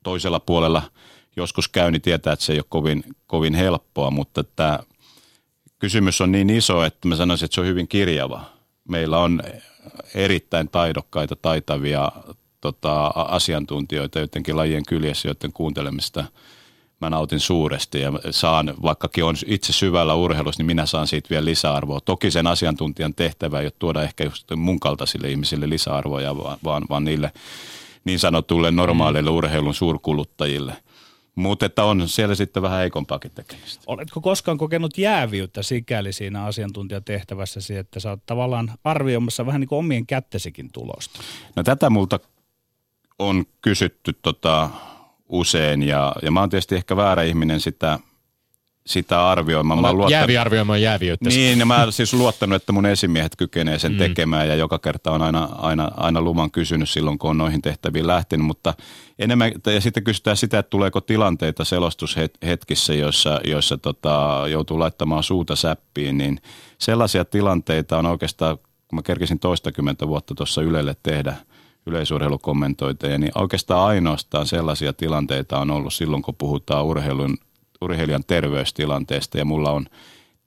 toisella 0.03 0.39
puolella 0.39 0.81
joskus 1.35 1.67
käy, 1.67 1.91
niin 1.91 2.01
tietää, 2.01 2.33
että 2.33 2.45
se 2.45 2.53
ei 2.53 2.59
ole 2.59 2.65
kovin, 2.69 3.03
kovin 3.27 3.53
helppoa, 3.53 4.11
mutta 4.11 4.43
tämä 4.43 4.79
kysymys 5.79 6.21
on 6.21 6.31
niin 6.31 6.49
iso, 6.49 6.83
että 6.83 7.07
mä 7.07 7.15
sanoisin, 7.15 7.45
että 7.45 7.55
se 7.55 7.61
on 7.61 7.67
hyvin 7.67 7.87
kirjava. 7.87 8.58
Meillä 8.89 9.17
on 9.17 9.41
erittäin 10.15 10.69
taidokkaita, 10.69 11.35
taitavia 11.35 12.11
tota, 12.61 13.07
asiantuntijoita 13.07 14.19
jotenkin 14.19 14.57
lajien 14.57 14.85
kyljessä, 14.87 15.27
joiden 15.27 15.53
kuuntelemista 15.53 16.25
mä 17.01 17.09
nautin 17.09 17.39
suuresti 17.39 18.01
ja 18.01 18.11
saan, 18.31 18.73
vaikkakin 18.81 19.23
on 19.23 19.35
itse 19.45 19.73
syvällä 19.73 20.13
urheilussa, 20.13 20.59
niin 20.59 20.65
minä 20.65 20.85
saan 20.85 21.07
siitä 21.07 21.29
vielä 21.29 21.45
lisäarvoa. 21.45 21.99
Toki 22.05 22.31
sen 22.31 22.47
asiantuntijan 22.47 23.13
tehtävä 23.13 23.59
ei 23.59 23.65
ole 23.65 23.73
tuoda 23.79 24.03
ehkä 24.03 24.23
just 24.23 24.51
mun 24.55 24.79
kaltaisille 24.79 25.29
ihmisille 25.29 25.69
lisäarvoja, 25.69 26.37
vaan, 26.37 26.57
vaan, 26.63 26.83
vaan 26.89 27.05
niille 27.05 27.31
niin 28.05 28.19
sanotulle 28.19 28.71
normaaleille 28.71 29.29
urheilun 29.29 29.73
suurkuluttajille– 29.73 30.73
mutta 31.39 31.65
että 31.65 31.83
on 31.83 32.09
siellä 32.09 32.35
sitten 32.35 32.63
vähän 32.63 32.79
heikompaakin 32.79 33.31
tekemistä. 33.35 33.83
Oletko 33.87 34.21
koskaan 34.21 34.57
kokenut 34.57 34.97
jääviyttä 34.97 35.63
sikäli 35.63 36.13
siinä 36.13 36.43
asiantuntijatehtävässäsi, 36.43 37.75
että 37.75 37.99
sä 37.99 38.09
oot 38.09 38.25
tavallaan 38.25 38.71
arvioimassa 38.83 39.45
vähän 39.45 39.61
niin 39.61 39.69
kuin 39.69 39.79
omien 39.79 40.05
kättesikin 40.05 40.71
tulosta? 40.71 41.19
No 41.55 41.63
tätä 41.63 41.89
multa 41.89 42.19
on 43.19 43.45
kysytty 43.61 44.13
tota 44.21 44.69
usein 45.29 45.83
ja, 45.83 46.15
ja 46.21 46.31
mä 46.31 46.39
oon 46.39 46.49
tietysti 46.49 46.75
ehkä 46.75 46.95
väärä 46.95 47.23
ihminen 47.23 47.61
sitä 47.61 47.99
sitä 48.87 49.29
arvioimaan. 49.29 49.81
Mä 49.81 49.93
luottanut, 49.93 50.11
jäävi 50.11 50.37
arvioimaan 50.37 50.81
jääviyttä. 50.81 51.29
Niin, 51.29 51.59
ja 51.59 51.65
mä 51.65 51.87
siis 51.91 52.13
luottanut, 52.13 52.55
että 52.55 52.71
mun 52.71 52.85
esimiehet 52.85 53.35
kykenee 53.35 53.79
sen 53.79 53.91
mm. 53.91 53.97
tekemään 53.97 54.47
ja 54.47 54.55
joka 54.55 54.79
kerta 54.79 55.11
on 55.11 55.21
aina, 55.21 55.49
aina, 55.57 55.91
aina 55.97 56.21
luvan 56.21 56.51
kysynyt 56.51 56.89
silloin, 56.89 57.19
kun 57.19 57.29
on 57.29 57.37
noihin 57.37 57.61
tehtäviin 57.61 58.07
lähtenyt, 58.07 58.45
mutta 58.45 58.73
enemmän, 59.19 59.51
ja 59.65 59.81
sitten 59.81 60.03
kysytään 60.03 60.37
sitä, 60.37 60.59
että 60.59 60.69
tuleeko 60.69 61.01
tilanteita 61.01 61.65
selostushetkissä, 61.65 62.93
joissa, 62.93 63.39
joissa 63.43 63.77
tota, 63.77 64.43
joutuu 64.47 64.79
laittamaan 64.79 65.23
suuta 65.23 65.55
säppiin, 65.55 66.17
niin 66.17 66.41
sellaisia 66.77 67.25
tilanteita 67.25 67.97
on 67.97 68.05
oikeastaan, 68.05 68.57
kun 68.57 68.97
mä 68.97 69.01
kerkisin 69.01 69.39
toistakymmentä 69.39 70.07
vuotta 70.07 70.35
tuossa 70.35 70.61
Ylelle 70.61 70.95
tehdä 71.03 71.35
yleisurheilukommentoiteja, 71.85 73.17
niin 73.17 73.31
oikeastaan 73.35 73.87
ainoastaan 73.87 74.47
sellaisia 74.47 74.93
tilanteita 74.93 75.59
on 75.59 75.71
ollut 75.71 75.93
silloin, 75.93 76.21
kun 76.21 76.35
puhutaan 76.35 76.85
urheilun 76.85 77.37
urheilijan 77.81 78.23
terveystilanteesta 78.27 79.37
ja 79.37 79.45
mulla 79.45 79.71
on 79.71 79.85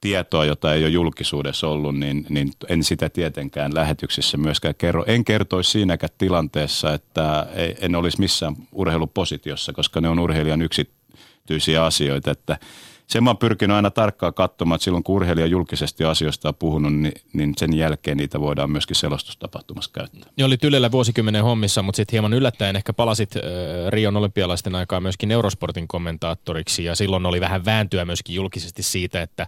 tietoa, 0.01 0.45
jota 0.45 0.75
ei 0.75 0.85
ole 0.85 0.91
julkisuudessa 0.91 1.69
ollut, 1.69 1.99
niin, 1.99 2.27
niin 2.29 2.53
en 2.69 2.85
sitä 2.85 3.09
tietenkään 3.09 3.75
lähetyksissä 3.75 4.37
myöskään 4.37 4.75
kerro. 4.75 5.05
En 5.07 5.25
kertoisi 5.25 5.71
siinäkään 5.71 6.13
tilanteessa, 6.19 6.95
että 6.95 7.47
en 7.81 7.95
olisi 7.95 8.21
missään 8.21 8.57
urheilupositiossa, 8.73 9.73
koska 9.73 10.01
ne 10.01 10.09
on 10.09 10.19
urheilijan 10.19 10.63
yksityisiä 10.63 11.85
asioita, 11.85 12.31
että 12.31 12.59
sen 13.07 13.25
mä 13.25 13.31
oon 13.31 13.39
pyrkinyt 13.39 13.75
aina 13.75 13.91
tarkkaan 13.91 14.35
katsomaan, 14.35 14.77
että 14.77 14.85
silloin 14.85 15.05
kun 15.05 15.17
urheilija 15.17 15.47
julkisesti 15.47 16.05
asioista 16.05 16.49
on 16.49 16.55
puhunut, 16.55 16.95
niin, 16.95 17.13
niin 17.33 17.53
sen 17.57 17.77
jälkeen 17.77 18.17
niitä 18.17 18.41
voidaan 18.41 18.71
myöskin 18.71 18.97
selostustapahtumassa 18.97 19.91
käyttää. 19.95 20.31
Ne 20.37 20.45
oli 20.45 20.57
Ylellä 20.63 20.91
vuosikymmenen 20.93 21.45
hommissa, 21.45 21.83
mutta 21.83 21.97
sitten 21.97 22.13
hieman 22.13 22.35
yllättäen 22.35 22.77
ehkä 22.77 22.93
palasit 22.93 23.37
äh, 23.37 23.43
Rion 23.89 24.17
olympialaisten 24.17 24.75
aikaa 24.75 25.01
myöskin 25.01 25.31
Eurosportin 25.31 25.89
kommentaattoriksi 25.89 26.85
ja 26.85 26.97
silloin 26.97 27.27
oli 27.27 27.41
vähän 27.41 27.65
vääntyä 27.65 28.05
myöskin 28.05 28.35
julkisesti 28.35 28.83
siitä, 28.83 29.23
että 29.23 29.47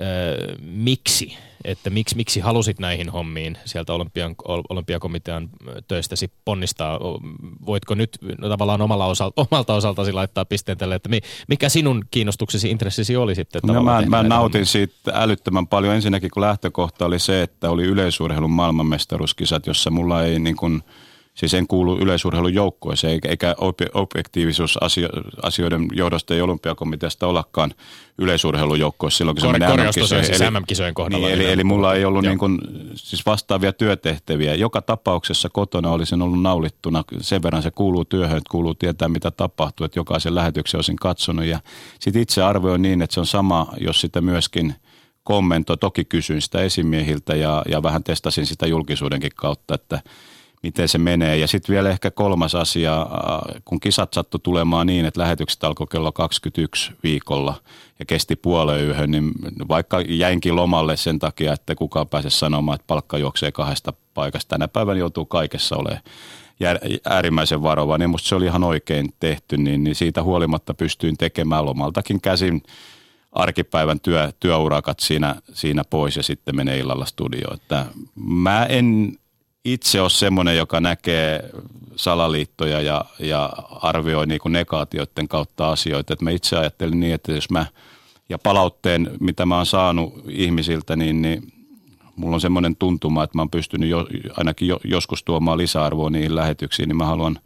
Öö, 0.00 0.56
miksi, 0.60 1.36
että 1.64 1.90
miksi, 1.90 2.16
miksi 2.16 2.40
halusit 2.40 2.78
näihin 2.78 3.08
hommiin 3.08 3.58
sieltä 3.64 3.92
olympian, 3.92 4.34
olympiakomitean 4.68 5.48
töistäsi 5.88 6.30
ponnistaa? 6.44 7.00
Voitko 7.66 7.94
nyt 7.94 8.18
no, 8.38 8.48
tavallaan 8.48 8.82
omalla 8.82 9.06
osalta, 9.06 9.46
omalta 9.50 9.74
osaltasi 9.74 10.12
laittaa 10.12 10.44
pisteen 10.44 10.78
tälle, 10.78 10.94
että 10.94 11.10
mikä 11.48 11.68
sinun 11.68 12.04
kiinnostuksesi, 12.10 12.70
intressisi 12.70 13.16
oli 13.16 13.34
sitten? 13.34 13.62
No 13.66 13.82
mä, 13.82 14.02
mä 14.08 14.22
nautin 14.22 14.58
hommia? 14.58 14.64
siitä 14.64 15.10
älyttömän 15.14 15.66
paljon. 15.66 15.94
Ensinnäkin 15.94 16.30
kun 16.30 16.40
lähtökohta 16.40 17.06
oli 17.06 17.18
se, 17.18 17.42
että 17.42 17.70
oli 17.70 17.84
yleisurheilun 17.84 18.50
maailmanmestaruuskisat, 18.50 19.66
jossa 19.66 19.90
mulla 19.90 20.24
ei 20.24 20.38
niin 20.38 20.56
kuin– 20.56 20.82
siis 21.34 21.54
en 21.54 21.66
kuulu 21.66 21.98
yleisurheilun 21.98 22.54
joukkueeseen, 22.54 23.12
eikä, 23.12 23.28
eikä 23.28 23.54
objektiivisuusasioiden 23.94 25.88
johdosta 25.92 26.34
ei 26.34 26.40
olympiakomiteasta 26.40 27.26
ollakaan 27.26 27.74
yleisurheilun 28.18 28.80
joukkueessa 28.80 29.18
silloin, 29.18 29.36
kun 29.36 29.42
se 29.42 29.58
menee 29.58 29.76
MM-kisoihin. 29.76 30.26
Siis 30.26 30.50
MM-kisojen 30.50 30.94
kohdalla. 30.94 31.26
Niin, 31.26 31.40
eli, 31.40 31.52
eli 31.52 31.64
mulla 31.64 31.94
ei 31.94 32.04
ollut 32.04 32.24
niin 32.24 32.38
kuin, 32.38 32.58
siis 32.94 33.26
vastaavia 33.26 33.72
työtehtäviä. 33.72 34.54
Joka 34.54 34.82
tapauksessa 34.82 35.48
kotona 35.48 35.90
olisin 35.90 36.22
ollut 36.22 36.42
naulittuna. 36.42 37.04
Sen 37.20 37.42
verran 37.42 37.62
se 37.62 37.70
kuuluu 37.70 38.04
työhön, 38.04 38.36
että 38.36 38.50
kuuluu 38.50 38.74
tietää, 38.74 39.08
mitä 39.08 39.30
tapahtuu, 39.30 39.84
että 39.84 39.98
jokaisen 39.98 40.34
lähetyksen 40.34 40.78
olisin 40.78 40.96
katsonut. 40.96 41.44
Ja 41.44 41.60
sitten 42.00 42.22
itse 42.22 42.42
arvioin 42.42 42.82
niin, 42.82 43.02
että 43.02 43.14
se 43.14 43.20
on 43.20 43.26
sama, 43.26 43.66
jos 43.80 44.00
sitä 44.00 44.20
myöskin 44.20 44.74
kommentoi. 45.24 45.76
Toki 45.76 46.04
kysyin 46.04 46.42
sitä 46.42 46.60
esimiehiltä 46.60 47.34
ja, 47.34 47.62
ja 47.68 47.82
vähän 47.82 48.04
testasin 48.04 48.46
sitä 48.46 48.66
julkisuudenkin 48.66 49.32
kautta, 49.36 49.74
että– 49.74 50.00
miten 50.64 50.88
se 50.88 50.98
menee. 50.98 51.36
Ja 51.36 51.46
sitten 51.46 51.72
vielä 51.72 51.90
ehkä 51.90 52.10
kolmas 52.10 52.54
asia, 52.54 53.00
äh, 53.02 53.62
kun 53.64 53.80
kisat 53.80 54.12
sattu 54.14 54.38
tulemaan 54.38 54.86
niin, 54.86 55.04
että 55.04 55.20
lähetykset 55.20 55.64
alkoi 55.64 55.86
kello 55.90 56.12
21 56.12 56.92
viikolla 57.02 57.54
ja 57.98 58.04
kesti 58.04 58.36
puoleen 58.36 58.84
yhden, 58.84 59.10
niin 59.10 59.32
vaikka 59.68 60.00
jäinkin 60.00 60.56
lomalle 60.56 60.96
sen 60.96 61.18
takia, 61.18 61.52
että 61.52 61.74
kukaan 61.74 62.08
pääse 62.08 62.30
sanomaan, 62.30 62.76
että 62.76 62.86
palkka 62.86 63.18
juoksee 63.18 63.52
kahdesta 63.52 63.92
paikasta. 64.14 64.48
Tänä 64.48 64.68
päivänä 64.68 64.98
joutuu 64.98 65.24
kaikessa 65.24 65.76
olemaan 65.76 66.02
äärimmäisen 67.04 67.62
varovainen. 67.62 68.04
Niin 68.04 68.10
musta 68.10 68.28
se 68.28 68.34
oli 68.34 68.44
ihan 68.44 68.64
oikein 68.64 69.14
tehty, 69.20 69.56
niin, 69.56 69.84
niin 69.84 69.94
siitä 69.94 70.22
huolimatta 70.22 70.74
pystyin 70.74 71.16
tekemään 71.16 71.64
lomaltakin 71.64 72.20
käsin 72.20 72.62
arkipäivän 73.32 74.00
työ, 74.00 74.32
työurakat 74.40 75.00
siinä, 75.00 75.34
siinä 75.52 75.84
pois 75.90 76.16
ja 76.16 76.22
sitten 76.22 76.56
menee 76.56 76.78
illalla 76.78 77.04
studioon. 77.04 77.58
Mä 78.14 78.66
en 78.66 79.18
itse 79.64 80.00
ole 80.00 80.10
semmoinen, 80.10 80.56
joka 80.56 80.80
näkee 80.80 81.50
salaliittoja 81.96 82.80
ja, 82.80 83.04
ja 83.18 83.52
arvioi 83.70 84.26
niin 84.26 84.40
kuin 84.40 84.52
negaatioiden 84.52 85.28
kautta 85.28 85.70
asioita. 85.70 86.12
Et 86.12 86.22
mä 86.22 86.30
itse 86.30 86.56
ajattelin 86.56 87.00
niin, 87.00 87.14
että 87.14 87.32
jos 87.32 87.50
mä 87.50 87.66
ja 88.28 88.38
palautteen, 88.38 89.10
mitä 89.20 89.46
mä 89.46 89.56
oon 89.56 89.66
saanut 89.66 90.14
ihmisiltä, 90.28 90.96
niin, 90.96 91.22
niin 91.22 91.52
mulla 92.16 92.34
on 92.34 92.40
semmoinen 92.40 92.76
tuntuma, 92.76 93.24
että 93.24 93.38
mä 93.38 93.42
oon 93.42 93.50
pystynyt 93.50 93.90
jo, 93.90 94.06
ainakin 94.36 94.68
jo, 94.68 94.80
joskus 94.84 95.22
tuomaan 95.22 95.58
lisäarvoa 95.58 96.10
niihin 96.10 96.34
lähetyksiin, 96.34 96.88
niin 96.88 96.96
mä 96.96 97.06
haluan, 97.06 97.38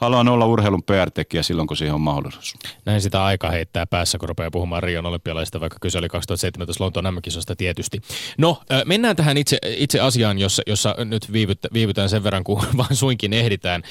haluan 0.00 0.28
olla 0.28 0.46
urheilun 0.46 0.82
PR-tekijä 0.82 1.42
silloin, 1.42 1.68
kun 1.68 1.76
siihen 1.76 1.94
on 1.94 2.00
mahdollisuus. 2.00 2.54
Näin 2.84 3.00
sitä 3.00 3.24
aika 3.24 3.50
heittää 3.50 3.86
päässä, 3.86 4.18
kun 4.18 4.28
rupeaa 4.28 4.50
puhumaan 4.50 4.82
Rion 4.82 5.06
olympialaisista, 5.06 5.60
vaikka 5.60 5.78
kyse 5.80 5.98
oli 5.98 6.08
2017 6.08 6.84
Lontoon 6.84 7.04
mm 7.04 7.20
tietysti. 7.56 8.00
No, 8.38 8.62
mennään 8.84 9.16
tähän 9.16 9.36
itse, 9.36 9.58
itse 9.76 10.00
asiaan, 10.00 10.38
jossa, 10.38 10.62
jossa 10.66 10.94
nyt 10.98 11.32
viivyttä, 11.32 11.68
viivytään 11.72 12.08
sen 12.08 12.24
verran, 12.24 12.44
kun 12.44 12.62
vaan 12.76 12.96
suinkin 12.96 13.32
ehditään. 13.32 13.82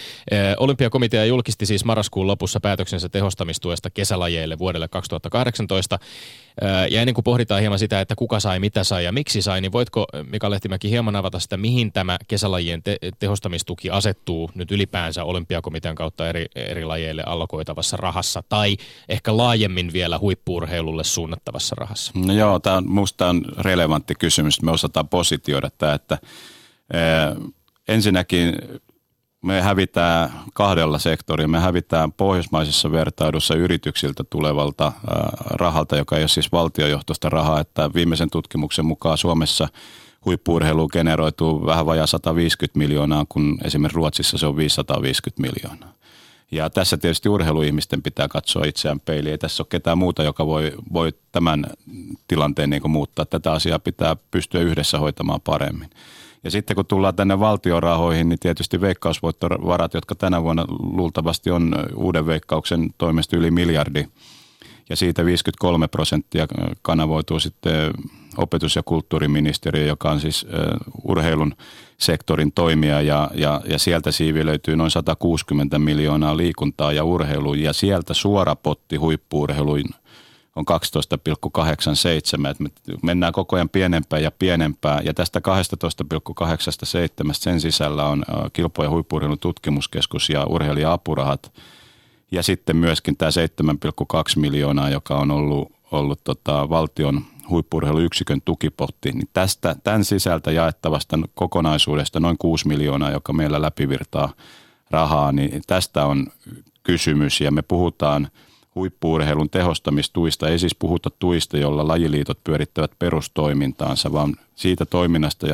Olympiakomitea 0.58 1.26
julkisti 1.26 1.66
siis 1.66 1.86
marraskuun 1.86 2.28
lopussa 2.28 2.60
päätöksensä 2.60 3.10
tehostamistuesta 3.10 3.90
kesälajeille 3.90 4.60
vuodelle 4.60 4.88
2018. 4.88 6.00
Ja 6.90 7.02
ennen 7.02 7.14
kuin 7.14 7.24
pohditaan 7.24 7.62
hieman 7.62 7.80
sitä, 7.80 8.02
että 8.02 8.16
kuka 8.16 8.40
sai, 8.40 8.60
mitä 8.60 8.84
sai 8.84 9.04
ja 9.04 9.12
miksi 9.12 9.42
sai, 9.42 9.62
niin 9.62 9.72
voitko 9.72 10.06
Mika 10.32 10.50
Lehtimäki 10.50 10.90
hieman 10.90 11.16
avata 11.16 11.40
sitä, 11.40 11.58
mihin 11.58 11.92
tämä 11.92 12.18
kesälajien 12.28 12.84
te- 12.84 12.98
tehostamistuki 13.20 13.90
asettuu 13.90 14.52
nyt 14.56 14.72
ylipäänsä 14.72 15.24
olympiakomitean 15.24 15.96
kautta 15.96 16.30
eri, 16.30 16.46
eri 16.56 16.86
lajeille 16.86 17.24
allokoitavassa 17.26 17.98
rahassa 17.98 18.44
tai 18.50 18.78
ehkä 19.10 19.38
laajemmin 19.38 19.94
vielä 19.94 20.20
huippuurheilulle 20.20 21.04
suunnattavassa 21.04 21.76
rahassa? 21.76 22.12
No 22.16 22.34
joo, 22.34 22.60
tämä 22.60 22.78
on, 22.78 22.90
minusta 22.90 23.30
on 23.30 23.46
relevantti 23.58 24.16
kysymys. 24.16 24.62
Me 24.62 24.72
osataan 24.72 25.10
positioida 25.10 25.70
tämä, 25.78 25.94
että 25.94 26.18
ee, 26.94 27.00
ensinnäkin 27.88 28.56
me 29.42 29.62
hävitään 29.62 30.32
kahdella 30.54 31.00
sektorilla. 31.00 31.48
Me 31.48 31.60
hävitään 31.60 32.12
pohjoismaisessa 32.12 32.92
vertailussa 32.92 33.56
yrityksiltä 33.56 34.24
tulevalta 34.30 34.92
rahalta, 35.44 35.98
joka 35.98 36.18
ei 36.18 36.22
ole 36.22 36.28
siis 36.28 36.52
valtiojohtoista 36.52 37.30
rahaa, 37.30 37.60
että 37.60 37.94
viimeisen 37.94 38.30
tutkimuksen 38.30 38.86
mukaan 38.86 39.18
Suomessa 39.18 39.68
huippuurheilu 40.26 40.88
generoituu 40.88 41.66
vähän 41.66 41.86
vajaa 41.86 42.08
150 42.08 42.78
miljoonaa, 42.78 43.26
kun 43.30 43.58
esimerkiksi 43.64 43.96
Ruotsissa 43.96 44.38
se 44.38 44.46
on 44.46 44.58
550 44.58 45.42
miljoonaa. 45.42 45.94
Ja 46.52 46.70
tässä 46.70 46.98
tietysti 46.98 47.30
urheiluihmisten 47.30 48.02
pitää 48.02 48.28
katsoa 48.28 48.66
itseään 48.66 49.00
peiliin. 49.00 49.32
Ei 49.32 49.38
tässä 49.38 49.64
ole 49.64 49.68
ketään 49.70 49.98
muuta, 49.98 50.24
joka 50.24 50.46
voi, 50.46 50.72
voi 50.94 51.14
tämän 51.32 51.66
tilanteen 52.28 52.70
niin 52.70 52.92
muuttaa. 52.92 53.26
Tätä 53.26 53.52
asiaa 53.52 53.80
pitää 53.80 54.16
pystyä 54.32 54.62
yhdessä 54.62 55.00
hoitamaan 55.00 55.42
paremmin. 55.42 55.90
Ja 56.44 56.52
sitten 56.52 56.76
kun 56.76 56.86
tullaan 56.86 57.16
tänne 57.16 57.40
valtiorahoihin, 57.40 58.30
niin 58.30 58.40
tietysti 58.40 58.82
veikkausvoittovarat, 58.82 59.94
jotka 59.94 60.16
tänä 60.16 60.44
vuonna 60.44 60.66
luultavasti 60.70 61.52
on 61.52 61.76
uuden 61.96 62.26
veikkauksen 62.26 62.90
toimesta 62.98 63.38
yli 63.38 63.52
miljardi. 63.52 64.06
Ja 64.90 64.96
siitä 64.96 65.26
53 65.26 65.88
prosenttia 65.88 66.48
kanavoituu 66.82 67.40
sitten 67.40 67.94
opetus- 68.38 68.76
ja 68.76 68.84
kulttuuriministeriö, 68.84 69.86
joka 69.86 70.12
on 70.12 70.20
siis 70.20 70.48
urheilun 71.04 71.56
sektorin 71.98 72.52
toimija 72.52 73.02
ja, 73.02 73.32
ja, 73.34 73.62
ja 73.66 73.80
sieltä 73.80 74.12
siivi 74.12 74.46
löytyy 74.46 74.76
noin 74.76 74.92
160 74.92 75.80
miljoonaa 75.80 76.38
liikuntaa 76.38 76.94
ja 76.94 77.04
urheiluun 77.04 77.60
ja 77.60 77.74
sieltä 77.74 78.14
suora 78.14 78.56
potti 78.56 78.96
huippuurheiluun 78.96 79.84
on 80.56 80.66
12,87. 80.66 82.56
me 82.60 82.70
mennään 83.04 83.34
koko 83.34 83.56
ajan 83.56 83.70
pienempään 83.70 84.24
ja 84.24 84.32
pienempään. 84.32 85.06
Ja 85.06 85.14
tästä 85.14 85.40
12,87 85.40 87.34
sen 87.34 87.62
sisällä 87.62 88.06
on 88.06 88.24
kilpo- 88.54 88.84
ja 88.84 88.90
tutkimuskeskus 89.40 90.30
ja 90.30 90.46
urheilija-apurahat. 90.46 91.52
Ja 92.32 92.44
sitten 92.44 92.78
myöskin 92.78 93.18
tämä 93.18 93.32
7,2 93.32 94.40
miljoonaa, 94.40 94.90
joka 94.90 95.18
on 95.18 95.32
ollut, 95.32 95.72
ollut 95.92 96.24
tota 96.24 96.70
valtion 96.70 97.22
huippuurheiluyksikön 97.50 98.42
tukipotti, 98.46 99.12
niin 99.12 99.30
tästä, 99.34 99.76
tämän 99.84 100.06
sisältä 100.06 100.52
jaettavasta 100.52 101.20
kokonaisuudesta 101.34 102.20
noin 102.20 102.38
6 102.38 102.68
miljoonaa, 102.68 103.12
joka 103.12 103.34
meillä 103.34 103.62
läpivirtaa 103.62 104.34
rahaa, 104.92 105.32
niin 105.32 105.62
tästä 105.68 106.06
on 106.06 106.28
kysymys 106.84 107.42
ja 107.42 107.52
me 107.52 107.62
puhutaan– 107.62 108.28
huippuurheilun 108.76 109.50
tehostamistuista. 109.50 110.50
Ei 110.50 110.60
siis 110.60 110.76
puhuta 110.76 111.10
tuista, 111.20 111.58
jolla 111.58 111.88
lajiliitot 111.88 112.44
pyörittävät 112.44 112.92
perustoimintaansa, 113.00 114.14
vaan 114.14 114.36
siitä 114.56 114.86
toiminnasta, 114.86 115.48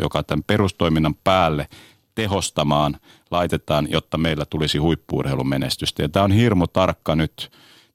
joka 0.00 0.22
tämän 0.22 0.44
perustoiminnan 0.46 1.14
päälle 1.24 1.68
tehostamaan 2.14 2.96
laitetaan, 3.30 3.88
jotta 3.90 4.18
meillä 4.18 4.44
tulisi 4.44 4.78
huippuurheilun 4.78 5.48
menestystä. 5.48 6.02
Ja 6.02 6.08
tämä 6.08 6.24
on 6.24 6.32
hirmu 6.32 6.66
tarkka 6.66 7.16
nyt 7.16 7.50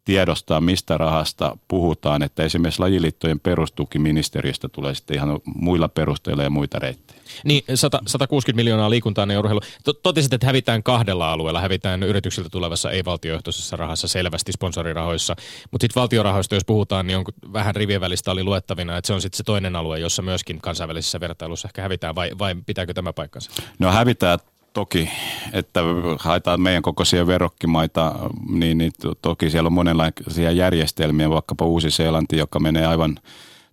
tiedostaa, 0.06 0.62
mistä 0.62 0.98
rahasta 0.98 1.58
puhutaan, 1.68 2.24
että 2.24 2.44
esimerkiksi 2.44 2.80
lajiliittojen 2.80 3.40
perustukiministeriöstä 3.40 4.70
tulee 4.70 4.96
sitten 4.96 5.16
ihan 5.16 5.40
muilla 5.56 5.88
perusteilla 5.88 6.44
ja 6.44 6.50
muita 6.50 6.80
reittejä. 6.80 7.20
Niin, 7.44 7.64
100, 7.76 8.00
160 8.08 8.56
miljoonaa 8.56 8.90
liikuntaan 8.90 9.32
ja 9.32 9.40
urheilu. 9.40 9.60
Totisit, 10.04 10.34
että 10.34 10.48
hävitään 10.48 10.84
kahdella 10.84 11.32
alueella. 11.32 11.62
Hävitään 11.62 12.04
yrityksiltä 12.04 12.50
tulevassa 12.50 12.92
ei-valtiojohtoisessa 12.92 13.76
rahassa 13.78 14.08
selvästi 14.08 14.52
sponsorirahoissa. 14.52 15.36
Mutta 15.72 15.84
sitten 15.84 16.02
valtiorahoista, 16.02 16.56
jos 16.56 16.66
puhutaan, 16.66 17.08
niin 17.08 17.18
on 17.18 17.26
vähän 17.54 17.76
rivien 17.76 18.02
välistä 18.02 18.32
oli 18.32 18.44
luettavina, 18.44 18.98
että 18.98 19.08
se 19.08 19.14
on 19.14 19.22
sitten 19.22 19.38
se 19.38 19.44
toinen 19.44 19.76
alue, 19.76 20.00
jossa 20.00 20.22
myöskin 20.22 20.62
kansainvälisessä 20.62 21.20
vertailussa 21.20 21.68
ehkä 21.68 21.82
hävitään, 21.82 22.16
vai, 22.16 22.32
vai 22.40 22.56
pitääkö 22.66 22.94
tämä 22.94 23.14
paikkansa? 23.14 23.52
No 23.80 23.92
hävitään 23.92 24.40
toki, 24.76 25.10
että 25.54 25.82
haetaan 26.20 26.62
meidän 26.62 26.82
kokoisia 26.82 27.28
verrokkimaita, 27.28 28.16
niin, 28.50 28.78
niin 28.78 28.92
toki 29.22 29.50
siellä 29.50 29.68
on 29.68 29.74
monenlaisia 29.74 30.52
järjestelmiä, 30.52 31.30
vaikkapa 31.30 31.66
Uusi-Seelanti, 31.66 32.38
joka 32.38 32.60
menee 32.60 32.86
aivan 32.86 33.18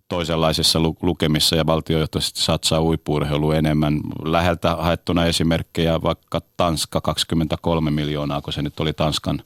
toisenlaisessa 0.09 0.79
lukemissa 1.01 1.55
ja 1.55 1.65
valtiojohtoisesti 1.65 2.41
satsaa 2.41 2.81
uipuurheilu 2.81 3.51
enemmän. 3.51 3.99
Läheltä 4.23 4.75
haettuna 4.75 5.25
esimerkkejä 5.25 6.01
vaikka 6.01 6.41
Tanska 6.57 7.01
23 7.01 7.91
miljoonaa, 7.91 8.41
kun 8.41 8.53
se 8.53 8.61
nyt 8.61 8.79
oli 8.79 8.93
Tanskan 8.93 9.43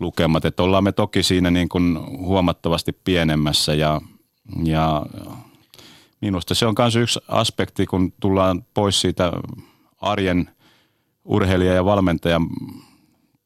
lukemat. 0.00 0.44
Että 0.44 0.62
ollaan 0.62 0.84
me 0.84 0.92
toki 0.92 1.22
siinä 1.22 1.50
niin 1.50 1.68
kuin 1.68 1.98
huomattavasti 2.18 2.92
pienemmässä 3.04 3.74
ja, 3.74 4.00
ja 4.64 5.06
minusta 6.20 6.54
se 6.54 6.66
on 6.66 6.74
myös 6.78 6.96
yksi 6.96 7.20
aspekti, 7.28 7.86
kun 7.86 8.12
tullaan 8.20 8.64
pois 8.74 9.00
siitä 9.00 9.32
arjen 10.00 10.53
urheilija 11.24 11.74
ja 11.74 11.84
valmentaja 11.84 12.40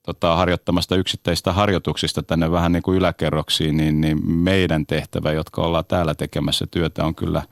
tota, 0.02 0.36
harjoittamasta 0.36 0.96
yksittäistä 0.96 1.52
harjoituksista 1.52 2.22
tänne 2.22 2.50
vähän 2.50 2.72
niin 2.72 2.82
kuin 2.82 2.98
yläkerroksiin, 2.98 3.76
niin, 3.76 4.00
niin 4.00 4.30
meidän 4.30 4.86
tehtävä, 4.86 5.32
jotka 5.32 5.62
ollaan 5.62 5.84
täällä 5.84 6.14
tekemässä 6.14 6.66
työtä, 6.70 7.04
on 7.04 7.14
kyllä 7.14 7.42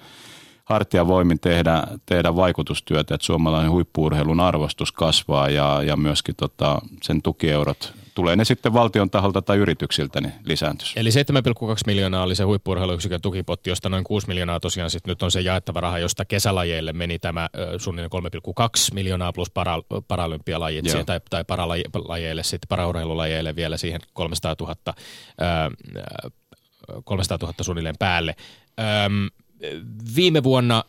hartiavoimin 0.64 1.41
tehdä, 1.41 1.83
tehdä 2.07 2.37
vaikutustyötä, 2.37 3.14
että 3.14 3.27
suomalainen 3.27 3.70
huippuurheilun 3.70 4.41
arvostus 4.41 4.93
kasvaa 4.93 5.49
ja, 5.49 5.83
ja 5.83 5.97
myöskin 5.97 6.35
tota, 6.37 6.79
sen 7.03 7.22
tukieurot 7.22 7.95
tulee 8.17 8.37
ne 8.37 8.45
sitten 8.45 8.73
valtion 8.73 9.11
taholta 9.11 9.43
tai 9.43 9.57
yrityksiltä, 9.57 10.21
niin 10.21 10.33
lisääntyisi. 10.45 11.01
Eli 11.01 11.11
7,2 11.11 11.14
miljoonaa 11.87 12.23
oli 12.23 12.35
se 12.35 12.45
huippuurheiluyksikön 12.45 13.21
tukipotti, 13.21 13.71
josta 13.71 13.89
noin 13.89 14.05
6 14.05 14.29
miljoonaa 14.29 14.61
tosiaan 14.61 14.91
sitten 14.91 15.11
nyt 15.11 15.23
on 15.23 15.31
se 15.31 15.41
jaettava 15.41 15.81
raha, 15.81 15.99
josta 15.99 16.25
kesälajeille 16.25 16.93
meni 16.93 17.19
tämä 17.19 17.49
suunnilleen 17.79 18.11
3,2 18.61 18.95
miljoonaa 18.95 19.33
plus 19.33 19.51
para, 19.51 19.83
paralympialajit 20.09 20.85
tai, 21.07 21.21
tai 21.31 21.45
paralajeille 21.45 22.43
sitten 22.43 22.69
paraurheilulajeille 22.69 23.57
vielä 23.57 23.77
siihen 23.77 24.01
300 24.12 24.57
000, 24.61 24.75
ää, 25.41 25.71
300 27.05 27.39
000 27.43 27.55
suunnilleen 27.61 27.99
päälle. 27.99 28.35
Öm, 29.05 29.29
viime 30.17 30.43
vuonna 30.43 30.85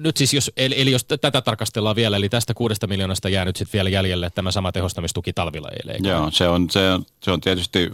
nyt 0.00 0.16
siis 0.16 0.34
jos, 0.34 0.50
eli, 0.56 0.80
eli 0.80 0.90
jos 0.90 1.04
tätä 1.04 1.40
tarkastellaan 1.40 1.96
vielä, 1.96 2.16
eli 2.16 2.28
tästä 2.28 2.54
kuudesta 2.54 2.86
miljoonasta 2.86 3.28
jää 3.28 3.44
nyt 3.44 3.56
sitten 3.56 3.78
vielä 3.78 3.88
jäljelle 3.88 4.30
tämä 4.30 4.50
sama 4.50 4.72
tehostamistuki 4.72 5.32
talvilajeille. 5.32 5.94
Joo, 6.08 6.30
se 6.30 6.48
on, 6.48 6.70
se, 6.70 6.90
on, 6.90 7.04
se 7.22 7.30
on 7.30 7.40
tietysti 7.40 7.90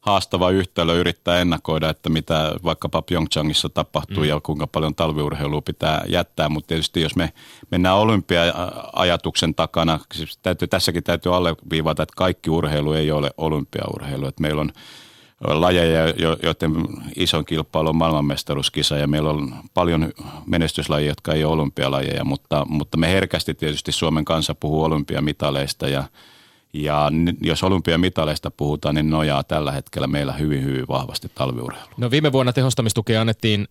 haastava 0.00 0.50
yhtälö 0.50 0.94
yrittää 0.94 1.40
ennakoida, 1.40 1.90
että 1.90 2.08
mitä 2.08 2.54
vaikkapa 2.64 3.02
Pyeongchangissa 3.02 3.68
tapahtuu 3.68 4.22
mm. 4.22 4.28
ja 4.28 4.40
kuinka 4.40 4.66
paljon 4.66 4.94
talviurheilua 4.94 5.62
pitää 5.62 6.04
jättää, 6.08 6.48
mutta 6.48 6.68
tietysti 6.68 7.00
jos 7.00 7.16
me 7.16 7.32
mennään 7.70 7.96
olympia-ajatuksen 7.96 9.54
takana, 9.54 10.00
siis 10.14 10.38
täytyy, 10.42 10.68
tässäkin 10.68 11.02
täytyy 11.02 11.36
alleviivata, 11.36 12.02
että 12.02 12.14
kaikki 12.16 12.50
urheilu 12.50 12.92
ei 12.92 13.10
ole 13.10 13.30
olympiaurheilu, 13.36 14.26
että 14.26 14.42
meillä 14.42 14.60
on 14.60 14.72
lajeja, 15.40 16.08
joiden 16.42 16.72
iso 17.16 17.44
kilpailu 17.44 17.88
on 17.88 17.96
maailmanmestaruuskisa 17.96 18.96
ja 18.96 19.06
meillä 19.06 19.30
on 19.30 19.54
paljon 19.74 20.12
menestyslajia, 20.46 21.08
jotka 21.08 21.32
ei 21.32 21.44
ole 21.44 21.52
olympialajeja, 21.52 22.24
mutta, 22.24 22.66
mutta 22.68 22.96
me 22.96 23.12
herkästi 23.12 23.54
tietysti 23.54 23.92
Suomen 23.92 24.24
kanssa 24.24 24.54
puhuu 24.54 24.84
olympiamitaleista 24.84 25.88
ja, 25.88 26.04
ja 26.72 27.12
jos 27.40 27.62
olympiamitaleista 27.62 28.50
puhutaan, 28.50 28.94
niin 28.94 29.10
nojaa 29.10 29.44
tällä 29.44 29.72
hetkellä 29.72 30.06
meillä 30.06 30.32
hyvin, 30.32 30.64
hyvin 30.64 30.88
vahvasti 30.88 31.30
talviurheilu. 31.34 31.88
No 31.96 32.10
viime 32.10 32.32
vuonna 32.32 32.52
tehostamistukea 32.52 33.20
annettiin 33.20 33.66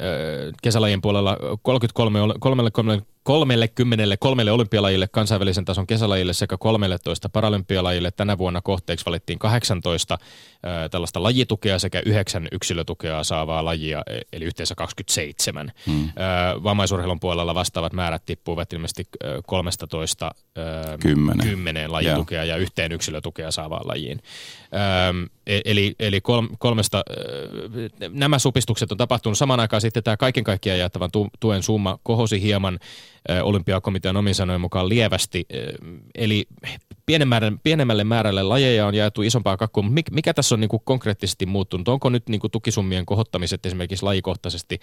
kesälajien 0.62 1.02
puolella 1.02 1.38
33, 1.62 2.20
33 2.40 3.02
30 3.24 4.18
kolmelle 4.20 4.52
olympialajille, 4.52 5.08
kansainvälisen 5.08 5.66
tason 5.66 5.88
kesälajille 5.88 6.34
sekä 6.34 6.58
13 6.58 7.30
paralympialajille. 7.30 8.12
Tänä 8.12 8.38
vuonna 8.38 8.62
kohteeksi 8.62 9.06
valittiin 9.06 9.40
18 9.40 10.18
ää, 10.64 10.90
tällaista 10.90 11.24
lajitukea 11.24 11.80
sekä 11.80 12.02
9 12.06 12.48
yksilötukea 12.52 13.24
saavaa 13.24 13.66
lajia, 13.66 14.04
e- 14.08 14.20
eli 14.34 14.46
yhteensä 14.46 14.76
27. 14.76 15.72
Hmm. 15.86 16.10
Ää, 16.16 16.64
vammaisurheilun 16.64 17.20
puolella 17.20 17.56
vastaavat 17.56 17.94
määrät 17.94 18.26
tippuivat 18.26 18.74
ilmeisesti 18.74 19.08
ää, 19.24 19.40
13 19.46 20.32
ää, 20.56 20.98
Kymmenen. 20.98 21.48
10 21.48 21.92
lajitukea 21.92 22.44
ja 22.44 22.58
yhteen 22.58 22.92
yksilötukea 22.92 23.52
saavaan 23.52 23.88
lajiin. 23.88 24.20
Öm, 25.10 25.28
e- 25.48 25.62
eli 25.66 25.96
eli 26.00 26.22
kol, 26.22 26.48
kolmesta, 26.60 27.04
ö, 27.10 27.90
nämä 28.10 28.40
supistukset 28.40 28.92
on 28.92 28.98
tapahtunut 28.98 29.38
samaan 29.38 29.60
aikaan 29.60 29.82
sitten 29.82 30.04
tämä 30.04 30.18
kaiken 30.18 30.44
kaikkiaan 30.44 30.80
jaettavan 30.80 31.12
tu, 31.12 31.28
tuen 31.40 31.64
summa 31.64 32.00
kohosi 32.04 32.42
hieman 32.42 32.80
ö, 33.30 33.44
olympiakomitean 33.44 34.18
omin 34.18 34.36
sanojen 34.36 34.62
mukaan 34.62 34.90
lievästi. 34.90 35.46
Ö, 35.54 35.74
eli 36.16 36.46
pienemmälle, 37.06 37.52
pienemmälle 37.64 38.04
määrälle 38.04 38.44
lajeja 38.44 38.88
on 38.88 38.96
jaettu 38.96 39.22
isompaa 39.22 39.58
kakkua, 39.58 39.84
mutta 39.84 40.12
mikä, 40.12 40.34
tässä 40.34 40.56
on 40.56 40.60
niin 40.60 40.70
kuin 40.70 40.82
konkreettisesti 40.86 41.46
muuttunut? 41.46 41.88
Onko 41.88 42.10
nyt 42.10 42.30
niin 42.30 42.42
kuin 42.42 42.52
tukisummien 42.52 43.06
kohottamiset 43.06 43.66
esimerkiksi 43.66 44.06
lajikohtaisesti 44.06 44.80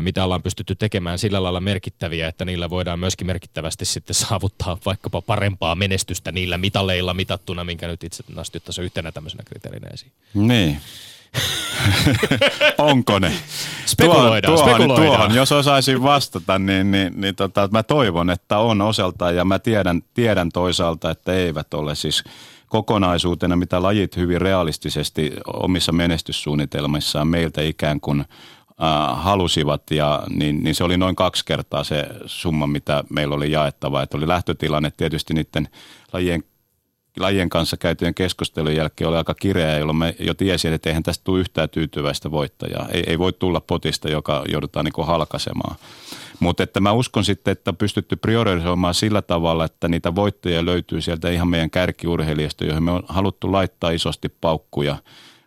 mitä 0.00 0.24
ollaan 0.24 0.42
pystytty 0.42 0.74
tekemään 0.74 1.18
sillä 1.18 1.42
lailla 1.42 1.60
merkittäviä, 1.60 2.28
että 2.28 2.44
niillä 2.44 2.70
voidaan 2.70 2.98
myöskin 2.98 3.26
merkittävästi 3.26 3.84
sitten 3.84 4.14
saavuttaa 4.14 4.78
vaikkapa 4.86 5.22
parempaa 5.22 5.74
menestystä 5.74 6.32
niillä 6.32 6.58
mitaleilla 6.58 7.14
mitattuna, 7.14 7.64
minkä 7.64 7.86
nyt 7.86 8.04
itse 8.04 8.24
nostit 8.34 8.64
tässä 8.64 8.82
yhtenä 8.82 9.12
tämmöisenä 9.12 9.42
kriteerinä 9.46 9.88
esiin. 9.92 10.12
Niin. 10.34 10.80
Onko 12.78 13.18
ne? 13.18 13.32
Spekuloidaan, 13.86 14.54
tuohon, 14.54 14.74
spekuloidaan. 14.74 15.16
Tuohon, 15.16 15.34
jos 15.34 15.52
osaisin 15.52 16.02
vastata, 16.02 16.58
niin, 16.58 16.90
niin, 16.90 17.20
niin 17.20 17.34
tota, 17.34 17.68
mä 17.72 17.82
toivon, 17.82 18.30
että 18.30 18.58
on 18.58 18.80
osaltaan 18.80 19.36
ja 19.36 19.44
mä 19.44 19.58
tiedän, 19.58 20.02
tiedän 20.14 20.48
toisaalta, 20.52 21.10
että 21.10 21.32
eivät 21.32 21.74
ole 21.74 21.94
siis 21.94 22.24
kokonaisuutena, 22.68 23.56
mitä 23.56 23.82
lajit 23.82 24.16
hyvin 24.16 24.40
realistisesti 24.40 25.32
omissa 25.46 25.92
menestyssuunnitelmissaan 25.92 27.28
meiltä 27.28 27.62
ikään 27.62 28.00
kuin 28.00 28.24
halusivat, 29.14 29.90
ja, 29.90 30.22
niin, 30.30 30.64
niin 30.64 30.74
se 30.74 30.84
oli 30.84 30.96
noin 30.96 31.16
kaksi 31.16 31.44
kertaa 31.44 31.84
se 31.84 32.06
summa, 32.26 32.66
mitä 32.66 33.04
meillä 33.10 33.34
oli 33.34 33.50
jaettava. 33.50 34.02
Että 34.02 34.16
oli 34.16 34.28
lähtötilanne 34.28 34.92
tietysti 34.96 35.34
niiden 35.34 35.68
lajien 36.12 36.44
lajien 37.20 37.48
kanssa 37.48 37.76
käytyjen 37.76 38.14
keskustelun 38.14 38.74
jälkeen 38.74 39.08
oli 39.08 39.16
aika 39.16 39.34
kireä, 39.34 39.78
jolloin 39.78 39.98
me 39.98 40.16
jo 40.18 40.34
tiesin, 40.34 40.72
että 40.72 40.90
eihän 40.90 41.02
tästä 41.02 41.24
tule 41.24 41.40
yhtään 41.40 41.68
tyytyväistä 41.68 42.30
voittajaa. 42.30 42.88
Ei, 42.88 43.04
ei 43.06 43.18
voi 43.18 43.32
tulla 43.32 43.60
potista, 43.60 44.10
joka 44.10 44.44
joudutaan 44.48 44.84
niin 44.84 45.06
halkaisemaan. 45.06 45.76
Mutta 46.40 46.62
että 46.62 46.80
mä 46.80 46.92
uskon 46.92 47.24
sitten, 47.24 47.52
että 47.52 47.70
on 47.70 47.76
pystytty 47.76 48.16
priorisoimaan 48.16 48.94
sillä 48.94 49.22
tavalla, 49.22 49.64
että 49.64 49.88
niitä 49.88 50.14
voittajia 50.14 50.64
löytyy 50.64 51.00
sieltä 51.00 51.30
ihan 51.30 51.48
meidän 51.48 51.70
kärkiurheilijasta, 51.70 52.64
joihin 52.64 52.82
me 52.82 52.90
on 52.90 53.02
haluttu 53.08 53.52
laittaa 53.52 53.90
isosti 53.90 54.28
paukkuja, 54.28 54.96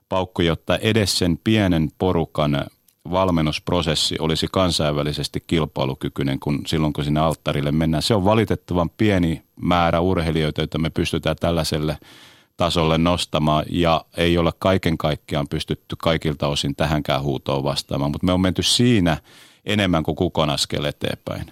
paukkuja 0.09 0.47
jotta 0.47 0.77
edes 0.77 1.17
sen 1.17 1.39
pienen 1.43 1.89
porukan 1.97 2.65
valmennusprosessi 3.11 4.15
olisi 4.19 4.47
kansainvälisesti 4.51 5.43
kilpailukykyinen 5.47 6.39
kun 6.39 6.61
silloin, 6.67 6.93
kun 6.93 7.03
sinne 7.03 7.19
alttarille 7.19 7.71
mennään. 7.71 8.03
Se 8.03 8.15
on 8.15 8.25
valitettavan 8.25 8.89
pieni 8.89 9.43
määrä 9.61 9.99
urheilijoita, 9.99 10.61
joita 10.61 10.79
me 10.79 10.89
pystytään 10.89 11.35
tällaiselle 11.39 11.97
tasolle 12.57 12.97
nostamaan 12.97 13.65
ja 13.69 14.05
ei 14.17 14.37
ole 14.37 14.51
kaiken 14.59 14.97
kaikkiaan 14.97 15.47
pystytty 15.47 15.95
kaikilta 16.03 16.47
osin 16.47 16.75
tähänkään 16.75 17.21
huutoon 17.21 17.63
vastaamaan, 17.63 18.11
mutta 18.11 18.25
me 18.25 18.33
on 18.33 18.41
menty 18.41 18.63
siinä 18.63 19.17
enemmän 19.65 20.03
kuin 20.03 20.15
kukon 20.15 20.49
askel 20.49 20.83
eteenpäin. 20.83 21.45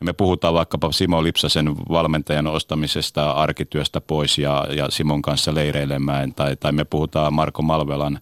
Ja 0.00 0.04
me 0.04 0.12
puhutaan 0.12 0.54
vaikkapa 0.54 0.92
Simo 0.92 1.22
Lipsasen 1.22 1.76
valmentajan 1.76 2.46
ostamisesta 2.46 3.30
arkityöstä 3.30 4.00
pois 4.00 4.38
ja, 4.38 4.66
ja 4.76 4.90
Simon 4.90 5.22
kanssa 5.22 5.54
leireilemään, 5.54 6.34
tai, 6.34 6.56
tai 6.56 6.72
me 6.72 6.84
puhutaan 6.84 7.34
Marko 7.34 7.62
Malvelan 7.62 8.20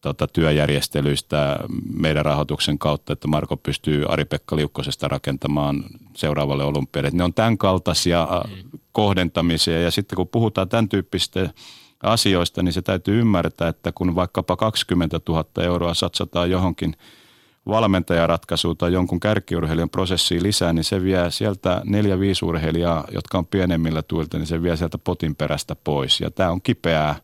tota, 0.00 0.26
työjärjestelyistä 0.26 1.58
meidän 1.94 2.24
rahoituksen 2.24 2.78
kautta, 2.78 3.12
että 3.12 3.28
Marko 3.28 3.56
pystyy 3.56 4.04
Ari-Pekka 4.08 4.56
Liukkosesta 4.56 5.08
rakentamaan 5.08 5.84
seuraavalle 6.16 6.64
olympialle. 6.64 7.10
Ne 7.12 7.24
on 7.24 7.34
tämän 7.34 7.58
kaltaisia 7.58 8.28
mm. 8.32 8.78
kohdentamisia 8.92 9.80
ja 9.80 9.90
sitten 9.90 10.16
kun 10.16 10.28
puhutaan 10.28 10.68
tämän 10.68 10.88
tyyppistä 10.88 11.50
asioista, 12.02 12.62
niin 12.62 12.72
se 12.72 12.82
täytyy 12.82 13.20
ymmärtää, 13.20 13.68
että 13.68 13.92
kun 13.92 14.14
vaikkapa 14.14 14.56
20 14.56 15.20
000 15.28 15.44
euroa 15.62 15.94
satsataan 15.94 16.50
johonkin 16.50 16.96
valmentajaratkaisuun 17.68 18.76
tai 18.76 18.92
jonkun 18.92 19.20
kärkiurheilijan 19.20 19.90
prosessiin 19.90 20.42
lisää, 20.42 20.72
niin 20.72 20.84
se 20.84 21.02
vie 21.02 21.30
sieltä 21.30 21.82
neljä 21.84 22.20
viisi 22.20 22.44
urheilijaa, 22.44 23.04
jotka 23.12 23.38
on 23.38 23.46
pienemmillä 23.46 24.02
tuilta, 24.02 24.38
niin 24.38 24.46
se 24.46 24.62
vie 24.62 24.76
sieltä 24.76 24.98
potin 24.98 25.36
perästä 25.36 25.76
pois. 25.84 26.20
Ja 26.20 26.30
tämä 26.30 26.50
on 26.50 26.62
kipeää 26.62 27.16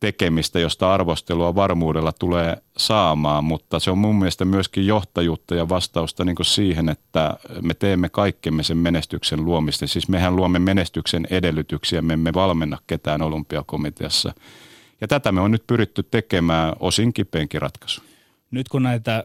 tekemistä, 0.00 0.60
josta 0.60 0.94
arvostelua 0.94 1.54
varmuudella 1.54 2.12
tulee 2.12 2.56
saamaan, 2.76 3.44
mutta 3.44 3.80
se 3.80 3.90
on 3.90 3.98
mun 3.98 4.16
mielestä 4.16 4.44
myöskin 4.44 4.86
johtajuutta 4.86 5.54
ja 5.54 5.68
vastausta 5.68 6.24
niin 6.24 6.36
siihen, 6.42 6.88
että 6.88 7.36
me 7.62 7.74
teemme 7.74 8.08
kaikkemme 8.08 8.62
sen 8.62 8.76
menestyksen 8.76 9.44
luomista. 9.44 9.86
Siis 9.86 10.08
mehän 10.08 10.36
luomme 10.36 10.58
menestyksen 10.58 11.26
edellytyksiä, 11.30 12.02
me 12.02 12.12
emme 12.12 12.34
valmenna 12.34 12.78
ketään 12.86 13.22
olympiakomiteassa. 13.22 14.34
Ja 15.00 15.08
tätä 15.08 15.32
me 15.32 15.40
on 15.40 15.50
nyt 15.50 15.66
pyritty 15.66 16.02
tekemään 16.02 16.72
osin 16.80 17.12
kipeenkin 17.12 17.62
ratkaisu. 17.62 18.02
Nyt 18.50 18.68
kun 18.68 18.82
näitä 18.82 19.24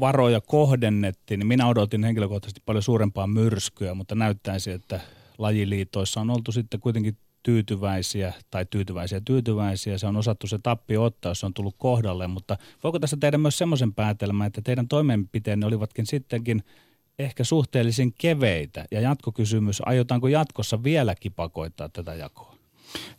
varoja 0.00 0.40
kohdennettiin, 0.40 1.38
niin 1.38 1.46
minä 1.46 1.68
odotin 1.68 2.04
henkilökohtaisesti 2.04 2.62
paljon 2.66 2.82
suurempaa 2.82 3.26
myrskyä, 3.26 3.94
mutta 3.94 4.14
näyttäisi, 4.14 4.70
että 4.70 5.00
lajiliitoissa 5.38 6.20
on 6.20 6.30
oltu 6.30 6.52
sitten 6.52 6.80
kuitenkin 6.80 7.16
tyytyväisiä 7.46 8.32
tai 8.50 8.66
tyytyväisiä 8.70 9.20
tyytyväisiä. 9.20 9.98
Se 9.98 10.06
on 10.06 10.16
osattu 10.16 10.46
se 10.46 10.58
tappi 10.62 10.96
ottaa, 10.96 11.30
jos 11.30 11.40
se 11.40 11.46
on 11.46 11.54
tullut 11.54 11.74
kohdalle, 11.78 12.26
mutta 12.26 12.56
voiko 12.84 12.98
tässä 12.98 13.16
tehdä 13.20 13.38
myös 13.38 13.58
semmoisen 13.58 13.94
päätelmän, 13.94 14.46
että 14.46 14.60
teidän 14.64 14.88
toimenpiteenne 14.88 15.66
olivatkin 15.66 16.06
sittenkin 16.06 16.62
ehkä 17.18 17.44
suhteellisen 17.44 18.12
keveitä 18.12 18.84
ja 18.90 19.00
jatkokysymys, 19.00 19.82
aiotaanko 19.86 20.28
jatkossa 20.28 20.82
vielä 20.82 21.14
kipakoittaa 21.14 21.88
tätä 21.88 22.14
jakoa? 22.14 22.56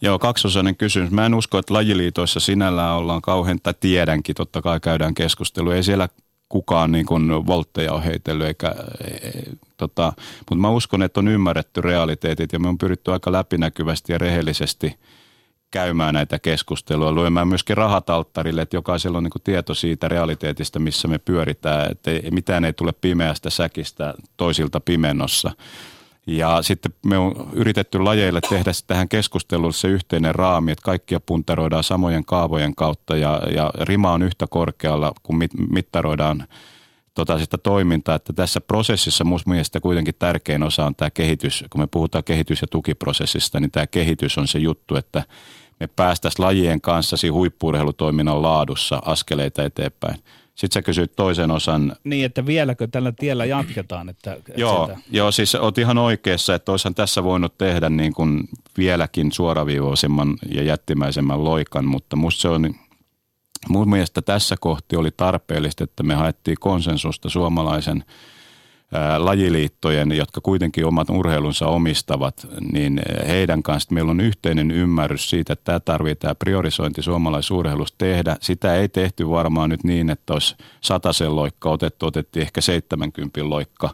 Joo, 0.01 0.19
kaksosainen 0.19 0.77
kysymys. 0.77 1.11
Mä 1.11 1.25
en 1.25 1.33
usko, 1.33 1.57
että 1.57 1.73
lajiliitoissa 1.73 2.39
sinällään 2.39 2.95
ollaan 2.95 3.21
kauhean, 3.21 3.59
tai 3.63 3.73
tiedänkin, 3.79 4.35
totta 4.35 4.61
kai 4.61 4.79
käydään 4.79 5.13
keskustelua. 5.13 5.75
Ei 5.75 5.83
siellä 5.83 6.09
kukaan 6.49 6.91
niin 6.91 7.05
kuin 7.05 7.45
voltteja 7.45 7.93
on 7.93 8.03
heitellyt, 8.03 8.47
eikä, 8.47 8.75
e, 9.03 9.29
tota, 9.77 10.13
mutta 10.39 10.55
mä 10.55 10.69
uskon, 10.69 11.03
että 11.03 11.19
on 11.19 11.27
ymmärretty 11.27 11.81
realiteetit 11.81 12.53
ja 12.53 12.59
me 12.59 12.67
on 12.67 12.77
pyritty 12.77 13.11
aika 13.11 13.31
läpinäkyvästi 13.31 14.13
ja 14.13 14.17
rehellisesti 14.17 14.99
käymään 15.71 16.13
näitä 16.13 16.39
keskusteluja, 16.39 17.15
lyömään 17.15 17.47
myöskin 17.47 17.77
rahat 17.77 18.09
alttarille, 18.09 18.61
että 18.61 18.75
jokaisella 18.75 19.17
on 19.17 19.23
niin 19.23 19.31
kuin 19.31 19.41
tieto 19.43 19.73
siitä 19.73 20.07
realiteetista, 20.07 20.79
missä 20.79 21.07
me 21.07 21.17
pyöritään, 21.17 21.91
että 21.91 22.11
mitään 22.31 22.65
ei 22.65 22.73
tule 22.73 22.93
pimeästä 23.01 23.49
säkistä 23.49 24.13
toisilta 24.37 24.79
pimennossa. 24.79 25.51
Ja 26.27 26.61
sitten 26.61 26.93
me 27.05 27.17
on 27.17 27.49
yritetty 27.53 27.99
lajeille 27.99 28.41
tehdä 28.49 28.71
tähän 28.87 29.09
keskusteluun 29.09 29.73
se 29.73 29.87
yhteinen 29.87 30.35
raami, 30.35 30.71
että 30.71 30.83
kaikkia 30.83 31.19
puntaroidaan 31.19 31.83
samojen 31.83 32.25
kaavojen 32.25 32.75
kautta 32.75 33.17
ja, 33.17 33.41
ja 33.55 33.71
rima 33.81 34.11
on 34.11 34.23
yhtä 34.23 34.47
korkealla, 34.49 35.13
kun 35.23 35.37
mit, 35.37 35.51
mittaroidaan 35.69 36.47
tota 37.13 37.39
sitä 37.39 37.57
toimintaa, 37.57 38.15
että 38.15 38.33
tässä 38.33 38.61
prosessissa 38.61 39.23
minusta 39.23 39.49
mielestä 39.49 39.79
kuitenkin 39.79 40.15
tärkein 40.19 40.63
osa 40.63 40.85
on 40.85 40.95
tämä 40.95 41.09
kehitys. 41.09 41.65
Kun 41.69 41.81
me 41.81 41.87
puhutaan 41.87 42.23
kehitys- 42.23 42.61
ja 42.61 42.67
tukiprosessista, 42.67 43.59
niin 43.59 43.71
tämä 43.71 43.87
kehitys 43.87 44.37
on 44.37 44.47
se 44.47 44.59
juttu, 44.59 44.95
että 44.95 45.23
me 45.79 45.87
päästäisiin 45.87 46.45
lajien 46.45 46.81
kanssa 46.81 47.17
siinä 47.17 47.33
huippuurheilutoiminnan 47.33 48.41
laadussa 48.41 49.01
askeleita 49.05 49.63
eteenpäin. 49.63 50.19
Sitten 50.57 50.73
sä 50.73 50.81
kysyit 50.81 51.15
toisen 51.15 51.51
osan. 51.51 51.95
Niin, 52.03 52.25
että 52.25 52.45
vieläkö 52.45 52.87
tällä 52.87 53.13
tiellä 53.19 53.45
jatketaan? 53.45 54.09
Että, 54.09 54.33
että 54.33 54.53
joo, 54.57 54.87
sitä... 54.87 54.99
joo, 55.11 55.31
siis 55.31 55.55
oot 55.55 55.77
ihan 55.77 55.97
oikeassa, 55.97 56.55
että 56.55 56.71
olisihan 56.71 56.95
tässä 56.95 57.23
voinut 57.23 57.57
tehdä 57.57 57.89
niin 57.89 58.13
kuin 58.13 58.49
vieläkin 58.77 59.31
suoraviivoisemman 59.31 60.37
ja 60.53 60.63
jättimäisemmän 60.63 61.43
loikan, 61.43 61.85
mutta 61.85 62.15
musta 62.15 62.41
se 62.41 62.47
on, 62.47 62.75
mun 63.69 63.89
mielestä 63.89 64.21
tässä 64.21 64.55
kohti 64.59 64.95
oli 64.95 65.11
tarpeellista, 65.17 65.83
että 65.83 66.03
me 66.03 66.15
haettiin 66.15 66.57
konsensusta 66.59 67.29
suomalaisen– 67.29 68.03
lajiliittojen, 69.17 70.11
jotka 70.11 70.41
kuitenkin 70.41 70.85
omat 70.85 71.09
urheilunsa 71.09 71.67
omistavat, 71.67 72.47
niin 72.71 73.01
heidän 73.27 73.63
kanssa 73.63 73.93
meillä 73.93 74.11
on 74.11 74.19
yhteinen 74.19 74.71
ymmärrys 74.71 75.29
siitä, 75.29 75.53
että 75.53 75.63
tämä 75.63 75.79
tarvitsee 75.79 76.33
priorisointi 76.33 77.01
suomalaisurheilusta 77.01 77.95
tehdä. 77.97 78.37
Sitä 78.41 78.75
ei 78.75 78.89
tehty 78.89 79.29
varmaan 79.29 79.69
nyt 79.69 79.83
niin, 79.83 80.09
että 80.09 80.33
olisi 80.33 80.55
sataisen 80.81 81.35
loikka 81.35 81.69
otettu, 81.69 82.05
otettiin 82.05 82.41
ehkä 82.41 82.61
70 82.61 83.49
loikka 83.49 83.89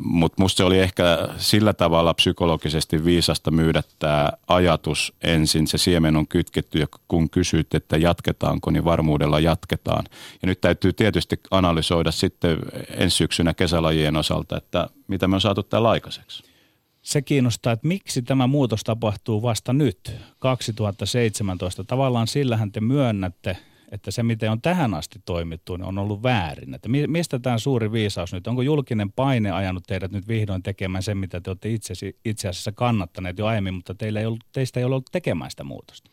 Mutta 0.00 0.42
musta 0.42 0.56
se 0.56 0.64
oli 0.64 0.78
ehkä 0.78 1.28
sillä 1.36 1.72
tavalla 1.72 2.14
psykologisesti 2.14 3.04
viisasta 3.04 3.50
myydä 3.50 3.82
tämä 3.98 4.32
ajatus 4.46 5.12
ensin. 5.22 5.66
Se 5.66 5.78
siemen 5.78 6.16
on 6.16 6.28
kytketty 6.28 6.78
ja 6.78 6.86
kun 7.08 7.30
kysyt, 7.30 7.74
että 7.74 7.96
jatketaanko, 7.96 8.70
niin 8.70 8.84
varmuudella 8.84 9.40
jatketaan. 9.40 10.04
Ja 10.42 10.46
nyt 10.46 10.60
täytyy 10.60 10.92
tietysti 10.92 11.40
analysoida 11.50 12.12
sitten 12.12 12.58
ensi 12.90 13.16
syksynä 13.16 13.54
kesälajien 13.54 14.16
osalta, 14.16 14.56
että 14.56 14.88
mitä 15.08 15.28
me 15.28 15.34
on 15.34 15.40
saatu 15.40 15.62
täällä 15.62 15.90
aikaiseksi. 15.90 16.44
Se 17.02 17.22
kiinnostaa, 17.22 17.72
että 17.72 17.88
miksi 17.88 18.22
tämä 18.22 18.46
muutos 18.46 18.84
tapahtuu 18.84 19.42
vasta 19.42 19.72
nyt, 19.72 20.12
2017. 20.38 21.84
Tavallaan 21.84 22.26
sillähän 22.26 22.72
te 22.72 22.80
myönnätte, 22.80 23.56
että 23.92 24.10
se 24.10 24.22
miten 24.22 24.50
on 24.50 24.60
tähän 24.60 24.94
asti 24.94 25.18
toimittu, 25.24 25.76
niin 25.76 25.86
on 25.86 25.98
ollut 25.98 26.22
väärin. 26.22 26.74
Että 26.74 26.88
mistä 27.06 27.38
tämä 27.38 27.58
suuri 27.58 27.92
viisaus 27.92 28.32
nyt? 28.32 28.46
Onko 28.46 28.62
julkinen 28.62 29.12
paine 29.12 29.50
ajanut 29.50 29.84
teidät 29.86 30.12
nyt 30.12 30.28
vihdoin 30.28 30.62
tekemään 30.62 31.02
sen, 31.02 31.18
mitä 31.18 31.40
te 31.40 31.50
olette 31.50 31.68
itse, 31.68 31.94
itse 32.24 32.48
asiassa 32.48 32.72
kannattaneet 32.72 33.38
jo 33.38 33.46
aiemmin, 33.46 33.74
mutta 33.74 33.94
teillä 33.94 34.20
ei 34.20 34.26
ollut, 34.26 34.44
teistä 34.52 34.80
ei 34.80 34.84
ole 34.84 34.94
ollut 34.94 35.08
tekemään 35.12 35.50
sitä 35.50 35.64
muutosta? 35.64 36.10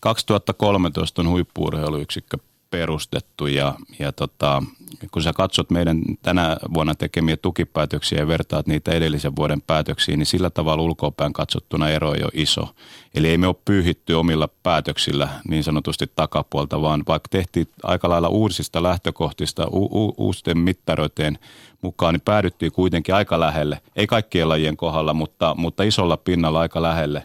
2013 0.00 1.22
on 1.22 1.28
huippuurheiluyksikkö 1.28 2.36
perustettu 2.74 3.46
ja, 3.46 3.74
ja 3.98 4.12
tota, 4.12 4.62
kun 5.10 5.22
sä 5.22 5.32
katsot 5.32 5.70
meidän 5.70 6.02
tänä 6.22 6.56
vuonna 6.74 6.94
tekemiä 6.94 7.36
tukipäätöksiä 7.36 8.18
ja 8.18 8.28
vertaat 8.28 8.66
niitä 8.66 8.92
edellisen 8.92 9.36
vuoden 9.36 9.62
päätöksiin, 9.62 10.18
niin 10.18 10.26
sillä 10.26 10.50
tavalla 10.50 10.82
ulkopäin 10.82 11.32
katsottuna 11.32 11.88
ero 11.88 12.10
on 12.10 12.20
jo 12.20 12.28
iso. 12.32 12.68
Eli 13.14 13.28
ei 13.28 13.38
me 13.38 13.46
ole 13.46 13.56
pyyhitty 13.64 14.12
omilla 14.12 14.48
päätöksillä 14.62 15.28
niin 15.48 15.64
sanotusti 15.64 16.12
takapuolta, 16.16 16.82
vaan 16.82 17.02
vaikka 17.08 17.28
tehtiin 17.30 17.68
aika 17.82 18.08
lailla 18.08 18.28
uusista 18.28 18.82
lähtökohtista 18.82 19.66
u- 19.66 20.04
u- 20.04 20.14
uusien 20.18 20.58
mittaroiteen 20.58 21.38
mukaan, 21.82 22.14
niin 22.14 22.22
päädyttiin 22.24 22.72
kuitenkin 22.72 23.14
aika 23.14 23.40
lähelle, 23.40 23.80
ei 23.96 24.06
kaikkien 24.06 24.48
lajien 24.48 24.76
kohdalla, 24.76 25.14
mutta, 25.14 25.54
mutta 25.58 25.82
isolla 25.82 26.16
pinnalla 26.16 26.60
aika 26.60 26.82
lähelle 26.82 27.24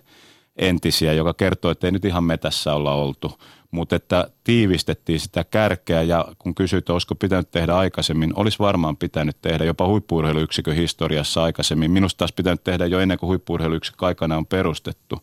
entisiä, 0.55 1.13
joka 1.13 1.33
kertoo, 1.33 1.71
että 1.71 1.87
ei 1.87 1.91
nyt 1.91 2.05
ihan 2.05 2.23
metässä 2.23 2.73
olla 2.73 2.93
oltu 2.93 3.39
mutta 3.71 3.95
että 3.95 4.29
tiivistettiin 4.43 5.19
sitä 5.19 5.43
kärkeä 5.43 6.01
ja 6.01 6.25
kun 6.39 6.55
kysyit, 6.55 6.89
olisiko 6.89 7.15
pitänyt 7.15 7.51
tehdä 7.51 7.75
aikaisemmin, 7.75 8.33
olisi 8.35 8.59
varmaan 8.59 8.97
pitänyt 8.97 9.37
tehdä 9.41 9.65
jopa 9.65 9.87
huippuurheiluyksikön 9.87 10.75
historiassa 10.75 11.43
aikaisemmin. 11.43 11.91
Minusta 11.91 12.17
taas 12.17 12.33
pitänyt 12.33 12.63
tehdä 12.63 12.85
jo 12.85 12.99
ennen 12.99 13.17
kuin 13.17 13.27
huippuurheiluyksikö 13.27 14.05
aikana 14.05 14.37
on 14.37 14.45
perustettu. 14.45 15.19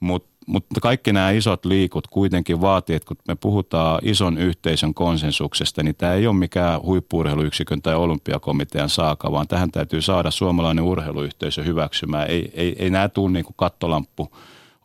Mut, 0.00 0.26
mutta 0.46 0.80
kaikki 0.80 1.12
nämä 1.12 1.30
isot 1.30 1.64
liikut 1.64 2.06
kuitenkin 2.06 2.60
vaatii, 2.60 2.96
että 2.96 3.06
kun 3.06 3.16
me 3.28 3.34
puhutaan 3.34 3.98
ison 4.02 4.38
yhteisön 4.38 4.94
konsensuksesta, 4.94 5.82
niin 5.82 5.94
tämä 5.94 6.12
ei 6.12 6.26
ole 6.26 6.36
mikään 6.36 6.82
huippuurheiluyksikön 6.82 7.82
tai 7.82 7.94
olympiakomitean 7.94 8.88
saaka, 8.88 9.32
vaan 9.32 9.48
tähän 9.48 9.70
täytyy 9.70 10.02
saada 10.02 10.30
suomalainen 10.30 10.84
urheiluyhteisö 10.84 11.62
hyväksymään. 11.62 12.28
Ei, 12.28 12.50
ei, 12.54 12.76
ei 12.78 12.90
nämä 12.90 13.08
tule 13.08 13.30
niin 13.30 13.44
kuin 13.44 13.54
kattolamppu 13.56 14.30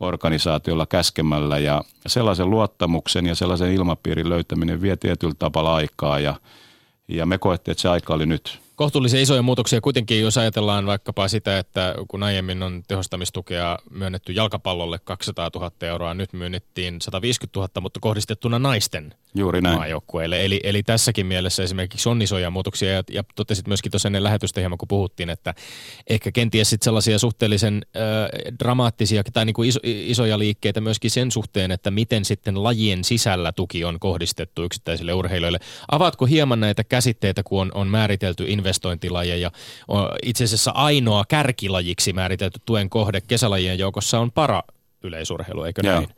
organisaatiolla 0.04 0.86
käskemällä 0.86 1.58
ja 1.58 1.82
sellaisen 2.06 2.50
luottamuksen 2.50 3.26
ja 3.26 3.34
sellaisen 3.34 3.72
ilmapiirin 3.72 4.28
löytäminen 4.28 4.82
vie 4.82 4.96
tietyllä 4.96 5.34
tavalla 5.38 5.74
aikaa 5.74 6.18
ja, 6.18 6.34
ja 7.08 7.26
me 7.26 7.38
koettiin, 7.38 7.72
että 7.72 7.82
se 7.82 7.88
aika 7.88 8.14
oli 8.14 8.26
nyt. 8.26 8.64
Kohtuullisen 8.76 9.20
isoja 9.20 9.42
muutoksia 9.42 9.80
kuitenkin, 9.80 10.20
jos 10.20 10.38
ajatellaan 10.38 10.86
vaikkapa 10.86 11.28
sitä, 11.28 11.58
että 11.58 11.94
kun 12.08 12.22
aiemmin 12.22 12.62
on 12.62 12.82
tehostamistukea 12.88 13.78
myönnetty 13.90 14.32
jalkapallolle 14.32 14.98
200 14.98 15.50
000 15.54 15.70
euroa, 15.80 16.14
nyt 16.14 16.32
myönnettiin 16.32 17.00
150 17.00 17.60
000, 17.60 17.80
mutta 17.80 18.00
kohdistettuna 18.00 18.58
naisten 18.58 19.14
Juuri 19.34 19.60
näin. 19.60 19.76
maajoukkueille. 19.76 20.44
Eli, 20.44 20.60
eli 20.62 20.82
tässäkin 20.82 21.26
mielessä 21.26 21.62
esimerkiksi 21.62 22.08
on 22.08 22.22
isoja 22.22 22.50
muutoksia 22.50 22.92
ja, 22.92 23.02
ja 23.10 23.24
totesit 23.34 23.66
myöskin 23.66 23.92
tuossa 23.92 24.08
ennen 24.08 24.24
lähetystä 24.24 24.60
hieman, 24.60 24.78
kun 24.78 24.88
puhuttiin, 24.88 25.30
että 25.30 25.54
ehkä 26.10 26.32
kenties 26.32 26.70
sit 26.70 26.82
sellaisia 26.82 27.18
suhteellisen 27.18 27.86
äh, 27.96 28.02
dramaattisia 28.58 29.24
tai 29.32 29.44
niin 29.44 29.54
kuin 29.54 29.68
iso, 29.68 29.80
isoja 29.84 30.38
liikkeitä 30.38 30.80
myöskin 30.80 31.10
sen 31.10 31.30
suhteen, 31.30 31.70
että 31.70 31.90
miten 31.90 32.24
sitten 32.24 32.62
lajien 32.62 33.04
sisällä 33.04 33.52
tuki 33.52 33.84
on 33.84 34.00
kohdistettu 34.00 34.62
yksittäisille 34.62 35.12
urheilijoille. 35.12 35.58
Avaatko 35.90 36.26
hieman 36.26 36.60
näitä 36.60 36.84
käsitteitä, 36.84 37.42
kun 37.42 37.60
on, 37.60 37.70
on 37.74 37.88
määritelty 37.88 38.44
investointilajeja. 38.48 39.50
Itse 40.22 40.44
asiassa 40.44 40.70
ainoa 40.70 41.24
kärkilajiksi 41.28 42.12
määritelty 42.12 42.60
tuen 42.64 42.90
kohde 42.90 43.20
kesälajien 43.20 43.78
joukossa 43.78 44.20
on 44.20 44.32
para 44.32 44.62
yleisurheilu, 45.04 45.64
eikö 45.64 45.82
Joo. 45.84 45.94
näin? 45.94 46.08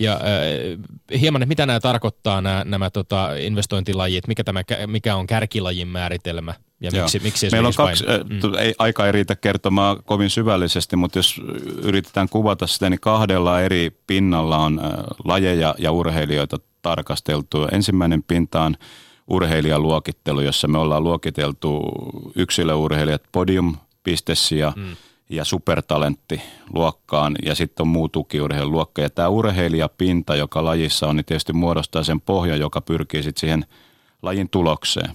Ja 0.00 0.12
äh, 0.12 1.20
hieman, 1.20 1.42
että 1.42 1.48
mitä 1.48 1.66
nämä 1.66 1.80
tarkoittaa, 1.80 2.40
nämä, 2.40 2.62
nämä 2.64 2.90
tota, 2.90 3.34
investointilajit, 3.34 4.28
mikä, 4.28 4.44
tämä, 4.44 4.62
mikä 4.86 5.16
on 5.16 5.26
kärkilajin 5.26 5.88
määritelmä? 5.88 6.54
Ja 6.80 6.90
miksi, 6.90 7.18
miksi 7.18 7.48
Meillä 7.52 7.68
on 7.68 7.74
kaksi, 7.76 8.06
vain, 8.06 8.20
mm. 8.28 8.54
ei, 8.58 8.74
aika 8.78 9.06
ei 9.06 9.12
riitä 9.12 9.36
kertomaan 9.36 10.02
kovin 10.04 10.30
syvällisesti, 10.30 10.96
mutta 10.96 11.18
jos 11.18 11.40
yritetään 11.82 12.28
kuvata 12.28 12.66
sitä, 12.66 12.90
niin 12.90 13.00
kahdella 13.00 13.60
eri 13.60 13.90
pinnalla 14.06 14.58
on 14.58 14.80
äh, 14.84 14.90
lajeja 15.24 15.74
ja 15.78 15.92
urheilijoita 15.92 16.56
tarkasteltu. 16.82 17.66
Ensimmäinen 17.72 18.22
pinta 18.22 18.62
on 18.62 18.76
urheilijaluokittelu, 19.26 20.40
jossa 20.40 20.68
me 20.68 20.78
ollaan 20.78 21.04
luokiteltu 21.04 21.82
yksilöurheilijat 22.36 23.22
podium 23.32 23.76
pistessiä 24.02 24.72
mm. 24.76 24.96
Ja 25.36 25.44
supertalentti 25.44 26.42
luokkaan 26.72 27.36
ja 27.44 27.54
sitten 27.54 27.84
on 27.84 27.88
muu 27.88 28.08
tukiurheiluluokka. 28.08 29.02
Ja 29.02 29.10
tämä 29.10 29.28
urheilijapinta, 29.28 30.36
joka 30.36 30.64
lajissa 30.64 31.06
on, 31.06 31.16
niin 31.16 31.24
tietysti 31.24 31.52
muodostaa 31.52 32.04
sen 32.04 32.20
pohja, 32.20 32.56
joka 32.56 32.80
pyrkii 32.80 33.22
sitten 33.22 33.40
siihen 33.40 33.64
lajin 34.22 34.48
tulokseen. 34.48 35.10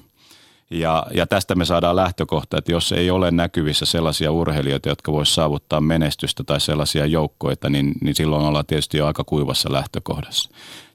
Ja, 0.71 1.05
ja 1.13 1.27
tästä 1.27 1.55
me 1.55 1.65
saadaan 1.65 1.95
lähtökohta, 1.95 2.57
että 2.57 2.71
jos 2.71 2.91
ei 2.91 3.11
ole 3.11 3.31
näkyvissä 3.31 3.85
sellaisia 3.85 4.31
urheilijoita, 4.31 4.89
jotka 4.89 5.11
voisivat 5.11 5.35
saavuttaa 5.35 5.81
menestystä 5.81 6.43
tai 6.43 6.61
sellaisia 6.61 7.05
joukkoita, 7.05 7.69
niin, 7.69 7.93
niin 8.01 8.15
silloin 8.15 8.45
ollaan 8.45 8.65
tietysti 8.65 8.97
jo 8.97 9.07
aika 9.07 9.23
kuivassa 9.23 9.71
lähtökohdassa. 9.71 10.49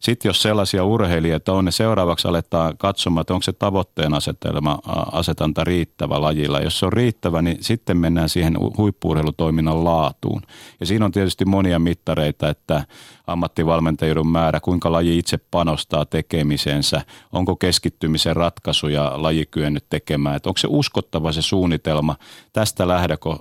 Sitten 0.04 0.28
jos 0.28 0.42
sellaisia 0.42 0.84
urheilijoita 0.84 1.52
on, 1.52 1.64
niin 1.64 1.72
seuraavaksi 1.72 2.28
aletaan 2.28 2.78
katsomaan, 2.78 3.20
että 3.20 3.34
onko 3.34 3.42
se 3.42 3.52
tavoitteen 3.52 4.14
asetelma, 4.14 4.78
asetanta 5.12 5.64
riittävä 5.64 6.20
lajilla. 6.20 6.60
Jos 6.60 6.78
se 6.78 6.86
on 6.86 6.92
riittävä, 6.92 7.42
niin 7.42 7.56
sitten 7.60 7.96
mennään 7.96 8.28
siihen 8.28 8.56
huippuurheilutoiminnan 8.76 9.84
laatuun. 9.84 10.42
Ja 10.80 10.86
siinä 10.86 11.04
on 11.04 11.12
tietysti 11.12 11.44
monia 11.44 11.78
mittareita, 11.78 12.48
että 12.48 12.84
ammattivalmentajuuden 13.26 14.26
määrä, 14.26 14.60
kuinka 14.60 14.92
laji 14.92 15.18
itse 15.18 15.38
panostaa 15.50 16.04
tekemisensä, 16.04 17.02
onko 17.32 17.56
keskittymisen 17.56 18.36
ratkaisuja 18.36 19.12
laji 19.16 19.46
kyennyt 19.46 19.84
tekemään, 19.90 20.36
että 20.36 20.48
onko 20.48 20.58
se 20.58 20.68
uskottava 20.70 21.32
se 21.32 21.42
suunnitelma 21.42 22.16
tästä 22.52 22.88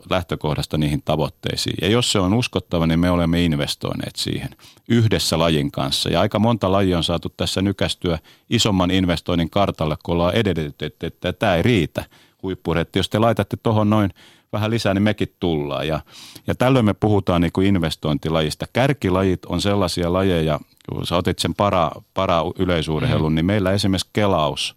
lähtökohdasta 0.10 0.78
niihin 0.78 1.02
tavoitteisiin. 1.06 1.76
Ja 1.82 1.88
jos 1.88 2.12
se 2.12 2.20
on 2.20 2.34
uskottava, 2.34 2.88
niin 2.88 3.00
me 3.00 3.12
olemme 3.12 3.44
investoineet 3.44 4.16
siihen 4.16 4.50
yhdessä 4.90 5.40
lajin 5.40 5.72
kanssa. 5.72 6.10
Ja 6.10 6.22
aika 6.22 6.40
monta 6.40 6.53
lajia 6.62 6.98
on 6.98 7.04
saatu 7.04 7.30
tässä 7.30 7.62
nykästyä 7.62 8.20
isomman 8.50 8.92
investoinnin 8.92 9.50
kartalle, 9.50 9.98
kun 10.04 10.14
ollaan 10.14 10.36
edellytetty, 10.36 10.86
että, 10.86 11.08
että 11.08 11.34
tämä 11.34 11.56
ei 11.56 11.64
riitä 11.64 12.06
huippuretti. 12.44 13.00
Jos 13.00 13.10
te 13.10 13.20
laitatte 13.20 13.58
tuohon 13.64 13.90
noin 13.90 14.10
vähän 14.54 14.72
lisää, 14.72 14.94
niin 14.94 15.04
mekin 15.04 15.36
tullaan. 15.40 15.88
Ja, 15.88 16.00
ja 16.48 16.56
tällöin 16.56 16.86
me 16.86 16.94
puhutaan 16.94 17.42
niin 17.42 17.52
kuin 17.52 17.68
investointilajista. 17.68 18.66
Kärkilajit 18.74 19.46
on 19.46 19.62
sellaisia 19.62 20.14
lajeja, 20.14 20.60
kun 20.90 21.08
sä 21.08 21.16
otit 21.16 21.40
sen 21.40 21.54
para, 21.54 21.92
para 22.14 22.44
yleisurheilun, 22.60 23.32
mm. 23.32 23.36
niin 23.36 23.46
meillä 23.46 23.72
esimerkiksi 23.72 24.10
kelaus 24.14 24.76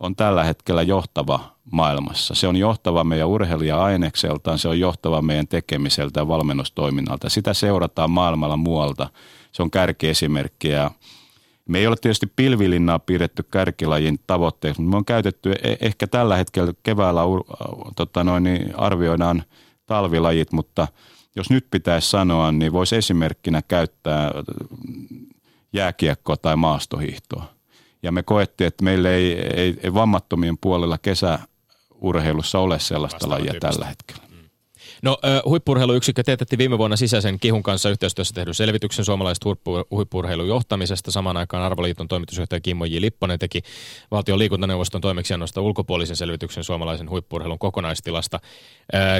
on 0.00 0.16
tällä 0.16 0.44
hetkellä 0.44 0.82
johtava 0.82 1.40
maailmassa. 1.70 2.34
Se 2.34 2.48
on 2.48 2.56
johtava 2.56 3.04
meidän 3.04 3.28
urheilija-ainekseltaan, 3.28 4.58
se 4.58 4.68
on 4.68 4.80
johtava 4.80 5.22
meidän 5.22 5.48
tekemiseltä 5.48 6.20
ja 6.20 6.28
valmennustoiminnalta. 6.28 7.28
Sitä 7.28 7.54
seurataan 7.54 8.10
maailmalla 8.10 8.56
muualta. 8.56 9.08
Se 9.52 9.62
on 9.62 9.70
kärkiesimerkki 9.70 10.68
ja 10.68 10.90
me 11.68 11.78
ei 11.78 11.86
ole 11.86 11.96
tietysti 11.96 12.26
pilvilinnaa 12.36 12.98
piirretty 12.98 13.42
kärkilajin 13.42 14.18
tavoitteeksi, 14.26 14.82
mutta 14.82 14.90
me 14.90 14.96
on 14.96 15.04
käytetty 15.04 15.52
e- 15.52 15.76
ehkä 15.80 16.06
tällä 16.06 16.36
hetkellä 16.36 16.72
keväällä 16.82 17.20
tota 17.96 18.24
noin, 18.24 18.42
niin 18.42 18.78
arvioidaan 18.78 19.42
talvilajit, 19.86 20.52
mutta 20.52 20.88
jos 21.36 21.50
nyt 21.50 21.66
pitäisi 21.70 22.10
sanoa, 22.10 22.52
niin 22.52 22.72
voisi 22.72 22.96
esimerkkinä 22.96 23.62
käyttää 23.68 24.30
jääkiekkoa 25.72 26.36
tai 26.36 26.56
maastohiihtoa. 26.56 27.44
Ja 28.02 28.12
me 28.12 28.22
koettiin, 28.22 28.68
että 28.68 28.84
meillä 28.84 29.10
ei, 29.10 29.32
ei, 29.32 29.76
ei 29.82 29.94
vammattomien 29.94 30.58
puolella 30.60 30.98
kesäurheilussa 30.98 32.58
ole 32.58 32.78
sellaista 32.78 33.28
lajia 33.28 33.54
tällä 33.60 33.86
hetkellä. 33.86 34.25
No 35.02 35.18
huippurheiluyksikkö 35.44 36.22
teetätti 36.22 36.58
viime 36.58 36.78
vuonna 36.78 36.96
sisäisen 36.96 37.40
Kihun 37.40 37.62
kanssa 37.62 37.90
yhteistyössä 37.90 38.34
tehdyn 38.34 38.54
selvityksen 38.54 39.04
suomalaisesta 39.04 39.48
huippurheilun 39.90 40.48
johtamisesta. 40.48 41.10
Samaan 41.10 41.36
aikaan 41.36 41.62
Arvoliiton 41.62 42.08
toimitusjohtaja 42.08 42.60
Kimmo 42.60 42.84
J. 42.84 42.96
Lipponen 43.00 43.38
teki 43.38 43.62
valtion 44.10 44.38
liikuntaneuvoston 44.38 45.00
toimeksiannosta 45.00 45.60
ulkopuolisen 45.60 46.16
selvityksen 46.16 46.64
suomalaisen 46.64 47.10
huippurheilun 47.10 47.58
kokonaistilasta. 47.58 48.40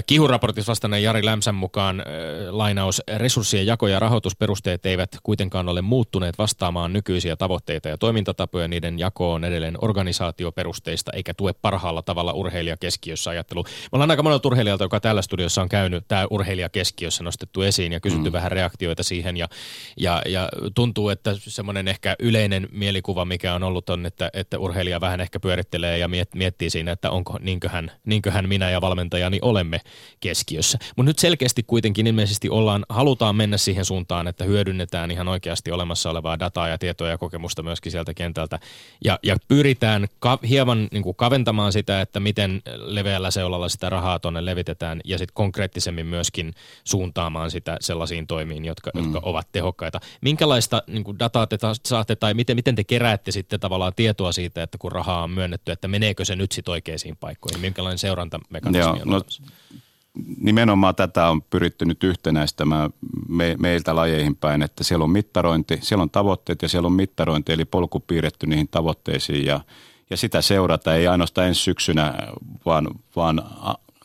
Kihun 0.07 0.31
raportissa 0.31 0.70
vastanneen 0.70 1.03
Jari 1.03 1.24
Lämsän 1.24 1.55
mukaan 1.55 2.03
lainaus 2.51 3.03
resurssien 3.16 3.66
jako- 3.66 3.89
ja 3.89 3.99
rahoitusperusteet 3.99 4.87
eivät 4.87 5.11
kuitenkaan 5.22 5.68
ole 5.68 5.83
muuttuneet 5.83 6.39
vastaamaan 6.39 6.93
nykyisiä 6.93 7.37
tavoitteita 7.37 7.89
ja 7.89 7.99
toimintatapoja. 7.99 8.68
Niiden 8.68 8.99
jako 8.99 9.33
on 9.33 9.45
edelleen 9.45 9.79
organisaatioperusteista 9.81 11.12
eikä 11.14 11.35
tue 11.35 11.53
parhaalla 11.53 12.03
tavalla 12.03 12.33
urheilijakeskiössä 12.33 13.31
ajattelu. 13.31 13.62
Me 13.62 13.70
ollaan 13.93 14.11
aika 14.11 14.22
monelta 14.22 14.49
urheilijalta, 14.49 14.85
joka 14.85 15.01
täällä 15.01 15.22
studiossa 15.22 15.62
on 15.62 15.66
käynyt 15.69 16.05
tämä 16.09 16.27
urheilijakeskiössä 16.31 17.25
nostettu 17.25 17.62
esiin 17.62 17.93
ja 17.93 18.01
kysytty 18.01 18.31
mm. 18.31 18.33
vähän 18.33 18.53
reaktioita 18.53 19.03
siihen 19.03 19.37
ja, 19.37 19.49
ja, 19.97 20.23
ja 20.27 20.49
tuntuu, 20.75 21.09
että 21.09 21.35
semmoinen 21.39 21.89
ehkä 21.89 22.17
yleinen 22.19 22.69
mielikuva, 22.73 23.25
mikä 23.25 23.55
on 23.55 23.62
ollut 23.62 23.91
on, 23.91 24.07
että, 24.07 24.31
että 24.33 24.59
urheilija 24.59 25.01
vähän 25.01 25.21
ehkä 25.21 25.41
pyörittelee 25.41 25.99
ja 25.99 26.09
miet, 26.09 26.35
miettii 26.35 26.71
siinä, 26.71 26.93
että 26.93 27.11
onko 27.11 27.39
niinköhän, 27.41 27.93
niinköhän 28.05 28.49
minä 28.49 28.71
ja 28.71 28.81
valmentajani 28.81 29.39
olemme 29.43 29.81
keskiössä. 30.21 30.79
Mutta 30.97 31.11
nyt 31.11 31.19
selkeästi 31.19 31.62
kuitenkin 31.62 32.07
ilmeisesti 32.07 32.49
ollaan, 32.49 32.87
halutaan 32.89 33.37
mennä 33.37 33.57
siihen 33.57 33.85
suuntaan, 33.85 34.29
että 34.29 34.45
hyödynnetään 34.45 35.11
ihan 35.11 35.29
oikeasti 35.29 35.73
olemassa 35.73 36.11
olevaa 36.11 36.39
dataa 36.39 36.69
ja 36.69 36.79
tietoa 36.79 37.09
ja 37.09 37.19
kokemusta 37.19 37.62
myöskin 37.62 37.93
sieltä 37.93 38.14
kentältä 38.14 38.59
ja, 39.05 39.19
ja 39.23 39.37
pyritään 39.49 40.07
ka- 40.19 40.39
hieman 40.49 40.89
niin 40.93 41.03
kuin 41.03 41.17
kaventamaan 41.17 41.73
sitä, 41.73 42.01
että 42.01 42.21
miten 42.21 42.62
leveällä 42.77 43.31
seulalla 43.31 43.69
sitä 43.69 43.91
rahaa 43.91 44.19
tuonne 44.19 44.45
levitetään 44.45 45.01
ja 45.05 45.19
sitten 45.19 45.35
konkreettisemmin 45.57 46.07
myöskin 46.07 46.55
suuntaamaan 46.85 47.51
sitä 47.51 47.77
sellaisiin 47.81 48.27
toimiin, 48.27 48.65
jotka, 48.65 48.91
mm. 48.95 49.03
jotka 49.03 49.21
ovat 49.23 49.49
tehokkaita. 49.53 50.01
Minkälaista 50.21 50.83
niin 50.87 51.05
kuin 51.05 51.19
dataa 51.19 51.47
te 51.47 51.59
saatte 51.85 52.17
tai 52.17 52.35
miten, 52.35 52.57
miten 52.57 52.75
te 52.75 52.85
keräätte 52.85 53.31
sitten 53.31 53.61
tavallaan 53.61 53.93
tietoa 53.97 54.33
siitä, 54.33 54.63
että 54.63 54.79
kun 54.79 54.93
rahaa 54.93 55.23
on 55.23 55.31
myönnetty, 55.31 55.73
että 55.73 55.89
meneekö 55.89 56.25
se 56.25 56.37
nyt 56.37 56.53
sitten 56.53 56.73
oikeisiin 56.73 57.17
paikkoihin? 57.17 57.61
Minkälainen 57.61 57.99
seurantamekanismi 57.99 58.81
Joo, 58.81 58.93
on 58.93 59.09
no, 59.09 59.21
nimenomaan 60.41 60.95
tätä 60.95 61.29
on 61.29 61.43
pyritty 61.43 61.85
nyt 61.85 62.05
yhtenäistämään 62.05 62.91
me, 63.29 63.57
meiltä 63.59 63.97
lajeihin 63.97 64.37
päin, 64.37 64.63
että 64.63 64.85
siellä 64.85 65.05
on 65.05 65.11
mittarointi, 65.11 65.79
siellä 65.83 66.03
on 66.03 66.11
tavoitteet 66.11 66.63
ja 66.63 66.69
siellä 66.69 66.87
on 66.87 66.93
mittarointi, 66.93 67.53
eli 67.53 67.65
polku 67.65 68.01
piirretty 68.01 68.47
niihin 68.47 68.69
tavoitteisiin 68.69 69.47
ja, 69.47 69.61
ja 70.11 70.17
sitä 70.17 70.43
seurata 70.43 70.95
ei 70.95 71.07
ainoastaan 71.07 71.47
ensi 71.47 71.61
syksynä, 71.61 72.15
vaan, 72.67 72.89
vaan 73.17 73.43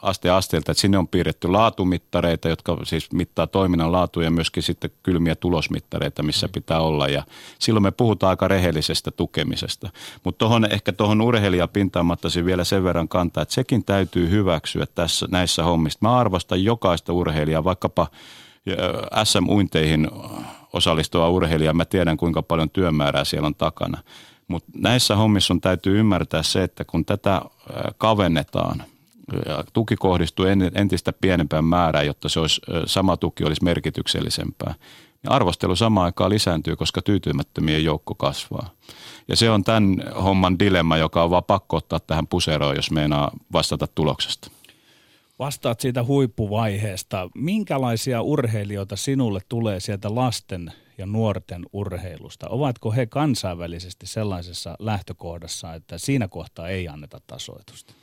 aste 0.01 0.29
asteelta, 0.29 0.71
että 0.71 0.81
sinne 0.81 0.97
on 0.97 1.07
piirretty 1.07 1.47
laatumittareita, 1.47 2.49
jotka 2.49 2.77
siis 2.83 3.11
mittaa 3.11 3.47
toiminnan 3.47 3.91
laatu 3.91 4.21
ja 4.21 4.31
myöskin 4.31 4.63
sitten 4.63 4.89
kylmiä 5.03 5.35
tulosmittareita, 5.35 6.23
missä 6.23 6.47
mm. 6.47 6.51
pitää 6.51 6.79
olla 6.79 7.07
ja 7.07 7.23
silloin 7.59 7.83
me 7.83 7.91
puhutaan 7.91 8.29
aika 8.29 8.47
rehellisestä 8.47 9.11
tukemisesta. 9.11 9.89
Mutta 10.23 10.39
tuohon 10.39 10.71
ehkä 10.71 10.91
tuohon 10.91 11.21
urheilijapintaan 11.21 12.05
vielä 12.45 12.63
sen 12.63 12.83
verran 12.83 13.07
kantaa, 13.07 13.41
että 13.41 13.53
sekin 13.53 13.85
täytyy 13.85 14.29
hyväksyä 14.29 14.85
tässä 14.95 15.27
näissä 15.31 15.63
hommissa. 15.63 15.99
Mä 16.01 16.17
arvostan 16.17 16.63
jokaista 16.63 17.13
urheilijaa, 17.13 17.63
vaikkapa 17.63 18.07
SM-uinteihin 19.23 20.07
osallistuva 20.73 21.29
urheilija, 21.29 21.73
mä 21.73 21.85
tiedän 21.85 22.17
kuinka 22.17 22.41
paljon 22.41 22.69
työmäärää 22.69 23.25
siellä 23.25 23.47
on 23.47 23.55
takana. 23.55 24.03
Mutta 24.47 24.71
näissä 24.75 25.15
hommissa 25.15 25.53
on 25.53 25.61
täytyy 25.61 25.99
ymmärtää 25.99 26.43
se, 26.43 26.63
että 26.63 26.85
kun 26.85 27.05
tätä 27.05 27.41
kavennetaan– 27.97 28.83
tuki 29.73 29.95
kohdistuu 29.95 30.45
entistä 30.75 31.13
pienempään 31.13 31.65
määrään, 31.65 32.05
jotta 32.05 32.29
se 32.29 32.39
olisi, 32.39 32.61
sama 32.85 33.17
tuki 33.17 33.43
olisi 33.43 33.63
merkityksellisempää. 33.63 34.75
Arvostelu 35.27 35.75
samaan 35.75 36.05
aikaan 36.05 36.29
lisääntyy, 36.29 36.75
koska 36.75 37.01
tyytymättömien 37.01 37.83
joukko 37.83 38.15
kasvaa. 38.15 38.69
Ja 39.27 39.35
se 39.35 39.49
on 39.49 39.63
tämän 39.63 40.03
homman 40.23 40.59
dilemma, 40.59 40.97
joka 40.97 41.23
on 41.23 41.29
vaan 41.29 41.43
pakko 41.43 41.77
ottaa 41.77 41.99
tähän 41.99 42.27
puseroon, 42.27 42.75
jos 42.75 42.91
meinaa 42.91 43.31
vastata 43.53 43.87
tuloksesta. 43.87 44.51
Vastaat 45.39 45.79
siitä 45.79 46.03
huippuvaiheesta. 46.03 47.29
Minkälaisia 47.35 48.21
urheilijoita 48.21 48.95
sinulle 48.95 49.39
tulee 49.49 49.79
sieltä 49.79 50.15
lasten 50.15 50.73
ja 50.97 51.05
nuorten 51.05 51.65
urheilusta? 51.73 52.49
Ovatko 52.49 52.91
he 52.91 53.05
kansainvälisesti 53.05 54.07
sellaisessa 54.07 54.75
lähtökohdassa, 54.79 55.73
että 55.73 55.97
siinä 55.97 56.27
kohtaa 56.27 56.67
ei 56.67 56.87
anneta 56.87 57.21
tasoitusta? 57.27 57.93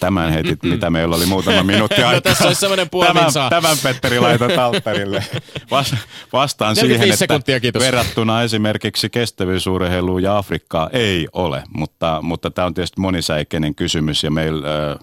Tämän 0.00 0.32
heitit, 0.32 0.62
mitä 0.62 0.90
meillä 0.90 1.16
oli 1.16 1.26
muutama 1.26 1.62
minuutti 1.62 1.96
aikaa. 2.02 2.12
no, 2.12 2.20
tässä 2.20 2.46
olisi 2.46 2.60
semmoinen 2.60 2.90
puoli 2.90 3.06
tämän, 3.06 3.50
tämän 3.50 3.76
Petteri 3.82 4.20
laitat 4.20 4.58
alttarille. 4.58 5.24
vastaan 6.32 6.76
siihen, 6.76 7.12
että 7.12 7.60
kiitos. 7.60 7.82
verrattuna 7.82 8.42
esimerkiksi 8.42 9.10
kestävyysurheiluun 9.10 10.22
ja 10.22 10.38
Afrikkaa 10.38 10.90
ei 10.92 11.28
ole, 11.32 11.62
mutta, 11.76 12.18
mutta 12.22 12.50
tämä 12.50 12.66
on 12.66 12.74
tietysti 12.74 13.00
monisäikeinen 13.00 13.74
kysymys 13.74 14.24
ja 14.24 14.30
meillä 14.30 14.90
äh, 14.90 14.98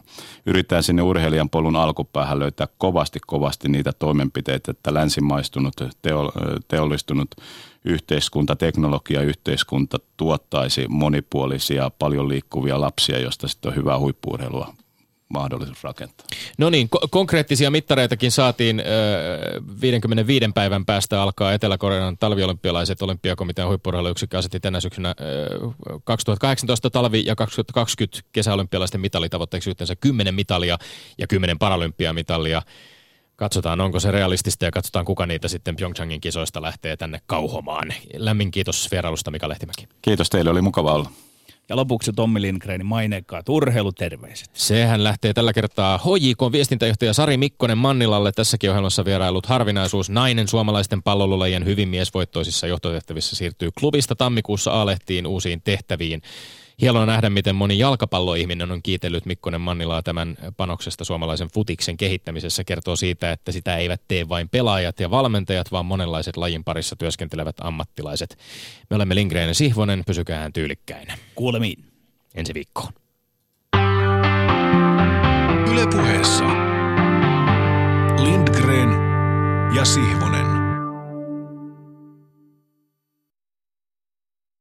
yritetään 0.46 0.84
sinne 0.84 1.02
urheilijan 1.02 1.50
polun 1.50 1.76
alkupäähän 1.76 2.40
löytää 2.40 2.68
kovasti 2.78 3.20
kovasti 3.28 3.70
niitä 3.70 3.94
toimenpiteitä, 3.94 4.72
että 4.72 4.94
länsimaistunut, 4.94 5.74
teo, 6.02 6.32
teollistunut 6.68 7.36
yhteiskunta, 7.86 8.56
teknologia 8.56 9.22
yhteiskunta 9.22 9.98
tuottaisi 10.18 10.86
monipuolisia, 10.88 11.92
paljon 12.00 12.30
liikkuvia 12.30 12.82
lapsia, 12.82 13.20
josta 13.20 13.48
sitten 13.48 13.70
on 13.70 13.76
hyvää 13.76 14.00
huippuurheilua 14.00 14.74
mahdollisuus 15.34 15.84
rakentaa. 15.84 16.28
No 16.58 16.70
niin, 16.70 16.90
ko- 16.96 17.08
konkreettisia 17.10 17.72
mittareitakin 17.72 18.32
saatiin. 18.32 18.80
Ö, 18.80 18.84
55 19.82 20.46
päivän 20.54 20.86
päästä 20.86 21.22
alkaa 21.22 21.54
Etelä-Korean 21.54 22.18
talviolympialaiset. 22.18 23.02
Olympiakomitean 23.02 23.68
huippurheiluyksikkö 23.68 24.38
asetti 24.38 24.60
tänä 24.60 24.80
syksynä 24.80 25.16
ö, 25.22 26.04
2018 26.04 26.90
talvi- 26.90 27.24
ja 27.26 27.36
2020 27.36 28.30
kesäolympialaisten 28.32 29.02
mitalitavoitteeksi 29.02 29.70
yhteensä 29.70 29.96
10 29.96 30.36
mitalia 30.36 30.78
ja 31.18 31.28
10 31.28 31.60
paralympiamitalia. 31.60 32.62
Katsotaan, 33.36 33.82
onko 33.82 34.00
se 34.00 34.12
realistista 34.12 34.66
ja 34.66 34.72
katsotaan, 34.72 35.06
kuka 35.06 35.26
niitä 35.26 35.48
sitten 35.48 35.76
Pyeongchangin 35.76 36.22
kisoista 36.22 36.62
lähtee 36.62 36.98
tänne 36.98 37.20
kauhomaan. 37.26 37.94
Lämmin 38.16 38.52
kiitos 38.52 38.92
vierailusta 38.92 39.32
Mika 39.32 39.50
Lehtimäki. 39.50 39.88
Kiitos 40.02 40.30
teille, 40.30 40.52
oli 40.52 40.62
mukava 40.62 40.94
olla. 40.94 41.10
Ja 41.70 41.76
lopuksi 41.76 42.12
Tommi 42.16 42.42
Lindgrenin 42.42 42.86
maineikkaat 42.86 43.50
urheiluterveiset. 43.50 44.50
Sehän 44.54 45.04
lähtee 45.04 45.34
tällä 45.34 45.54
kertaa 45.54 45.98
HJK 45.98 46.52
viestintäjohtaja 46.52 47.14
Sari 47.14 47.38
Mikkonen 47.38 47.78
Mannilalle. 47.78 48.32
Tässäkin 48.32 48.70
ohjelmassa 48.70 49.06
vierailut 49.06 49.46
harvinaisuus. 49.46 50.10
Nainen 50.10 50.48
suomalaisten 50.48 51.04
pallolulajien 51.04 51.66
hyvin 51.66 51.90
miesvoittoisissa 51.90 52.68
johtotehtävissä 52.68 53.36
siirtyy 53.36 53.70
klubista 53.80 54.16
tammikuussa 54.16 54.82
A-lehtiin 54.82 55.28
uusiin 55.28 55.62
tehtäviin. 55.62 56.22
Hienoa 56.82 57.06
nähdä, 57.06 57.30
miten 57.30 57.56
moni 57.56 57.78
jalkapalloihminen 57.80 58.72
on 58.72 58.84
kiitellyt 58.84 59.26
Mikkonen 59.26 59.62
Mannilaa 59.62 60.04
tämän 60.04 60.38
panoksesta 60.58 61.04
suomalaisen 61.04 61.48
futiksen 61.48 61.98
kehittämisessä. 61.98 62.64
Kertoo 62.64 62.96
siitä, 62.96 63.32
että 63.32 63.52
sitä 63.52 63.78
eivät 63.78 64.02
tee 64.08 64.30
vain 64.30 64.50
pelaajat 64.50 65.00
ja 65.00 65.12
valmentajat, 65.12 65.72
vaan 65.72 65.86
monenlaiset 65.86 66.38
lajin 66.38 66.64
parissa 66.64 66.96
työskentelevät 66.96 67.56
ammattilaiset. 67.62 68.38
Me 68.90 68.96
olemme 68.96 69.16
Lindgren 69.16 69.48
ja 69.48 69.54
Sihvonen, 69.54 70.04
pysykään 70.08 70.54
tyylikkäin. 70.54 71.08
Kuulemiin. 71.36 71.86
Ensi 72.36 72.54
viikkoon. 72.54 72.94
Ylepuheessa 75.72 76.46
Lindgren 78.24 78.90
ja 79.76 79.86
Sihvonen. 79.86 80.63